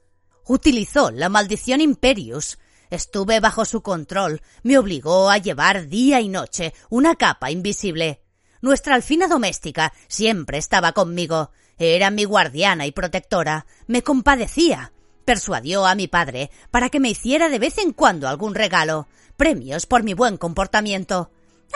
[0.45, 2.59] Utilizó la maldición Imperius.
[2.89, 4.41] Estuve bajo su control.
[4.63, 8.21] Me obligó a llevar día y noche una capa invisible.
[8.61, 11.51] Nuestra alfina doméstica siempre estaba conmigo.
[11.79, 13.65] Era mi guardiana y protectora.
[13.85, 14.91] Me compadecía.
[15.25, 19.85] Persuadió a mi padre para que me hiciera de vez en cuando algún regalo, premios
[19.85, 21.31] por mi buen comportamiento.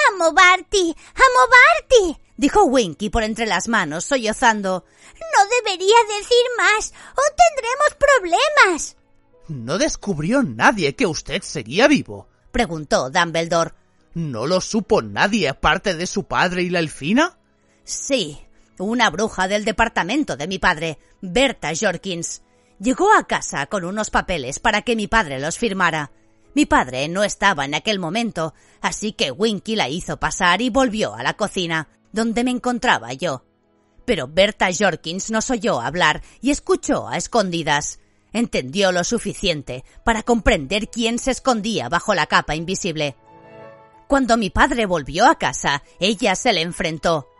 [0.10, 0.96] ¡Amo Barty!
[1.14, 2.22] ¡Amo Barty!
[2.38, 4.86] dijo Winky por entre las manos, sollozando.
[5.20, 8.96] No debería decir más, o tendremos problemas.
[9.48, 12.28] ¿No descubrió nadie que usted seguía vivo?
[12.52, 13.74] preguntó Dumbledore.
[14.14, 17.38] ¿No lo supo nadie aparte de su padre y la elfina?
[17.84, 18.40] Sí,
[18.82, 22.42] una bruja del departamento de mi padre, Berta Jorkins.
[22.80, 26.12] Llegó a casa con unos papeles para que mi padre los firmara.
[26.54, 31.16] Mi padre no estaba en aquel momento, así que Winky la hizo pasar y volvió
[31.16, 33.46] a la cocina, donde me encontraba yo.
[34.06, 38.00] Pero Berta Jorkins nos oyó hablar y escuchó a escondidas.
[38.34, 43.16] Entendió lo suficiente para comprender quién se escondía bajo la capa invisible.
[44.08, 47.31] Cuando mi padre volvió a casa, ella se le enfrentó.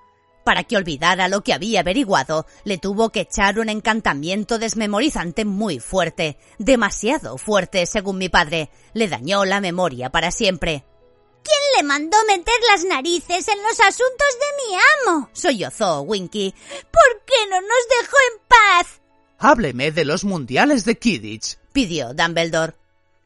[0.44, 5.80] Para que olvidara lo que había averiguado, le tuvo que echar un encantamiento desmemorizante muy
[5.80, 8.70] fuerte, demasiado fuerte, según mi padre.
[8.94, 10.84] Le dañó la memoria para siempre.
[11.44, 14.78] ¿Quién le mandó meter las narices en los asuntos de mi
[15.08, 15.30] amo?
[15.34, 16.54] sollozó Winky.
[16.54, 19.02] ¿Por qué no nos dejó en paz?
[19.38, 22.76] Hábleme de los mundiales de Kidditch, pidió Dumbledore.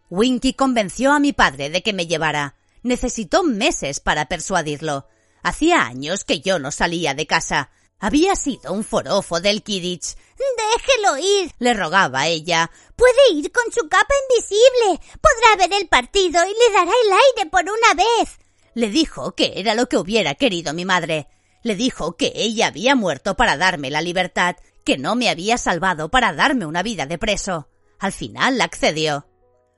[0.10, 2.56] Winky convenció a mi padre de que me llevara.
[2.84, 5.08] Necesitó meses para persuadirlo.
[5.46, 7.70] Hacía años que yo no salía de casa.
[8.00, 10.16] Había sido un forofo del Kidditch.
[10.58, 12.72] Déjelo ir, le rogaba ella.
[12.96, 15.08] Puede ir con su capa invisible.
[15.22, 18.40] Podrá ver el partido y le dará el aire por una vez.
[18.74, 21.28] Le dijo que era lo que hubiera querido mi madre.
[21.62, 26.10] Le dijo que ella había muerto para darme la libertad, que no me había salvado
[26.10, 27.70] para darme una vida de preso.
[28.00, 29.28] Al final accedió.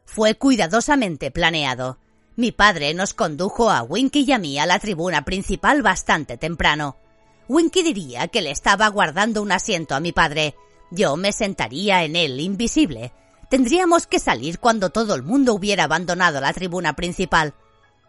[0.05, 1.99] Fue cuidadosamente planeado.
[2.37, 6.95] Mi padre nos condujo a Winky y a mí a la tribuna principal bastante temprano.
[7.47, 10.53] Winky diría que le estaba guardando un asiento a mi padre.
[10.91, 13.11] Yo me sentaría en él invisible.
[13.49, 17.55] Tendríamos que salir cuando todo el mundo hubiera abandonado la tribuna principal.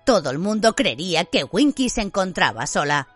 [0.05, 3.09] Todo el mundo creería que Winky se encontraba sola.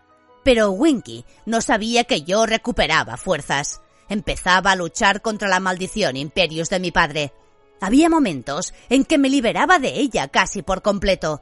[0.43, 3.81] Pero Winky no sabía que yo recuperaba fuerzas.
[4.09, 7.33] Empezaba a luchar contra la maldición Imperius de mi padre.
[7.81, 11.41] Había momentos en que me liberaba de ella casi por completo.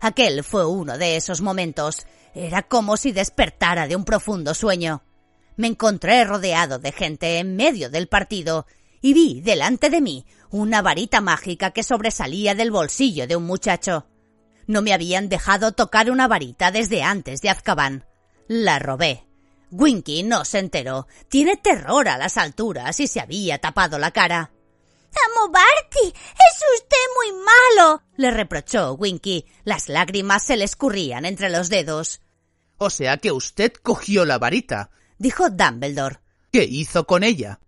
[0.00, 2.06] Aquel fue uno de esos momentos.
[2.34, 5.02] Era como si despertara de un profundo sueño.
[5.56, 8.66] Me encontré rodeado de gente en medio del partido
[9.00, 14.06] y vi delante de mí una varita mágica que sobresalía del bolsillo de un muchacho.
[14.66, 18.04] No me habían dejado tocar una varita desde antes de Azkaban.
[18.48, 19.24] La robé.
[19.70, 21.06] Winky no se enteró.
[21.28, 24.52] Tiene terror a las alturas y se había tapado la cara.
[25.24, 26.08] ¡Amo Barty!
[26.08, 28.02] ¡Es usted muy malo!
[28.16, 29.46] le reprochó Winky.
[29.64, 32.20] Las lágrimas se le escurrían entre los dedos.
[32.78, 36.20] O sea que usted cogió la varita, dijo Dumbledore.
[36.52, 37.60] ¿Qué hizo con ella?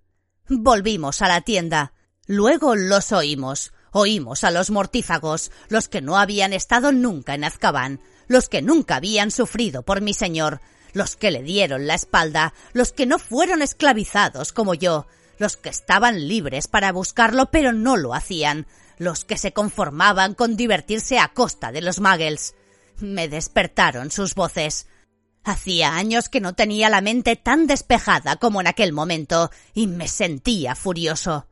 [0.48, 1.92] Volvimos a la tienda.
[2.26, 3.72] Luego los oímos.
[3.90, 8.96] Oímos a los mortífagos, los que no habían estado nunca en Azkaban, los que nunca
[8.96, 10.60] habían sufrido por mi señor,
[10.92, 15.06] los que le dieron la espalda, los que no fueron esclavizados como yo,
[15.38, 18.66] los que estaban libres para buscarlo pero no lo hacían,
[18.98, 22.54] los que se conformaban con divertirse a costa de los muggles.
[22.98, 24.86] Me despertaron sus voces.
[25.44, 30.08] Hacía años que no tenía la mente tan despejada como en aquel momento, y me
[30.08, 31.46] sentía furioso.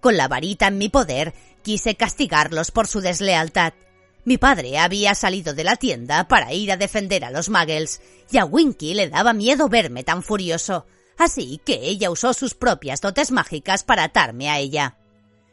[0.00, 3.72] Con la varita en mi poder, quise castigarlos por su deslealtad.
[4.24, 8.38] Mi padre había salido de la tienda para ir a defender a los muggles, y
[8.38, 10.86] a Winky le daba miedo verme tan furioso,
[11.20, 14.96] así que ella usó sus propias dotes mágicas para atarme a ella.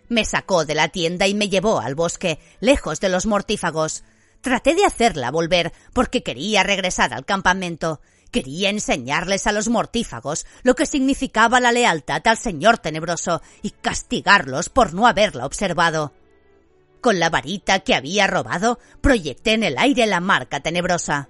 [0.10, 4.04] Me sacó de la tienda y me llevó al bosque, lejos de los mortífagos.
[4.42, 8.00] Traté de hacerla volver porque quería regresar al campamento.
[8.32, 14.70] Quería enseñarles a los mortífagos lo que significaba la lealtad al Señor Tenebroso y castigarlos
[14.70, 16.14] por no haberla observado.
[17.02, 21.30] Con la varita que había robado, proyecté en el aire la marca tenebrosa.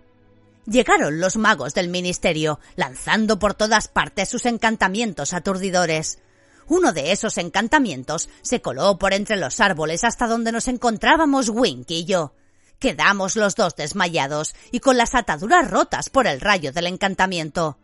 [0.70, 6.20] Llegaron los magos del ministerio, lanzando por todas partes sus encantamientos aturdidores.
[6.68, 11.90] Uno de esos encantamientos se coló por entre los árboles hasta donde nos encontrábamos Wink
[11.92, 12.34] y yo.
[12.80, 17.78] Quedamos los dos desmayados y con las ataduras rotas por el rayo del encantamiento.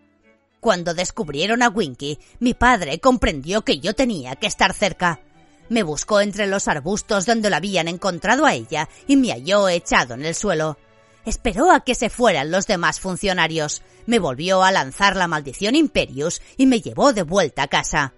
[0.60, 5.22] Cuando descubrieron a Winky, mi padre comprendió que yo tenía que estar cerca.
[5.70, 10.16] Me buscó entre los arbustos donde lo habían encontrado a ella y me halló echado
[10.16, 10.78] en el suelo.
[11.26, 13.82] Esperó a que se fueran los demás funcionarios.
[14.06, 18.14] Me volvió a lanzar la maldición Imperius y me llevó de vuelta a casa.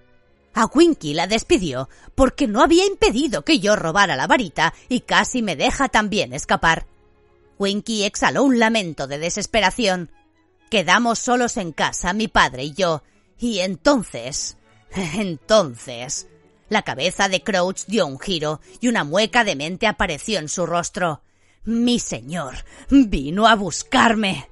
[0.53, 5.41] A Winky la despidió porque no había impedido que yo robara la varita y casi
[5.41, 6.87] me deja también escapar.
[7.59, 10.11] Winky exhaló un lamento de desesperación.
[10.69, 13.03] Quedamos solos en casa, mi padre y yo.
[13.37, 14.57] Y entonces...
[14.95, 16.27] Entonces...
[16.67, 20.65] La cabeza de Crouch dio un giro y una mueca de mente apareció en su
[20.65, 21.21] rostro.
[21.65, 22.57] Mi señor
[22.91, 24.47] vino a buscarme.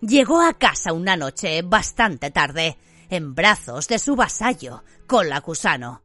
[0.00, 2.78] Llegó a casa una noche bastante tarde,
[3.10, 6.02] en brazos de su vasallo, Colacusano.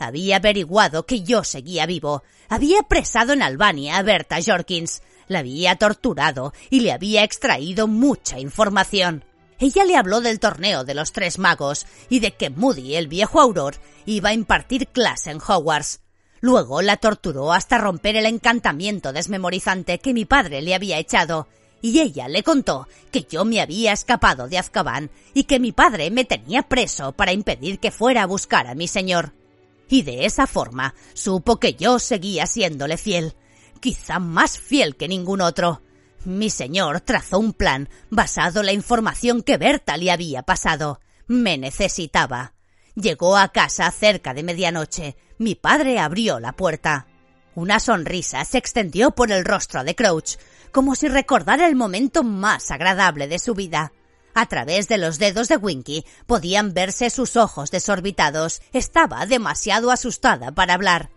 [0.00, 5.76] Había averiguado que yo seguía vivo, había apresado en Albania a Berta Jorkins, la había
[5.76, 9.24] torturado y le había extraído mucha información.
[9.60, 13.40] Ella le habló del torneo de los tres magos y de que Moody, el viejo
[13.40, 16.01] Auror, iba a impartir clase en Hogwarts.
[16.42, 21.46] Luego la torturó hasta romper el encantamiento desmemorizante que mi padre le había echado,
[21.80, 26.10] y ella le contó que yo me había escapado de Azkaban y que mi padre
[26.10, 29.32] me tenía preso para impedir que fuera a buscar a mi señor.
[29.88, 33.36] Y de esa forma supo que yo seguía siéndole fiel,
[33.80, 35.80] quizá más fiel que ningún otro.
[36.24, 41.00] Mi señor trazó un plan basado en la información que Berta le había pasado.
[41.28, 42.54] Me necesitaba.
[42.94, 45.16] Llegó a casa cerca de medianoche.
[45.42, 47.08] Mi padre abrió la puerta.
[47.56, 50.36] Una sonrisa se extendió por el rostro de Crouch,
[50.70, 53.92] como si recordara el momento más agradable de su vida.
[54.34, 58.62] A través de los dedos de Winky podían verse sus ojos desorbitados.
[58.72, 61.10] Estaba demasiado asustada para hablar.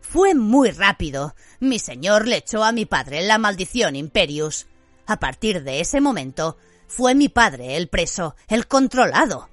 [0.00, 1.34] Fue muy rápido.
[1.58, 4.68] Mi señor le echó a mi padre la maldición Imperius.
[5.04, 9.48] A partir de ese momento, fue mi padre el preso, el controlado.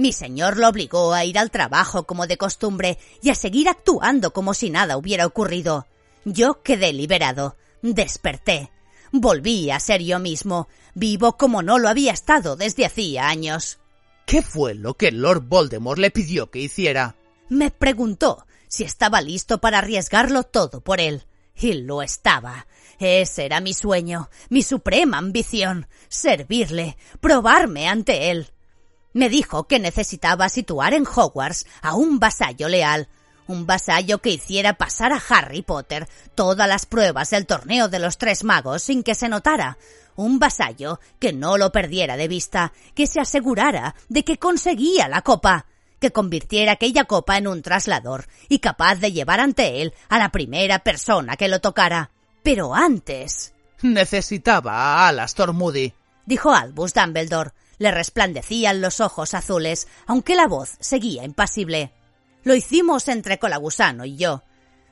[0.00, 4.32] Mi señor lo obligó a ir al trabajo como de costumbre y a seguir actuando
[4.32, 5.86] como si nada hubiera ocurrido.
[6.24, 7.58] Yo quedé liberado.
[7.82, 8.70] Desperté.
[9.12, 13.78] Volví a ser yo mismo, vivo como no lo había estado desde hacía años.
[14.24, 17.16] ¿Qué fue lo que Lord Voldemort le pidió que hiciera?
[17.50, 21.26] Me preguntó si estaba listo para arriesgarlo todo por él.
[21.54, 22.66] Y lo estaba.
[22.98, 28.50] Ese era mi sueño, mi suprema ambición, servirle, probarme ante él.
[29.12, 33.08] Me dijo que necesitaba situar en Hogwarts a un vasallo leal,
[33.48, 38.18] un vasallo que hiciera pasar a Harry Potter todas las pruebas del torneo de los
[38.18, 39.78] tres magos sin que se notara,
[40.14, 45.22] un vasallo que no lo perdiera de vista, que se asegurara de que conseguía la
[45.22, 45.66] copa,
[45.98, 50.30] que convirtiera aquella copa en un traslador y capaz de llevar ante él a la
[50.30, 52.10] primera persona que lo tocara.
[52.42, 53.52] Pero antes.
[53.82, 55.92] Necesitaba a Alastor Moody,
[56.26, 57.50] dijo Albus Dumbledore.
[57.80, 61.94] Le resplandecían los ojos azules, aunque la voz seguía impasible.
[62.44, 64.42] Lo hicimos entre Colagusano y yo.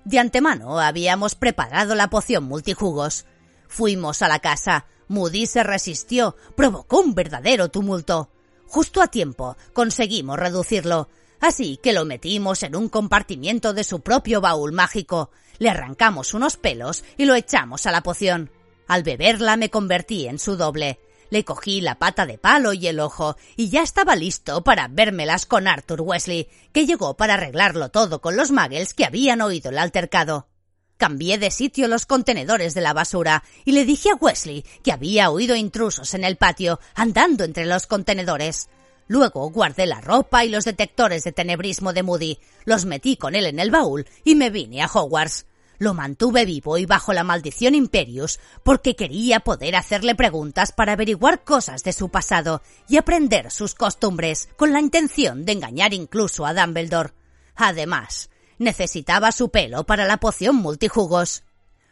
[0.06, 3.26] De antemano habíamos preparado la poción multijugos.
[3.68, 4.86] Fuimos a la casa.
[5.06, 8.30] Moody se resistió, provocó un verdadero tumulto.
[8.66, 11.10] Justo a tiempo conseguimos reducirlo,
[11.40, 16.56] así que lo metimos en un compartimiento de su propio baúl mágico, le arrancamos unos
[16.56, 18.50] pelos y lo echamos a la poción.
[18.86, 20.98] Al beberla me convertí en su doble.
[21.30, 25.44] Le cogí la pata de palo y el ojo, y ya estaba listo para vérmelas
[25.44, 29.78] con Arthur Wesley, que llegó para arreglarlo todo con los muggles que habían oído el
[29.78, 30.48] altercado.
[30.96, 35.30] Cambié de sitio los contenedores de la basura y le dije a Wesley que había
[35.30, 38.68] oído intrusos en el patio andando entre los contenedores.
[39.06, 43.46] Luego guardé la ropa y los detectores de tenebrismo de Moody, los metí con él
[43.46, 45.47] en el baúl y me vine a Hogwarts.
[45.78, 51.44] Lo mantuve vivo y bajo la maldición Imperius porque quería poder hacerle preguntas para averiguar
[51.44, 56.52] cosas de su pasado y aprender sus costumbres, con la intención de engañar incluso a
[56.52, 57.12] Dumbledore.
[57.54, 58.28] Además,
[58.58, 61.44] necesitaba su pelo para la poción multijugos.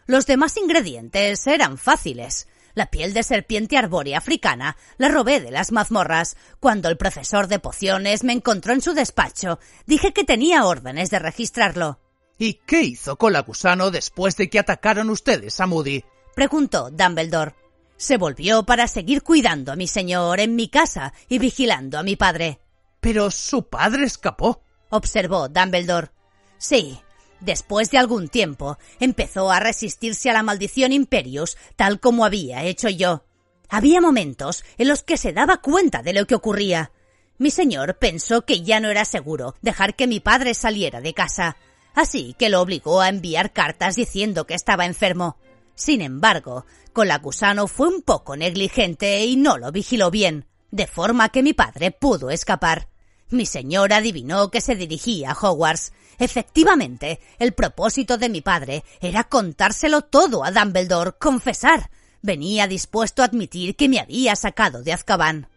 [0.07, 2.49] Los demás ingredientes eran fáciles.
[2.75, 6.37] La piel de serpiente arbórea africana la robé de las mazmorras.
[6.61, 11.21] Cuando el profesor de pociones me encontró en su despacho, dije que tenía órdenes de
[11.21, 12.01] registrarlo.
[12.39, 16.05] ¿Y qué hizo Colagusano después de que atacaron ustedes a Moody?
[16.35, 17.55] preguntó Dumbledore.
[17.97, 22.15] Se volvió para seguir cuidando a mi señor en mi casa y vigilando a mi
[22.15, 22.61] padre.
[23.01, 26.11] Pero su padre escapó, observó Dumbledore.
[26.59, 27.01] Sí,
[27.41, 32.91] después de algún tiempo empezó a resistirse a la maldición Imperius tal como había hecho
[32.91, 33.25] yo.
[33.71, 36.93] Había momentos en los que se daba cuenta de lo que ocurría.
[37.39, 41.57] Mi señor pensó que ya no era seguro dejar que mi padre saliera de casa,
[41.97, 45.37] así que lo obligó a enviar cartas diciendo que estaba enfermo.
[45.75, 51.43] Sin embargo, Colacusano fue un poco negligente y no lo vigiló bien, de forma que
[51.43, 52.89] mi padre pudo escapar.
[53.29, 55.93] Mi señor adivinó que se dirigía a Hogwarts.
[56.19, 61.91] Efectivamente, el propósito de mi padre era contárselo todo a Dumbledore, confesar.
[62.23, 65.49] Venía dispuesto a admitir que me había sacado de Azkaban.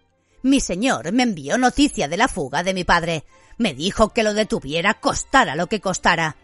[0.41, 3.25] Mi señor me envió noticia de la fuga de mi padre,
[3.59, 6.37] me dijo que lo detuviera costara lo que costara.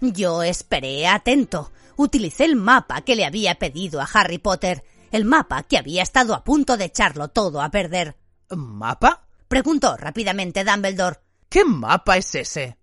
[0.00, 1.70] Yo esperé atento.
[1.96, 4.82] Utilicé el mapa que le había pedido a Harry Potter,
[5.12, 8.16] el mapa que había estado a punto de echarlo todo a perder.
[8.48, 9.28] ¿Mapa?
[9.46, 11.20] preguntó rápidamente Dumbledore.
[11.48, 12.78] ¿Qué mapa es ese?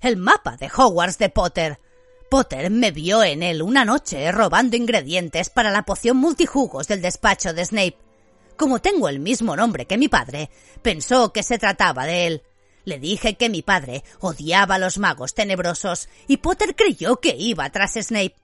[0.00, 1.80] El mapa de Hogwarts de Potter.
[2.28, 7.54] Potter me vio en él una noche robando ingredientes para la poción multijugos del despacho
[7.54, 7.98] de Snape.
[8.56, 10.50] Como tengo el mismo nombre que mi padre,
[10.82, 12.42] pensó que se trataba de él.
[12.88, 17.68] Le dije que mi padre odiaba a los magos tenebrosos y Potter creyó que iba
[17.68, 18.34] tras Snape.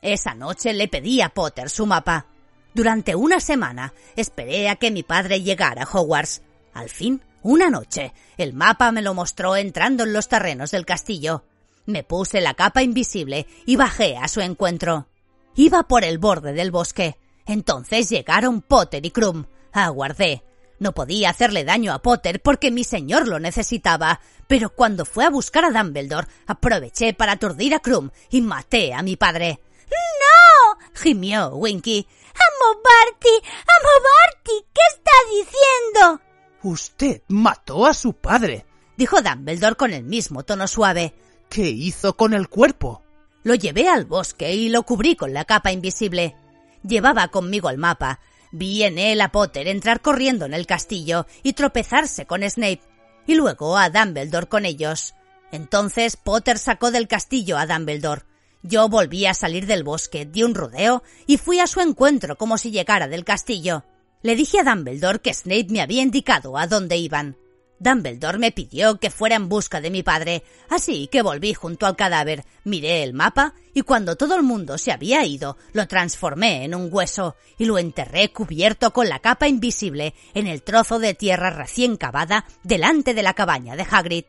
[0.00, 2.24] Esa noche le pedí a Potter su mapa.
[2.72, 6.40] Durante una semana esperé a que mi padre llegara a Hogwarts.
[6.72, 11.44] Al fin, una noche, el mapa me lo mostró entrando en los terrenos del castillo.
[11.84, 15.08] Me puse la capa invisible y bajé a su encuentro.
[15.56, 17.18] Iba por el borde del bosque.
[17.44, 19.44] Entonces llegaron Potter y Krum.
[19.74, 20.42] Aguardé.
[20.78, 25.30] No podía hacerle daño a Potter porque mi señor lo necesitaba, pero cuando fue a
[25.30, 29.60] buscar a Dumbledore, aproveché para aturdir a Krum y maté a mi padre.
[29.88, 30.78] ¡No!
[30.94, 32.06] gimió Winky.
[32.34, 33.48] ¡Amo Barty!
[33.48, 34.66] ¡Amo Barty!
[34.72, 36.20] ¿Qué está diciendo?
[36.62, 41.14] Usted mató a su padre, dijo Dumbledore con el mismo tono suave.
[41.48, 43.02] ¿Qué hizo con el cuerpo?
[43.42, 46.34] Lo llevé al bosque y lo cubrí con la capa invisible.
[46.82, 48.20] Llevaba conmigo el mapa,
[48.56, 52.82] Vi en él a Potter entrar corriendo en el castillo y tropezarse con Snape,
[53.26, 55.16] y luego a Dumbledore con ellos.
[55.50, 58.22] Entonces Potter sacó del castillo a Dumbledore.
[58.62, 62.56] Yo volví a salir del bosque, di un rodeo y fui a su encuentro como
[62.56, 63.82] si llegara del castillo.
[64.22, 67.36] Le dije a Dumbledore que Snape me había indicado a dónde iban.
[67.78, 71.96] Dumbledore me pidió que fuera en busca de mi padre, así que volví junto al
[71.96, 76.74] cadáver, miré el mapa y cuando todo el mundo se había ido, lo transformé en
[76.74, 81.50] un hueso y lo enterré cubierto con la capa invisible en el trozo de tierra
[81.50, 84.24] recién cavada delante de la cabaña de Hagrid.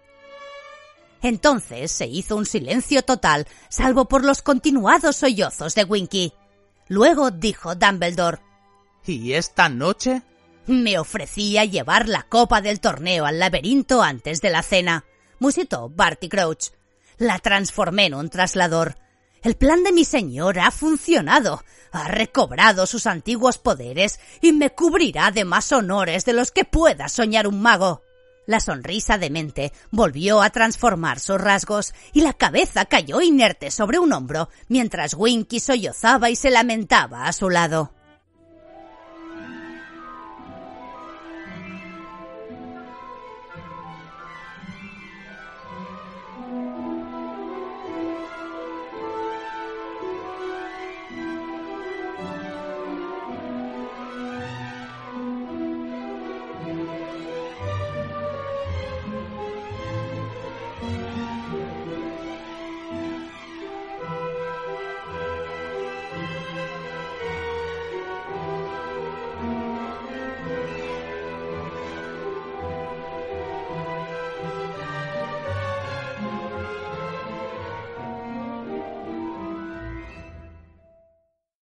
[1.21, 6.33] Entonces se hizo un silencio total, salvo por los continuados sollozos de Winky.
[6.87, 8.39] Luego dijo Dumbledore.
[9.05, 10.21] ¿Y esta noche?
[10.67, 15.05] Me ofrecía llevar la copa del torneo al laberinto antes de la cena,
[15.37, 16.71] musitó Barty Crouch.
[17.17, 18.95] La transformé en un traslador.
[19.43, 21.63] El plan de mi señor ha funcionado.
[21.91, 27.09] Ha recobrado sus antiguos poderes y me cubrirá de más honores de los que pueda
[27.09, 28.01] soñar un mago.
[28.47, 34.13] La sonrisa demente volvió a transformar sus rasgos y la cabeza cayó inerte sobre un
[34.13, 37.93] hombro mientras Winky sollozaba y se lamentaba a su lado.